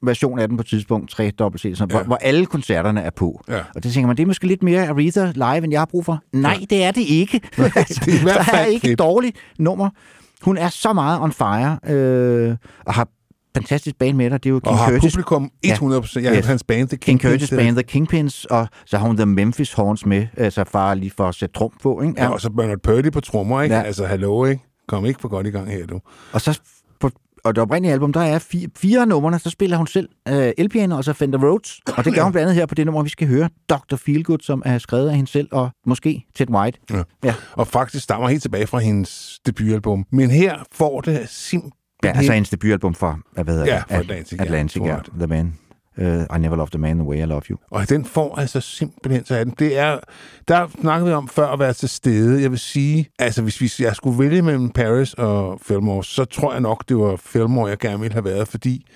[0.00, 1.84] CD-version af den på et tidspunkt, 3 dobbelt Ja.
[1.86, 3.40] hvor, hvor alle koncerterne er på.
[3.48, 3.58] Ja.
[3.74, 6.04] Og det tænker man, det er måske lidt mere Aretha live, end jeg har brug
[6.04, 6.18] for.
[6.32, 7.40] Nej, det er det ikke.
[7.56, 9.90] det er der er ikke et dårligt nummer.
[10.42, 12.56] Hun er så meget on fire, øh,
[12.86, 13.08] og har
[13.56, 14.44] fantastisk band med dig.
[14.44, 15.68] Det er jo Og King har Curtis, publikum 100%.
[16.20, 16.36] Ja, Yes.
[16.38, 16.46] yes.
[16.46, 20.06] hans band, det King Curtis Band, The Kingpins, og så har hun The Memphis Horns
[20.06, 22.14] med, altså far lige for at sætte trum på, ikke?
[22.22, 23.74] Ja, og så Bernard Purdy på trommer, ikke?
[23.74, 23.80] Ja.
[23.80, 23.86] Ja.
[23.86, 24.62] Altså, hallo, ikke?
[24.88, 26.00] Kom ikke for godt i gang her, du.
[26.32, 26.60] Og så
[27.00, 27.10] på
[27.44, 30.52] og det oprindelige album, der er fire, fire af numrene, så spiller hun selv øh,
[30.58, 31.80] elpiano og så Fender Rhodes.
[31.96, 33.96] Og det gør hun blandt andet her på det nummer, vi skal høre, Dr.
[33.96, 36.78] Feelgood, som er skrevet af hende selv, og måske Ted White.
[36.90, 37.02] Ja.
[37.24, 37.34] Ja.
[37.52, 40.06] Og faktisk stammer helt tilbage fra hendes debutalbum.
[40.10, 41.72] Men her får det simpelthen...
[42.04, 44.86] Ja, altså hendes debutalbum fra, hvad hedder Ja, fra Atlantic, ja, Atlantic, ja.
[44.86, 45.02] jeg.
[45.18, 45.54] The Man.
[46.00, 47.56] Uh, I Never Loved a Man the Way I Love You.
[47.70, 49.54] Og den får altså simpelthen så af den.
[49.58, 49.98] Det er,
[50.48, 52.42] der snakkede vi om før at være til stede.
[52.42, 56.52] Jeg vil sige, altså hvis vi, jeg skulle vælge mellem Paris og Fillmore, så tror
[56.52, 58.86] jeg nok, det var Fillmore, jeg gerne ville have været, fordi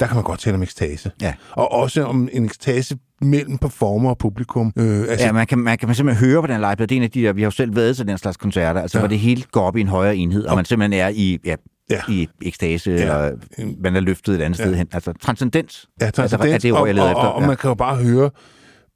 [0.00, 1.10] der kan man godt tale om ekstase.
[1.22, 1.34] Ja.
[1.52, 4.72] Og også om en ekstase mellem performer og publikum.
[4.76, 6.86] Øh, altså, Ja, man kan, man kan simpelthen høre på den liveplade.
[6.86, 8.80] Det er en af de der, vi har jo selv været til den slags koncerter,
[8.80, 9.00] altså Ja.
[9.00, 11.54] hvor det hele går op i en højere enhed, og man simpelthen er i, ja,
[11.90, 12.00] Ja.
[12.08, 12.96] i ekstase, Ja.
[12.96, 13.36] eller
[13.82, 14.64] man er løftet et andet Ja.
[14.64, 14.88] sted hen.
[14.92, 15.88] Altså transcendens.
[16.00, 17.22] Ja, altså, er transcendens, det ord, jeg og, efter.
[17.22, 18.30] Og, og man kan jo bare høre,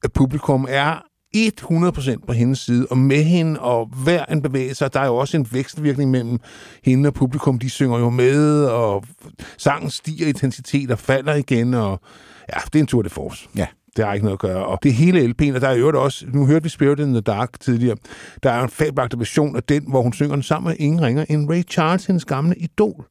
[0.04, 1.02] at publikum er
[1.36, 5.36] 100% på hendes side, og med hende, og hver en bevægelse, der er jo også
[5.36, 6.38] en vækstvirkning mellem
[6.84, 9.04] hende og publikum, de synger jo med, og
[9.58, 12.00] sangen stiger i intensitet og falder igen, og
[12.54, 13.48] ja, det er en tur de force.
[13.56, 13.66] Ja.
[13.96, 14.66] Det har ikke noget at gøre.
[14.66, 17.20] Og det hele LP'en, og der er jo også, nu hørte vi Spirit in the
[17.20, 17.96] Dark tidligere,
[18.42, 21.24] der er en fabelagtig version af den, hvor hun synger den sammen med ingen ringer
[21.28, 23.04] end Ray Charles, hendes gamle idol.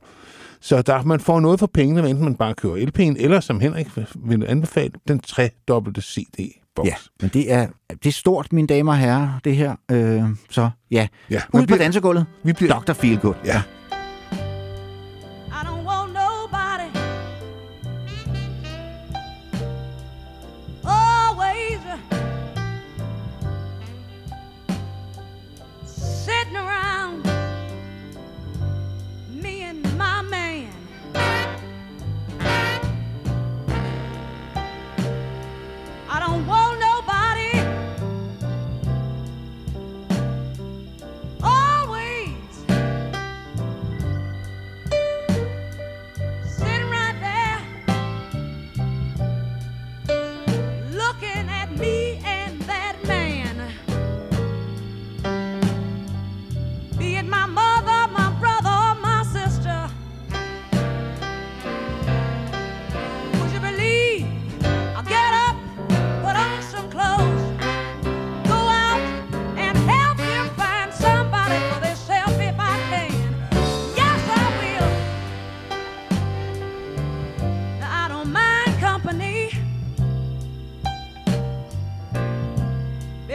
[0.61, 3.59] Så der, man får noget for pengene, hvad enten man bare kører LP'en, eller som
[3.59, 6.87] Henrik vil anbefale, den tredobbelte CD-boks.
[6.89, 9.75] Ja, men det er, det er stort, mine damer og herrer, det her.
[9.91, 11.41] Øh, så ja, ja.
[11.53, 12.25] ud på bliver- dansegulvet.
[12.43, 12.93] Vi bliver, Dr.
[12.93, 13.33] Feelgood.
[13.45, 13.61] ja.
[13.67, 13.82] I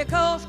[0.08, 0.47] Cause.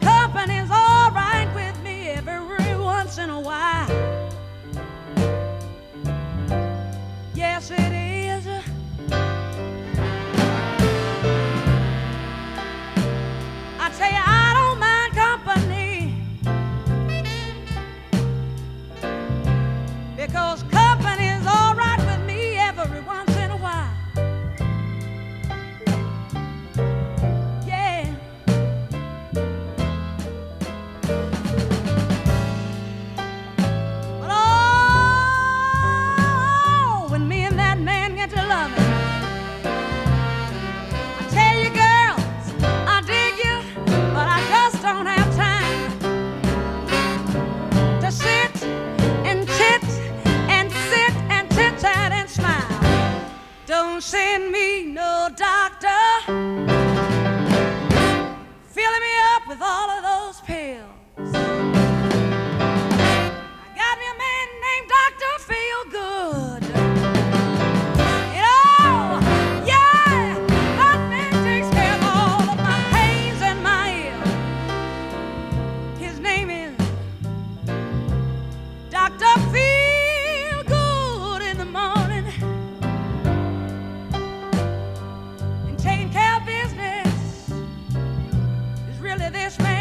[89.31, 89.78] This man's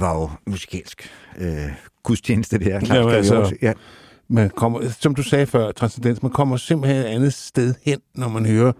[0.00, 1.66] det var jo musikalsk øh,
[2.02, 2.80] gudstjeneste, det her.
[2.94, 3.72] Jamen, altså- ja.
[4.28, 8.28] Man kommer, som du sagde før, transcendens, man kommer simpelthen et andet sted hen, når
[8.28, 8.72] man hører.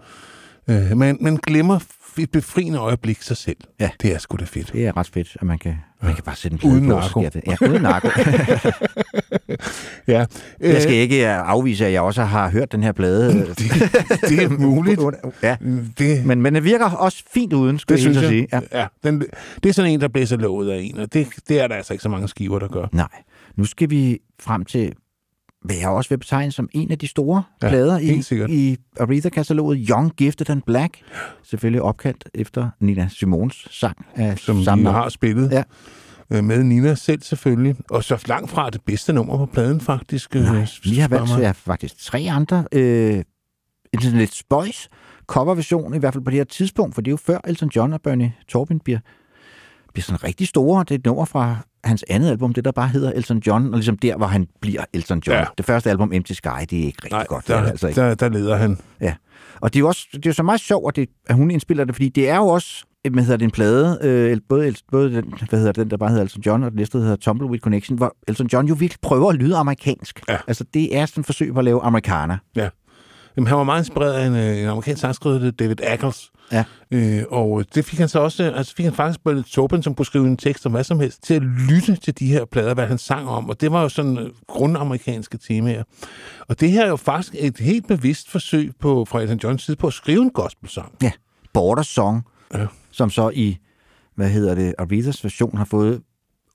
[0.69, 1.79] Øh, man, man glemmer
[2.23, 3.57] et befriende øjeblik sig selv.
[3.79, 3.89] Ja.
[4.01, 4.73] Det er sgu da fedt.
[4.73, 6.95] Det er ret fedt, at man kan, man kan bare sætte en plade Uden på,
[6.95, 7.21] narko.
[7.21, 7.41] det.
[7.47, 8.07] Ja, uden narko.
[10.07, 10.25] Ja.
[10.59, 13.33] jeg skal ikke øh, afvise, at jeg også har hørt den her plade.
[13.47, 13.57] det,
[14.29, 15.01] det er muligt.
[15.43, 15.55] ja.
[15.97, 18.29] Det, Men, men det virker også fint uden, skulle det jeg synes jeg.
[18.29, 18.47] sige.
[18.53, 18.59] Ja.
[18.71, 18.79] Ja.
[18.79, 19.23] Ja, den,
[19.63, 21.93] det er sådan en, der blæser låget af en, og det, det er der altså
[21.93, 22.87] ikke så mange skiver, der gør.
[22.91, 23.07] Nej,
[23.55, 24.93] nu skal vi frem til,
[25.65, 28.49] hvad jeg også vil betegne som en af de store Ja, plader i, sikkert.
[28.49, 30.97] i Aretha-kataloget, Young, Gifted and Black.
[31.43, 35.51] Selvfølgelig opkaldt efter Nina Simons sang af Som samme har spillet.
[35.51, 35.63] Ja.
[36.33, 37.75] Øh, Med Nina selv selvfølgelig.
[37.89, 40.35] Og så langt fra det bedste nummer på pladen, faktisk.
[40.35, 42.65] øh, Nej, vi har valgt ja, faktisk tre andre.
[42.71, 43.23] Øh,
[43.93, 44.89] en sådan lidt spøjs
[45.27, 47.93] coverversion, i hvert fald på det her tidspunkt, for det er jo før Elton John
[47.93, 48.99] og Bernie Taupin bliver,
[49.93, 50.79] bliver sådan rigtig store.
[50.83, 53.73] Det er et nummer fra hans andet album, det der bare hedder Elton John, og
[53.73, 55.35] ligesom der, hvor han bliver Elton John.
[55.35, 55.39] Ja.
[55.39, 55.45] Ja.
[55.57, 57.49] Det første album, Empty Sky, det er ikke rigtig Nej, godt.
[57.49, 58.01] Er der, det altså ikke.
[58.01, 58.77] der, der leder han.
[59.01, 59.13] Ja.
[59.61, 61.83] Og det er jo også det er så meget sjovt, at, det, at hun indspiller
[61.83, 65.33] det, fordi det er jo også hvad hedder det, en plade, øh, både, både den,
[65.49, 67.97] hvad hedder den, der bare hedder Elton John, og den næste der hedder Tumbleweed Connection,
[67.97, 70.21] hvor Elton John jo virkelig prøver at lyde amerikansk.
[70.29, 70.37] Ja.
[70.47, 72.37] Altså det er sådan et forsøg på at lave amerikaner.
[73.37, 76.31] Jamen, han var meget inspireret af en, øh, en amerikansk sangskriver, David Ackles.
[76.51, 76.63] Ja.
[76.91, 80.05] Øh, og det fik han så også, altså fik han faktisk Bernard Tobin, som kunne
[80.05, 82.87] skrive en tekst om hvad som helst, til at lytte til de her plader, hvad
[82.87, 83.49] han sang om.
[83.49, 85.83] Og det var jo sådan øh, grundamerikanske temaer.
[86.47, 89.77] Og det her er jo faktisk et helt bevidst forsøg på, fra Elton Johns side
[89.77, 90.91] på at skrive en gospelsang.
[91.01, 91.11] Ja.
[91.53, 92.21] Border Song,
[92.53, 92.65] Ja.
[92.91, 93.57] som så i,
[94.15, 96.01] hvad hedder det, Arethas version har fået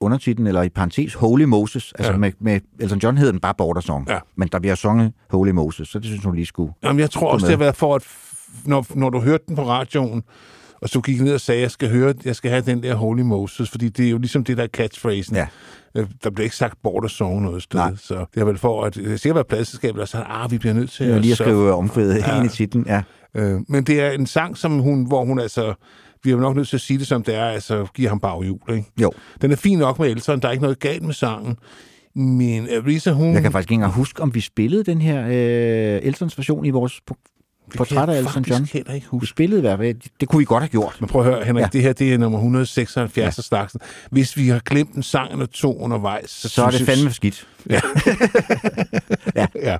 [0.01, 1.93] undertitlen, eller i parentes, Holy Moses.
[1.97, 2.17] Altså Ja.
[2.17, 4.09] med, med Elton John hedder den bare Border Song.
[4.09, 4.19] Ja.
[4.35, 6.73] Men der bliver sunget Holy Moses, så det synes hun lige skulle.
[6.83, 7.49] Jamen, jeg tror også, med.
[7.49, 8.03] det har været for, at
[8.65, 10.23] når, når du hørte den på radioen,
[10.81, 12.95] og så gik ned og sagde, at jeg skal høre, jeg skal have den der
[12.95, 15.35] Holy Moses, fordi det er jo ligesom det der catchphrasen.
[15.35, 15.47] Ja.
[15.97, 17.95] Øh, Der blev ikke sagt border song noget sted, Nej.
[17.95, 20.73] så det har vel for, at det sikkert været pladselskabet, der sagde, ah, vi bliver
[20.73, 22.37] nødt til Jeg lige at skrive omkvædet Ja.
[22.37, 22.85] ind i titlen.
[22.87, 23.01] Ja.
[23.35, 25.73] Øh, men det er en sang, som hun, hvor hun altså,
[26.23, 28.19] vi er jo nok nødt til at sige det som det er, altså giver ham
[28.19, 28.91] baghjul, ikke?
[29.01, 29.11] Jo,
[29.41, 31.57] Den er fin nok med Elton, der er ikke noget galt med sangen,
[32.15, 33.33] men Risa, hun...
[33.33, 36.69] jeg kan faktisk ikke engang huske, om vi spillede den her øh, Eltons version i
[36.69, 37.01] vores
[37.71, 38.65] det portræt af Elton John.
[38.73, 39.27] heller ikke Vi huske.
[39.27, 39.77] spillede hvad?
[39.77, 40.97] Det, det kunne vi godt have gjort.
[40.99, 41.65] Men prøv at høre, Henrik, ja.
[41.65, 41.69] Ja.
[41.73, 43.25] det her det er nummer 176 ja.
[43.25, 43.79] af slagsen.
[44.11, 47.47] Hvis vi har glemt en sang eller to undervejs, så, Så er det fandme skidt.
[49.35, 49.77] Ja.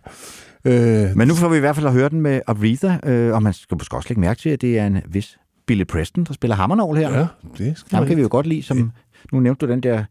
[0.66, 3.44] Øh, Men nu får vi i hvert fald at høre den med Aretha, øh, og
[3.44, 5.38] man skal måske også lægge mærke til, at det er en vis
[5.68, 7.18] Billy Preston, der spiller hammernål her.
[7.20, 7.26] ja,
[7.58, 8.92] det skal Ham kan vi jo godt lide, som
[9.34, 10.04] nu nævnte du den der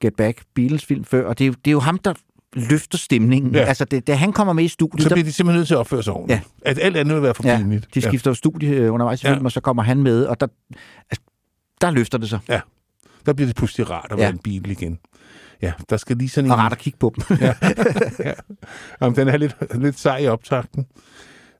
[0.00, 2.14] Get Back Beatles-film før, og det er, jo, det er jo ham, der
[2.54, 3.54] løfter stemningen.
[3.54, 3.60] Ja.
[3.60, 3.64] Ja.
[3.66, 5.78] Altså, det, da han kommer med i studiet, Så bliver de simpelthen nødt til at
[5.78, 6.40] opføre sig ordentligt.
[6.64, 6.70] Ja.
[6.70, 7.94] At alt andet vil være for ja, pinligt.
[7.94, 9.32] de skifter jo studie øh, undervejs i Ja.
[9.32, 10.46] filmen, og så kommer han med, og der,
[11.10, 11.22] altså,
[11.80, 12.38] der løfter det sig.
[12.48, 12.60] Ja.
[13.26, 14.32] Der bliver det pludselig rart at være Ja.
[14.32, 14.98] en bil igen.
[15.62, 16.52] Ja, der skal lige sådan en...
[16.52, 17.38] Og rart at kigge på dem.
[19.02, 20.86] Jamen, den er lidt, lidt sej i optakten.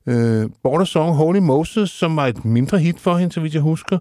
[0.07, 3.61] Øh, Border Song Holy Moses, som var et mindre hit for hende, så vidt jeg
[3.61, 3.99] husker.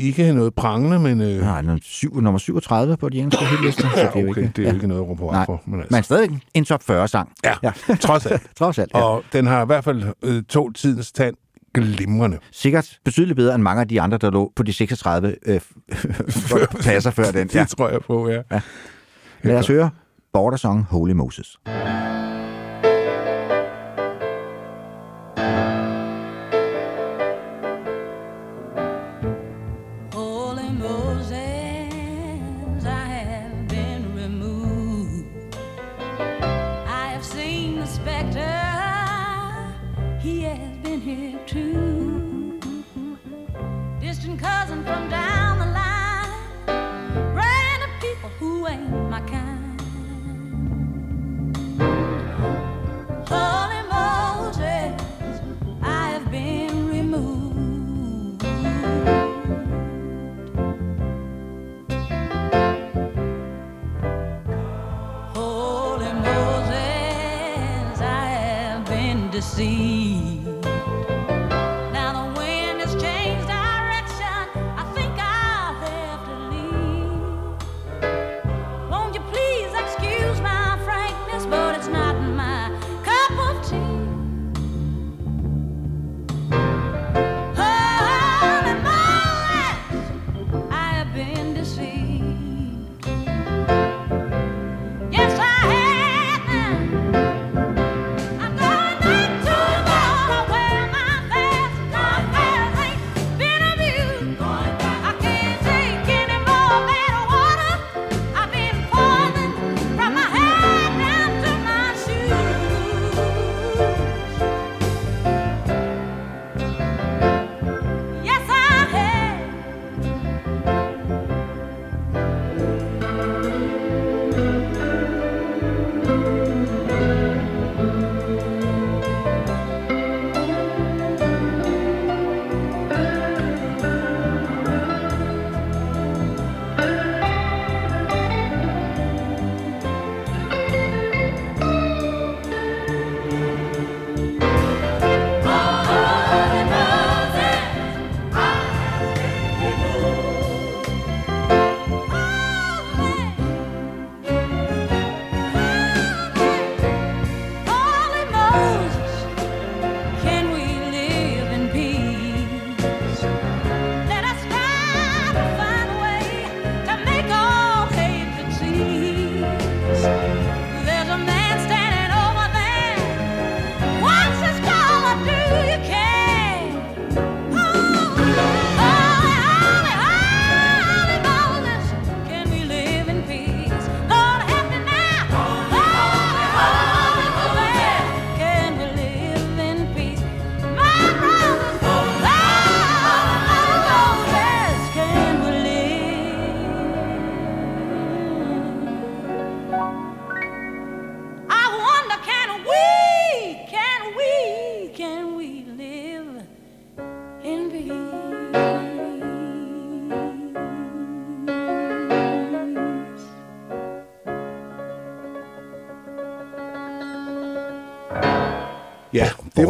[0.00, 1.20] Ikke noget prangende, men...
[1.20, 3.82] Øh, Nej, nummer syv- nummer 37 på de engelske hitlister.
[3.94, 4.74] så ja, det er jo okay, ikke, det er ja.
[4.74, 5.46] ikke noget at råbe Nej.
[5.46, 5.62] for.
[5.66, 7.32] Men, altså, Men stadig en top 40-sang.
[7.44, 7.72] ja, Ja.
[8.00, 8.42] trods alt.
[8.58, 9.00] Trods alt, ja.
[9.02, 11.34] Og den har i hvert fald øh, to tidens tand
[11.74, 12.38] glimrende.
[12.52, 15.60] Sikkert betydeligt bedre end mange af de andre, der lå på de 36 øh,
[16.80, 17.46] pladser før den.
[17.48, 17.64] Det Ja.
[17.64, 18.40] tror jeg på, ja.
[19.42, 19.90] Lad os høre
[20.32, 21.56] Border Song Holy Moses.
[21.66, 21.99] Holy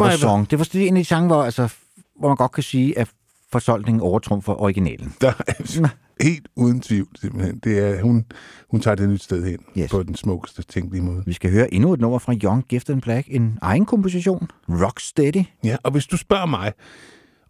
[0.05, 0.51] Var, song.
[0.51, 1.69] Det var en af de sange, hvor, altså,
[2.19, 3.09] hvor man godt kan sige, at
[3.53, 5.15] fortolkningen overtrumfer originalen.
[5.21, 5.89] der er
[6.25, 7.59] helt uden tvivl, simpelthen.
[7.65, 8.25] Det er, hun,
[8.71, 9.91] hun tager det et nyt sted hen Yes.
[9.91, 11.23] på den smukkeste tænkelige måde.
[11.27, 15.45] Vi skal høre endnu et nummer fra Young, Gifted and Black, en egen komposition, Rocksteady.
[15.65, 16.73] Ja, og hvis du spørger mig,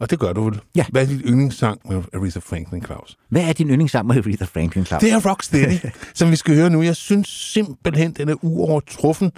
[0.01, 0.85] og det gør du vel, Ja.
[0.91, 3.17] hvad er dit yndlingssang med Aretha Franklin, Claus?
[3.29, 5.01] Hvad er din yndlingssang med Aretha Franklin, Claus?
[5.01, 5.77] Det er Rocksteady,
[6.15, 6.83] som vi skal høre nu.
[6.83, 9.33] Jeg synes simpelthen, den er uovertruffen.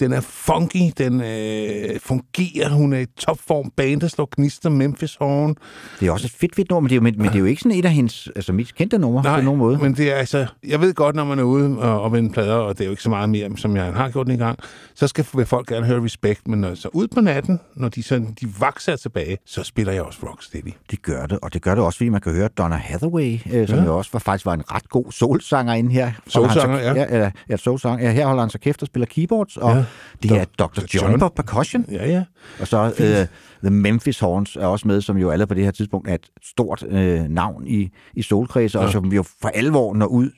[0.00, 3.70] Den er funky, den øh, fungerer, hun er i topform.
[3.76, 5.54] Bandet slår gnister, Memphis Horn.
[6.00, 7.38] Det er også et fedt, fedt nummer, men det er jo, men, men det er
[7.38, 9.78] jo ikke sådan et af hendes altså, mest kendte numre på nogen måde.
[9.78, 10.46] men det er altså...
[10.68, 12.90] Jeg ved godt, når man er ude og, og vende plader, og det er jo
[12.90, 14.58] ikke så meget mere, som jeg har gjort den i gang,
[14.94, 18.34] så skal folk gerne høre Respect, men når så ud på natten, når de, sådan,
[18.40, 20.72] de vakser tilbage, så spiller jeg også Rocksteady.
[20.90, 23.68] Det gør det, og det gør det også, fordi man kan høre Donna Hathaway, øh,
[23.68, 23.84] som Ja.
[23.84, 26.12] jo også var, faktisk var en ret god soulsanger inde her.
[26.26, 27.18] Soulsanger, ja.
[27.18, 27.30] ja.
[27.50, 28.06] Ja, soulsanger.
[28.06, 29.84] Ja, her holder han sig kæft og spiller keyboards, og Ja.
[30.22, 30.80] Det er Dr.
[30.94, 31.18] John, John.
[31.18, 31.84] på percussion.
[31.90, 32.24] Ja, ja.
[32.60, 33.26] Og så uh,
[33.68, 36.30] The Memphis Horns er også med, som jo alle på det her tidspunkt er et
[36.42, 36.92] stort uh,
[37.28, 38.84] navn i, i soulkredse, ja.
[38.84, 40.30] og som jo for alvor når ud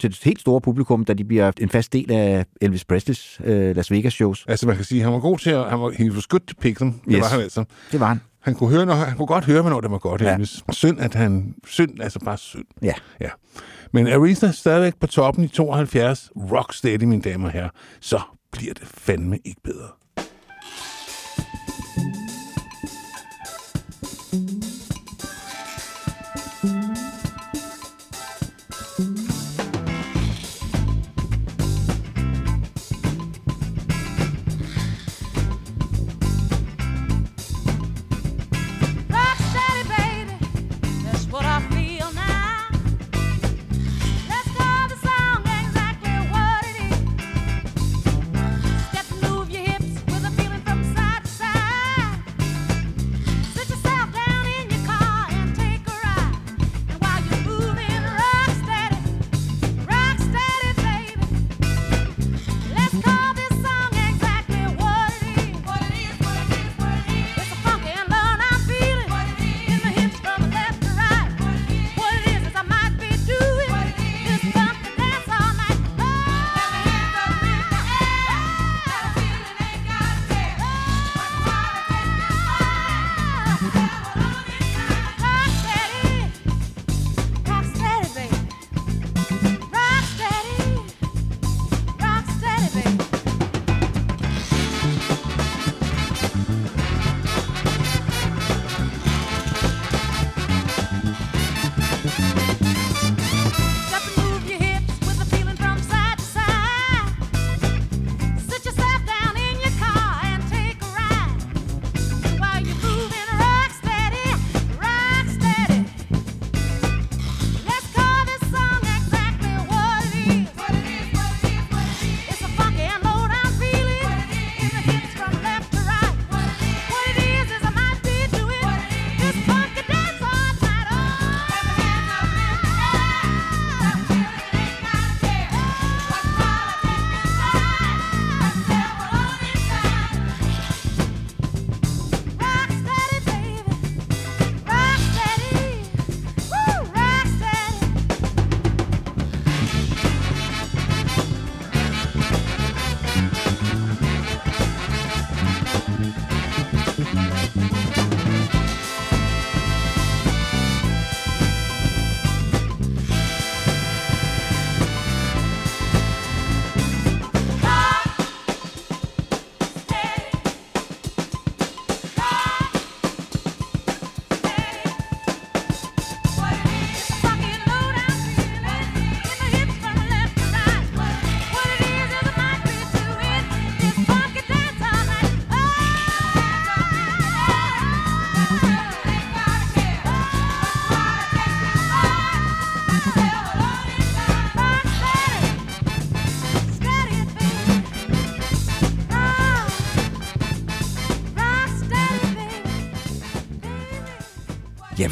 [0.00, 3.46] til det helt store publikum, da de bliver en fast del af Elvis Presleys uh,
[3.76, 4.44] Las Vegas shows.
[4.48, 5.70] Altså, man kan sige, at han var god til at...
[5.70, 6.92] Han var, he was good to pick them.
[6.92, 7.20] Det Yes.
[7.20, 7.64] var han altså.
[7.92, 8.20] Det var han.
[8.40, 10.32] Han kunne, høre, når, han kunne godt høre, hvornår det var godt, Ja.
[10.34, 10.62] Elvis.
[10.72, 11.54] Synd, at han...
[11.66, 12.64] Synd, altså bare synd.
[12.82, 12.92] Ja.
[13.20, 13.28] Ja.
[13.92, 16.30] Men Aretha stadigvæk på toppen i 72.
[16.36, 17.68] Rocksteady, mine damer og herrer.
[18.00, 18.20] Så
[18.52, 19.88] bliver det fandme ikke bedre.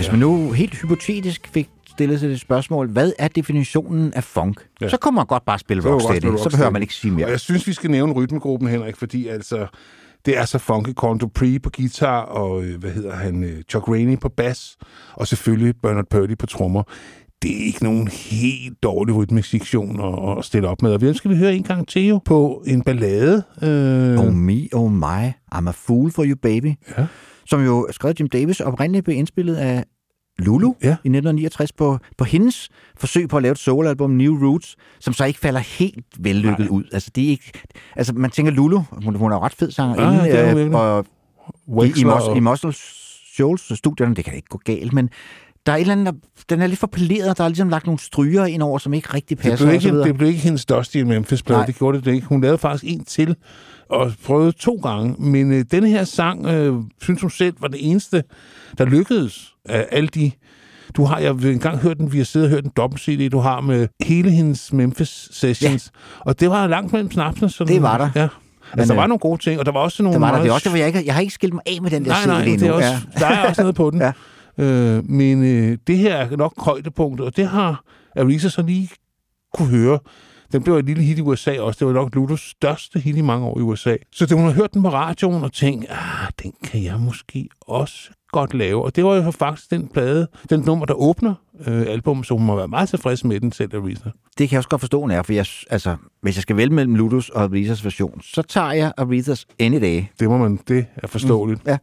[0.00, 4.60] Hvis man nu helt hypotetisk fik stillet sig det spørgsmål, hvad er definitionen af funk?
[4.80, 4.88] Ja.
[4.88, 6.36] Så kommer man godt bare spille rocksteady.
[6.38, 7.26] Så behøver man ikke sige mere.
[7.26, 9.66] Og jeg synes, vi skal nævne rytmegruppen, Henrik, fordi altså,
[10.26, 10.92] det er så funky.
[10.94, 14.76] Con Dupree på guitar, og øh, hvad hedder han, øh, Chuck Rainey på bas,
[15.12, 16.82] og selvfølgelig Bernard Purdy på trommer.
[17.42, 20.92] det er ikke nogen helt dårlig rytmisk-sektion at, at stille op med.
[20.92, 23.42] Og hvem skal vi høre en gang til jo på en ballade?
[23.62, 26.74] Øh, Oh me, oh my, I'm a fool for you, baby.
[26.98, 27.06] Ja.
[27.46, 29.84] Som jo skrevet Jim Davis, oprindeligt blev indspillet af
[30.38, 30.86] Lulu Ja.
[30.88, 32.68] i 1969 på, på hendes
[32.98, 36.68] forsøg på at lave et soloalbum, New Roots, som så ikke falder helt vellykket Nej.
[36.68, 36.84] ud.
[36.92, 37.52] Altså, det er ikke,
[37.96, 41.06] altså, man tænker Lulu, hun, hun er jo ret fed sanger, Ja, hun øh, og
[41.86, 42.72] i, i, Mus, og- i Muscle
[43.34, 45.10] Shoals studierne, det kan ikke gå galt, men
[45.66, 46.12] der er et eller andet, der,
[46.50, 49.14] den er lidt for poleret, der er ligesom lagt nogle stryger ind over, som ikke
[49.14, 49.66] rigtig Det passer.
[49.66, 52.26] blev, og så ikke, det blev ikke hendes i Memphis-plade, det gjorde det ikke.
[52.26, 53.36] Hun lavede faktisk en til,
[53.90, 55.14] og prøvede to gange.
[55.18, 58.22] Men øh, denne her sang, øh, synes hun selv, var det eneste,
[58.78, 60.30] der lykkedes af alle de...
[60.96, 63.38] Du har, jeg har engang hørt den, vi har siddet og hørt en dobbelt-CD, du
[63.38, 65.92] har med hele hendes Memphis Sessions.
[65.94, 66.20] Ja.
[66.30, 67.50] Og det var langt mellem snapsene.
[67.50, 68.10] Sådan, Det var der.
[68.14, 68.20] Ja.
[68.20, 70.32] Men, Altså, der var øh, nogle gode ting, og der var også nogle Der var
[70.32, 72.10] der, det er også jeg, ikke, jeg har ikke skilt mig af med den der
[72.10, 73.00] Nej, CD nej, det er også, Ja.
[73.18, 74.00] der er også noget på den.
[74.06, 74.12] Ja.
[74.60, 77.84] Øh, men øh, det her er nok højdepunktet, og det har
[78.16, 78.90] Arisa så lige
[79.54, 79.98] kunne høre.
[80.52, 81.78] Den blev et lille hit i USA også.
[81.78, 83.96] Det var nok Ludos største hit i mange år i USA.
[84.12, 87.48] Så da hun har hørt den på radioen og tænkt, ah, den kan jeg måske
[87.60, 88.84] også godt lave.
[88.84, 91.34] Og det var jo faktisk den plade, den nummer, der åbner
[91.66, 94.10] øh, album, så hun må være meget tilfreds med den selv, Arisa.
[94.38, 96.74] Det kan jeg også godt forstå, hun er, for jeg, altså, hvis jeg skal vælge
[96.74, 100.04] mellem Ludus og Arethas version, så tager jeg Arethas any day.
[100.20, 101.64] Det må man, det er forståeligt.
[101.64, 101.78] Mm, ja.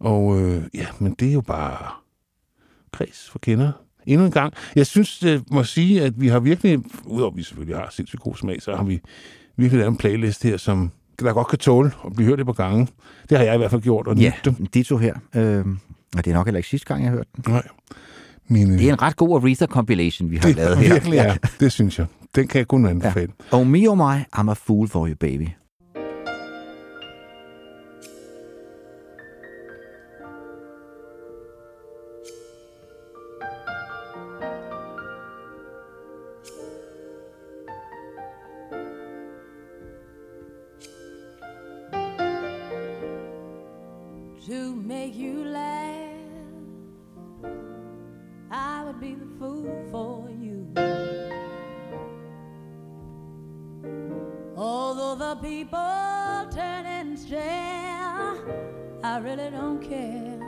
[0.00, 1.92] Og øh, ja, men det er jo bare
[2.92, 3.72] kreds for kender.
[4.06, 4.52] Endnu en gang.
[4.76, 8.22] Jeg synes, det må sige, at vi har virkelig, udover at vi selvfølgelig har sindssygt
[8.22, 9.00] god smag, så har vi
[9.56, 12.52] virkelig lavet en playlist her, som der godt kan tåle at blive hørt et par
[12.52, 12.88] gange.
[13.30, 14.74] Det har jeg i hvert fald gjort, og Ja, det.
[14.74, 15.14] de to her.
[15.34, 15.64] Øh,
[16.16, 17.44] og det er nok heller ikke sidste gang, jeg har hørt den.
[17.52, 17.62] Nej.
[18.50, 20.92] Mine, Det er en ret god Aretha-compilation, vi har det lavet er her.
[20.94, 21.34] virkelig er.
[21.60, 22.06] Det synes jeg.
[22.34, 23.32] Den kan jeg kun anbefale.
[23.52, 25.48] Oh me, oh my, I'm a fool for you, baby.
[55.18, 58.36] The people turn and stare,
[59.02, 60.38] I really don't care.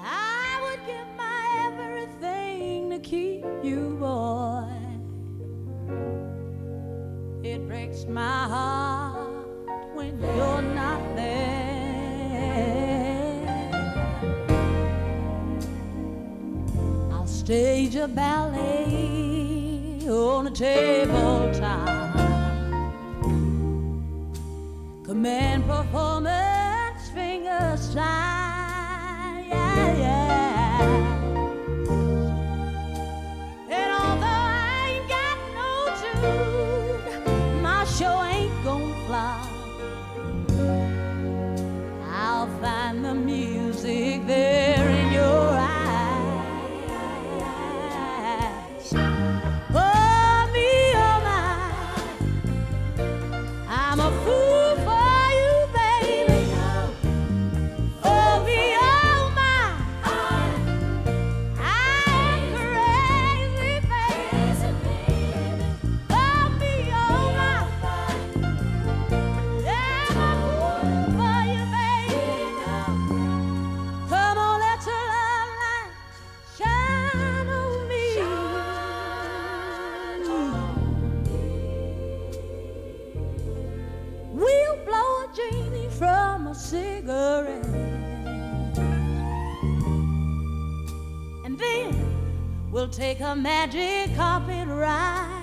[0.00, 4.68] I would give my everything to keep you, boy.
[7.42, 9.48] It breaks my heart
[9.94, 12.06] when you're not there.
[17.12, 19.35] I'll stage a ballet
[20.08, 21.86] on a tabletop.
[25.04, 29.44] Command performance, finger slide.
[29.48, 30.15] Yeah, yeah.
[92.76, 95.35] We'll take a magic carpet ride.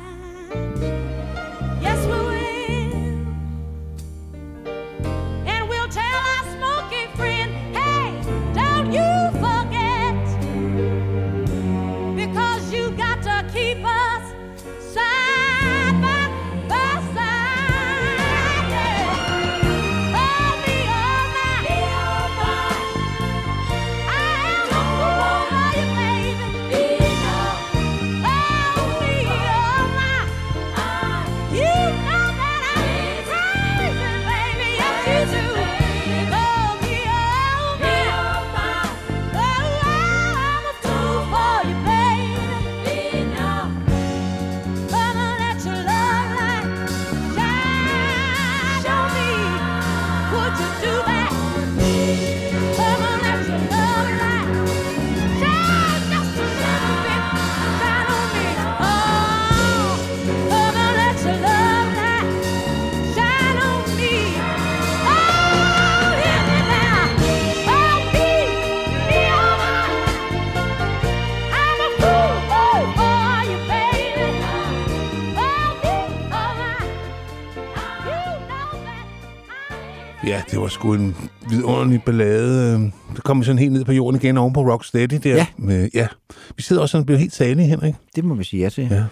[80.63, 81.15] Var sgu en
[81.49, 82.91] vidunderlig ballade.
[83.15, 85.35] Der kom vi sådan helt ned på jorden igen oven på Rocksteady der.
[85.35, 85.45] Ja.
[85.57, 86.07] Med, ja.
[86.55, 87.93] Vi sidder også og bliver helt salige, Henrik.
[88.15, 88.87] Det må vi sige ja til.
[88.91, 89.03] Ja.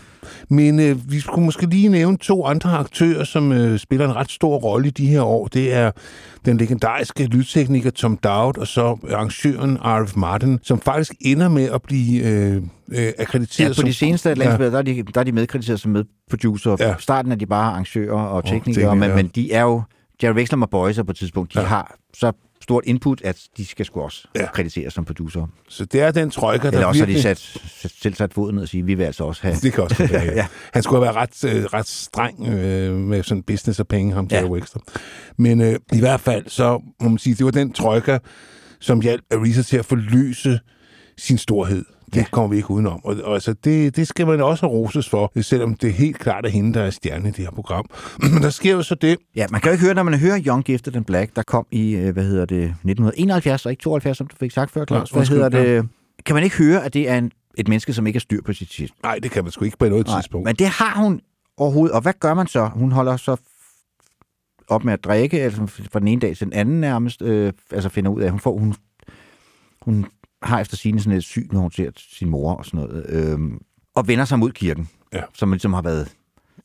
[0.49, 4.31] Men øh, vi skulle måske lige nævne to andre aktører, som øh, spiller en ret
[4.31, 5.47] stor rolle i de her år.
[5.47, 5.91] Det er
[6.45, 10.15] den legendariske lydtekniker Tom Dowd, og så arrangøren R.F.
[10.15, 12.61] Martin, som faktisk ender med at blive øh,
[12.91, 13.85] øh, akkrediteret Ja, på som...
[13.85, 14.69] de seneste Atlantis ja.
[14.69, 16.75] der, er de, der er de medkrediteret som medproducer.
[16.79, 16.93] Ja.
[16.99, 19.15] Starten er de bare arrangører og teknikere, teknikere, men, ja.
[19.15, 19.81] men de er jo...
[20.23, 21.65] Jerry Wexler og Boyser på et tidspunkt, de Ja.
[21.65, 22.31] har så
[22.63, 24.45] stort input, at de skal sgu også Ja.
[24.51, 25.47] krediteres som producer.
[25.69, 27.37] Så det er den trojka, der Eller også har de virkelig...
[27.37, 29.55] sat, selv sat foden ned og sige, vi vil altså også have...
[29.55, 30.31] Det kan også være, ja.
[30.41, 30.47] Ja.
[30.73, 34.27] Han skulle have været ret, øh, ret streng øh, med sådan business og penge, ham
[34.31, 34.49] Jerry Ja.
[34.49, 34.81] Wexler.
[35.37, 38.17] Men øh, i hvert fald, så må man sige, det var den trojka,
[38.79, 40.59] som hjalp Arisa til at forløse
[41.17, 41.85] sin storhed.
[42.11, 42.21] Det ja.
[42.21, 42.27] Ja.
[42.31, 43.05] kommer vi ikke udenom.
[43.05, 46.45] Og, og altså, det, det skal man også roses for, selvom det er helt klart
[46.45, 47.85] er hende, der er stjerne i det her program.
[48.33, 50.41] Men der sker jo så det, Ja, man kan jo ikke høre, når man hører
[50.47, 54.17] Young Gifted and Black, der kom i, øh, hvad hedder det, 1971 og ikke 72,
[54.17, 55.11] som du fik sagt før, Claus.
[55.11, 55.87] Ja, Hvad hedder det?
[56.25, 58.53] Kan man ikke høre, at det er en, et menneske, som ikke har styr på
[58.53, 58.91] sit shit?
[59.03, 60.45] nej, det kan man sgu ikke på noget Nej, tidspunkt.
[60.45, 61.21] Men det har hun
[61.57, 61.95] overhovedet.
[61.95, 62.65] Og hvad gør man så?
[62.65, 63.35] Hun holder så
[64.67, 67.89] op med at drikke, altså fra den ene dag til den anden nærmest, øh, altså
[67.89, 68.75] finder ud af, at hun får, hun,
[69.81, 70.05] hun
[70.41, 73.39] har efter sine sådan et syg, når hun ser sin mor og sådan noget, øh,
[73.95, 75.21] og vender sig mod kirken, Ja.
[75.33, 76.11] som ligesom har været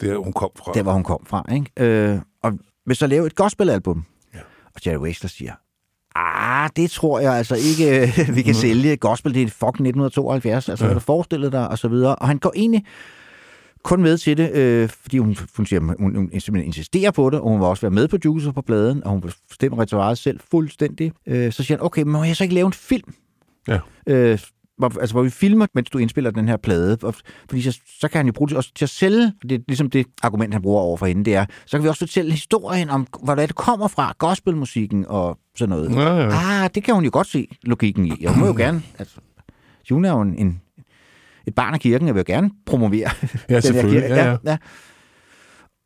[0.01, 0.73] Det er, hun kom fra.
[0.74, 1.44] der, hvor hun kom fra.
[1.55, 1.70] Ikke?
[2.12, 2.53] Øh, og
[2.86, 4.05] vil så lave et gospelalbum.
[4.35, 4.39] Ja.
[4.74, 5.53] Og Jerry Wexler siger,
[6.15, 8.97] ah, det tror jeg altså ikke, vi kan sælge.
[8.97, 10.89] Gospel, det er fucking 1972, altså Ja.
[10.89, 12.16] hvad du forestillet dig, og så videre.
[12.16, 12.85] Og han går egentlig
[13.82, 17.40] kun med til det, øh, fordi hun, hun, siger, hun, hun simpelthen insisterer på det,
[17.40, 20.40] og hun vil også være med producer på pladen, og hun vil bestemme repertoireet selv
[20.51, 21.12] fuldstændig.
[21.27, 23.15] Øh, så siger han, okay, må jeg så ikke lave en film?
[23.69, 23.79] Ja.
[24.07, 24.39] Øh,
[24.79, 26.99] hvor, altså, hvor vi filmer, mens du indspiller den her plade.
[27.03, 27.15] Og,
[27.51, 29.33] fordi så, så kan han jo bruge det også til at sælge.
[29.43, 31.89] Det er ligesom det argument, han bruger over for hende, det er, så kan vi
[31.89, 35.91] også fortælle historien om, hvordan det kommer fra, gospelmusikken og sådan noget.
[35.97, 36.63] Ja, ja.
[36.65, 38.25] Ah, det kan hun jo godt se logikken i.
[38.25, 39.17] Og hun må jo gerne, altså,
[39.91, 40.61] hun er jo en, en,
[41.47, 44.01] et barn af kirken, og vil jo gerne promovere Ja, den her selvfølgelig.
[44.01, 44.15] kirke.
[44.15, 44.37] Ja, ja.
[44.45, 44.57] ja.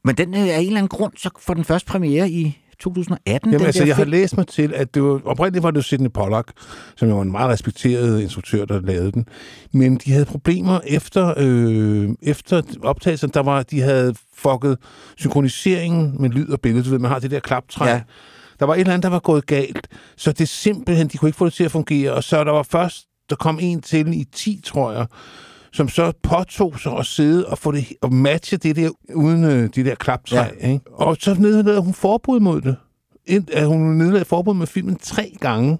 [0.04, 2.58] Men den øh, er af en eller anden grund, så får den første premiere i
[2.80, 3.50] 2018.
[3.50, 6.10] Jamen den altså, jeg har læst mig til, at det var, oprindeligt var det Sidney
[6.10, 6.52] Pollack,
[6.96, 9.26] som jo var en meget respekteret instruktør, der lavede den.
[9.72, 14.78] Men de havde problemer efter, øh, efter optagelsen, der var, de havde fucket
[15.16, 16.84] synkroniseringen med lyd og billede.
[16.84, 17.88] Du ved, man har det der klaptræk.
[17.88, 18.00] Ja.
[18.60, 19.88] Der var et eller andet, der var gået galt.
[20.16, 22.12] Så det simpelthen, de kunne ikke få det til at fungere.
[22.12, 25.06] Og så der var først, der kom en til i 10, tror jeg,
[25.72, 29.68] som så påtog sig at sidde og få det og matche det der uden øh,
[29.74, 30.36] det der klaptræ.
[30.36, 30.68] Ja.
[30.68, 30.84] Ikke?
[30.92, 32.76] Og så nedlagde hun forbud mod det.
[33.26, 35.78] Ind, at hun nedlagde forbud med filmen tre gange.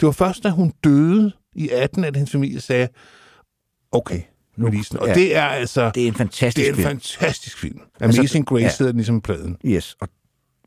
[0.00, 2.88] Det var først, da hun døde i 18, at hendes familie sagde,
[3.92, 4.20] okay,
[4.56, 5.14] nu nu, Og ja.
[5.14, 5.90] det er altså...
[5.94, 6.88] Det er en fantastisk Det er en film.
[6.88, 7.80] fantastisk film.
[8.00, 8.70] Altså, Amazing Grace ja.
[8.78, 9.56] hedder den ligesom pladen.
[9.64, 10.08] Yes, og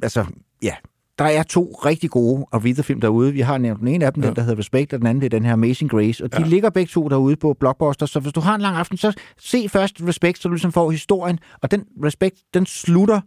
[0.03, 0.25] altså,
[0.61, 0.73] ja.
[1.19, 3.33] Der er to rigtig gode Aretha-film derude.
[3.33, 4.27] Vi har nævnt den ene af dem, ja.
[4.27, 4.29] Ja.
[4.29, 6.23] den der hedder Respect, og den anden det er den her Amazing Grace.
[6.23, 6.47] Og de Ja.
[6.47, 9.69] ligger begge to derude på Blockbuster, så hvis du har en lang aften, så se
[9.69, 11.39] først Respect, så du ligesom får historien.
[11.61, 13.21] Og den Respect, den slutter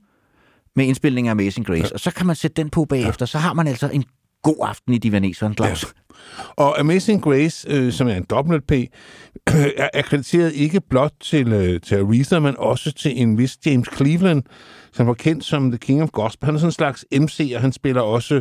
[0.77, 1.83] med indspilningen af Amazing Grace.
[1.83, 1.89] Ja.
[1.95, 3.27] Og så kan man sætte den på bagefter.
[3.27, 4.05] Så har man altså en
[4.43, 5.85] god aften i Divaneseren, Claus.
[5.85, 6.15] Ja.
[6.57, 8.73] Og Amazing Grace, øh, som er en dobbelt P,
[9.77, 14.43] er akkrediteret ikke blot til, øh, til Aretha, men også til en vis James Cleveland,
[14.93, 16.45] som var kendt som The King of Gospel.
[16.47, 18.41] Han er sådan en slags MC, og han spiller også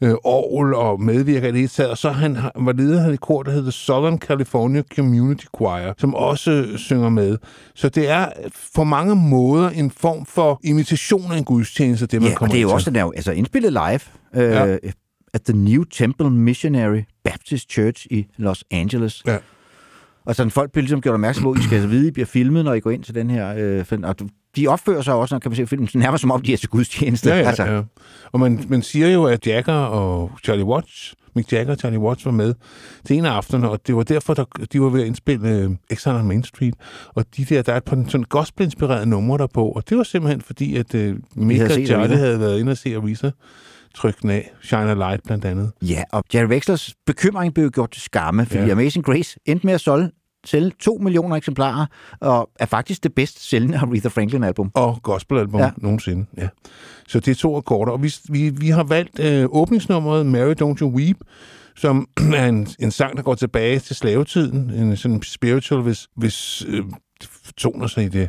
[0.00, 1.90] øh, orgel og medvirker i det taget.
[1.90, 5.92] Og så han har- var leder af et kor, der hedder Southern California Community Choir,
[5.98, 7.38] som også øh, synger med.
[7.74, 8.28] Så det er
[8.74, 12.52] på mange måder en form for imitation af en gudstjeneste, det man Ja, og kommer
[12.52, 12.92] det er jo ind også til.
[12.92, 14.00] den er jo, altså indspillet live
[14.44, 14.76] øh, Ja.
[15.34, 19.22] at The New Temple Missionary Baptist Church i Los Angeles.
[19.26, 19.36] Ja.
[20.26, 22.64] Og sådan folk bliver ligesom gjort opmærksom på, I skal altså vide, I bliver filmet,
[22.64, 23.84] når I går ind til den her øh.
[24.02, 24.16] Og
[24.58, 26.68] de opfører sig også, når kan man se filmen, nærmest som om de er til
[26.68, 27.30] gudstjeneste.
[27.30, 27.82] Ja, ja, altså, ja.
[28.32, 32.24] Og man, man siger jo, at Jagger og Charlie Watts, Mick Jagger og Charlie Watts
[32.24, 32.54] var med
[33.04, 35.74] til en af aftenerne, og det var derfor, der, de var ved at indspille uh,
[35.90, 36.74] Exile on Main Street.
[37.14, 40.02] Og de der, der er et par sådan gospel-inspirerede numre der på, og det var
[40.02, 41.00] simpelthen fordi, at uh,
[41.36, 43.30] Mick og Charlie havde været inde og se Aretha
[43.94, 44.50] trykke den af.
[44.62, 45.72] Shine a Light blandt andet.
[45.82, 48.72] ja, og Jerry Wexlers bekymring blev gjort til skamme, fordi ja.
[48.72, 50.10] Amazing Grace endte med at solge
[50.46, 51.86] sælge 2 millioner eksemplarer,
[52.20, 54.70] og er faktisk det bedst sælgende Aretha Franklin-album.
[54.74, 55.66] Og gospelalbum ja.
[55.66, 55.72] Ja.
[55.76, 56.48] nogensinde, ja.
[57.08, 57.92] Så det er to akkorder.
[57.92, 61.16] Og vi, vi, vi har valgt øh, åbningsnummeret Mary Don't You Weep,
[61.76, 64.70] som er en, en sang, der går tilbage til slavetiden.
[64.70, 66.84] En sådan spiritual, hvis, hvis øh,
[67.56, 68.28] toner sig i det,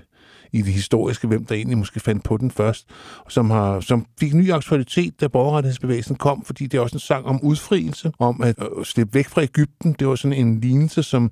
[0.51, 2.87] i det historiske, hvem der egentlig måske fandt på den først,
[3.29, 7.25] som, har, som fik ny aktualitet, da borgerrettighedsbevægelsen kom, fordi det er også en sang
[7.25, 9.95] om udfrielse, om at øh, slippe væk fra Ægypten.
[9.99, 11.31] Det var sådan en lignelse, som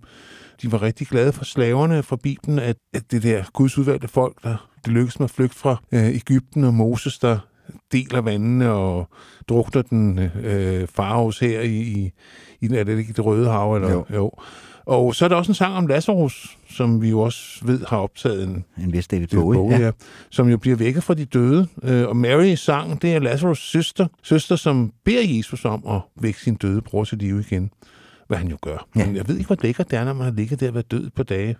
[0.61, 4.43] de var rigtig glade for slaverne fra Bibelen, at, at det der Guds udvalgte folk,
[4.43, 7.39] der det lykkedes med at flygte fra øh, Ægypten og Moses, der
[7.91, 9.09] deler vandene og
[9.49, 12.11] drukner den øh, farhus her i, i,
[12.61, 13.75] i er det ikke det røde hav?
[13.75, 13.91] Eller?
[13.91, 14.05] Jo.
[14.13, 14.31] jo.
[14.87, 17.97] Og så er der også en sang om Lazarus, som vi jo også ved har
[17.97, 19.79] optaget en En vis David Bowie.
[19.79, 19.91] Ja.
[20.29, 21.67] som jo bliver vækket fra de døde.
[21.83, 26.41] Øh, og Mary sang, det er Lazarus' søster, søster, som beder Jesus om at vække
[26.41, 27.71] sin døde bror til live igen.
[28.27, 28.87] Hvad han jo gør.
[28.95, 29.05] Ja.
[29.05, 30.91] Men jeg ved ikke, hvor lækkert det er, når man har ligget der og været
[30.91, 31.55] død på dage,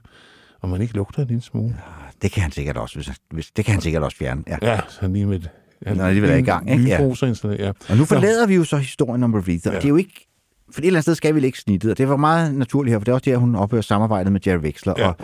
[0.62, 1.78] og man ikke lugter en lille smule.
[2.22, 4.44] Det kan han sikkert også, hvis, hvis, det kan han sikkert også fjerne.
[4.48, 4.58] Ja.
[4.62, 5.40] Ja, så lige med...
[5.86, 6.84] Ja, Når alligevel er i gang, ikke?
[6.84, 7.02] Ja.
[7.02, 7.66] Ja.
[7.66, 7.72] ja.
[7.90, 9.70] Og nu forlader vi jo så historien om Aretha, ja.
[9.70, 9.76] Ja.
[9.76, 10.27] og det er jo ikke...
[10.72, 13.00] For et eller andet sted skal vi lægge snittet, og det var meget naturligt her,
[13.00, 14.94] for det er også der, hun ophører samarbejdet med Jerry Wexler.
[14.98, 15.08] Ja.
[15.08, 15.16] Og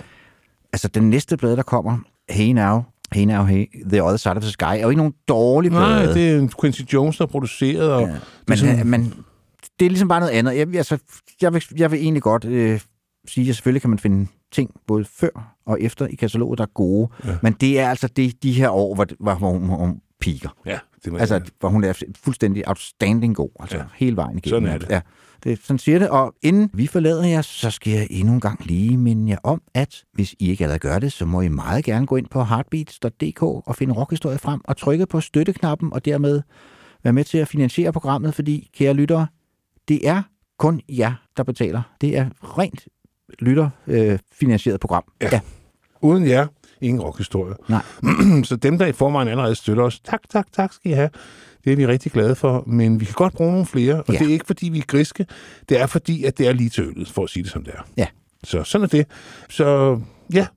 [0.73, 1.97] altså, den næste blad, der kommer,
[2.29, 2.81] Hey Now,
[3.13, 6.05] Hey Now, Hey, The Other Side of the Sky, er jo ikke nogen dårlig plade.
[6.05, 8.07] Nej, det er Quincy Jones, der er produceret, og Ja.
[8.07, 8.91] det Men, sådan- sådan...
[8.91, 9.13] men
[9.79, 10.57] det er ligesom bare noget andet.
[10.57, 10.97] Jeg, altså,
[11.41, 12.79] jeg, vil, jeg vil egentlig godt øh,
[13.27, 16.69] sige, at selvfølgelig kan man finde ting både før og efter i kataloget, der er
[16.73, 17.09] gode.
[17.25, 17.35] Ja.
[17.43, 20.49] Men det er altså det, de her år, hvor, hvor, hvor hun, hun piker.
[20.65, 23.49] ja, det må Altså, jeg- hvor hun er fuldstændig outstanding god.
[23.59, 23.77] Altså.
[23.77, 23.83] Ja.
[23.95, 24.61] hele vejen igennem.
[24.63, 24.89] Sådan er det.
[24.89, 25.01] Ja,
[25.43, 26.09] det, sådan siger det.
[26.09, 29.61] Og inden vi forlader jer, så skal jeg endnu en gang lige minde jer om,
[29.73, 32.43] at hvis I ikke allerede gør det, så må I meget gerne gå ind på
[32.43, 36.41] heartbeats.dk og finde rockhistorie frem og trykke på støtteknappen og dermed
[37.03, 39.27] være med til at finansiere programmet, fordi, kære lyttere,
[39.87, 40.21] det er
[40.57, 41.81] kun jer, der betaler.
[42.01, 42.87] Det er rent
[43.39, 45.03] lytterfinansieret øh, finansieret program.
[45.21, 45.29] Ja.
[45.31, 45.39] ja.
[46.01, 46.47] Uden jer,
[46.81, 47.55] ingen rockhistorie.
[47.69, 47.81] Nej.
[48.49, 51.09] så dem, der i forvejen allerede støtter os, tak, tak, tak skal I have.
[51.65, 54.19] Det er vi rigtig glade for, men vi kan godt bruge nogle flere, og Ja.
[54.19, 55.25] det er ikke, fordi vi er griske.
[55.69, 57.73] Det er, fordi at det er lige til øllet, for at sige det som det
[57.77, 57.81] er.
[57.97, 58.05] Ja.
[58.43, 59.05] Så sådan er det.
[59.49, 59.99] Så
[60.33, 60.47] ja,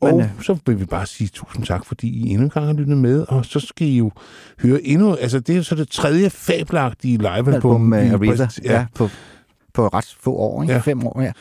[0.00, 2.66] og Men, øh, så vil vi bare sige tusind tak, fordi I endnu en gang
[2.66, 4.10] har lyttet med, og så skal I jo
[4.62, 7.54] høre endnu, altså det er så det tredje fabelagtige livealbum.
[7.54, 8.72] Album med vi Aretha, ja.
[8.72, 9.08] ja, på,
[9.74, 10.74] på ret få år, ikke?
[10.74, 10.78] Ja.
[10.80, 11.32] Fem år, ja.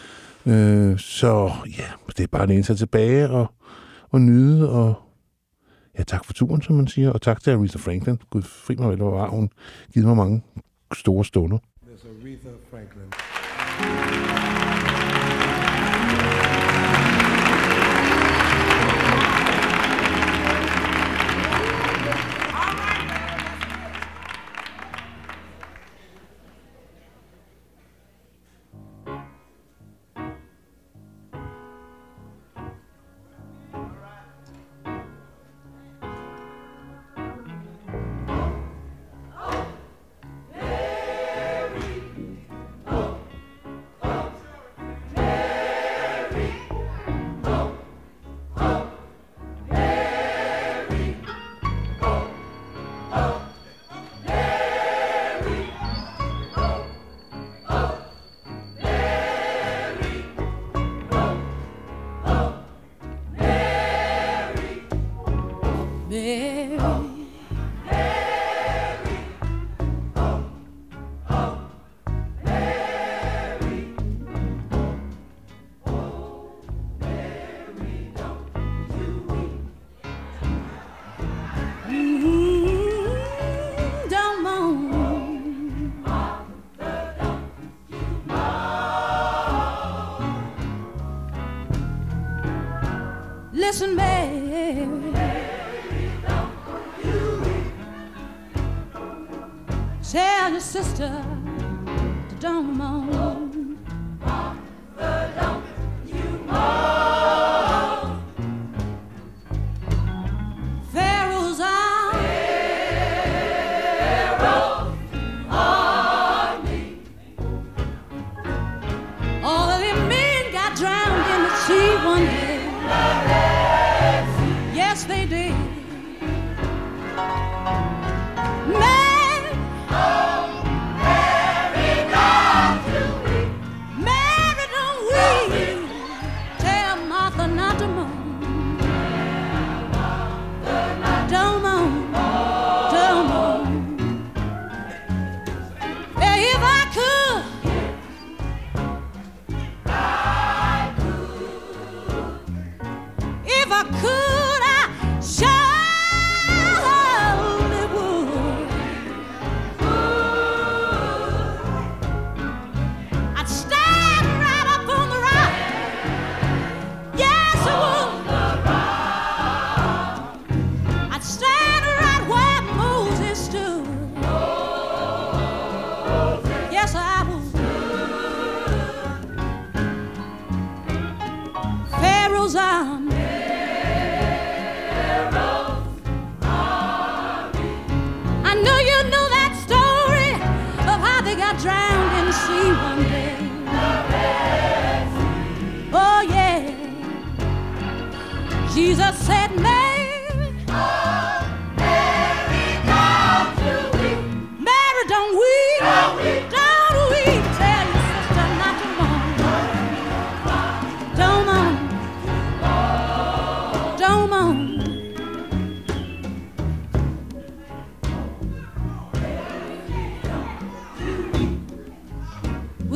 [0.52, 1.84] Øh, så ja,
[2.18, 3.52] det er bare at læne sig tilbage og,
[4.12, 4.94] og nyde, og
[5.98, 8.20] ja, tak for turen, som man siger, og tak til Aretha Franklin.
[8.30, 9.50] Gud, fri mig vel, hvor var hun
[9.94, 10.44] givet mig mange
[10.94, 11.58] store stunder.
[11.58, 13.23] There's Aretha Franklin.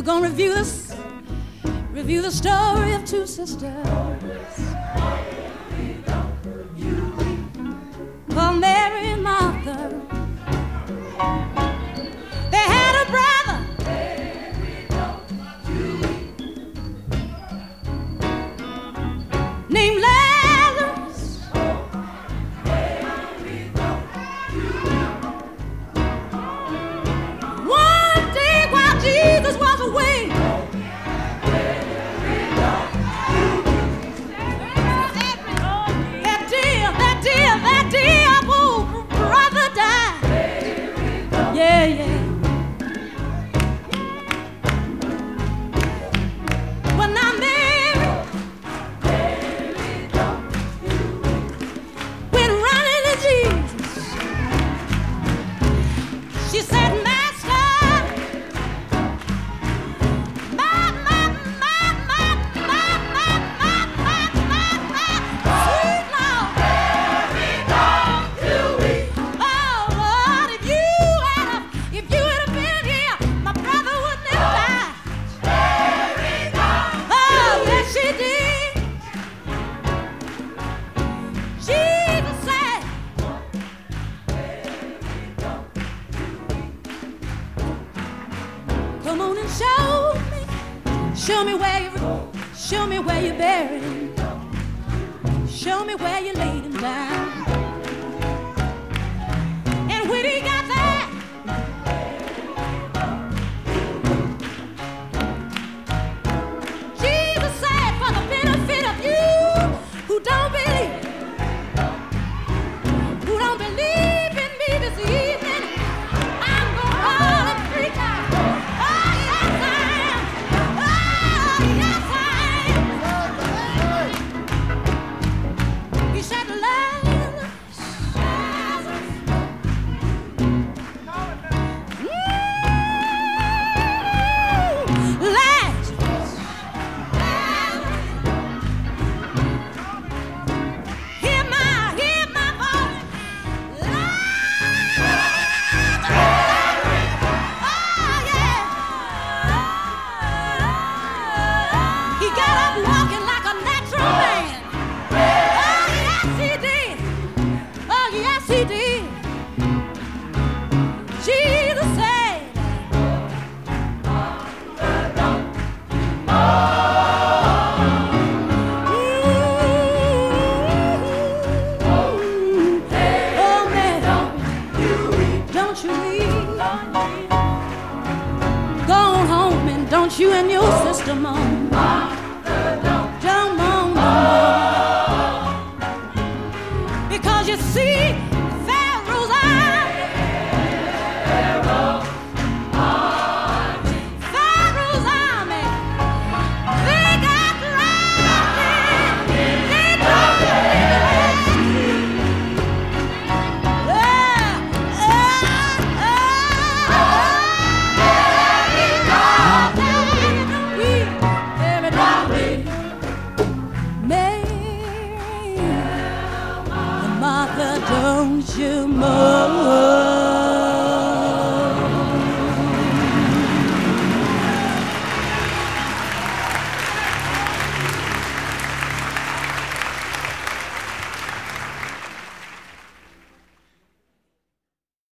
[0.07, 0.95] gonna review this,
[1.91, 3.85] review the story of two sisters.
[8.29, 10.06] Called Mary and Martha.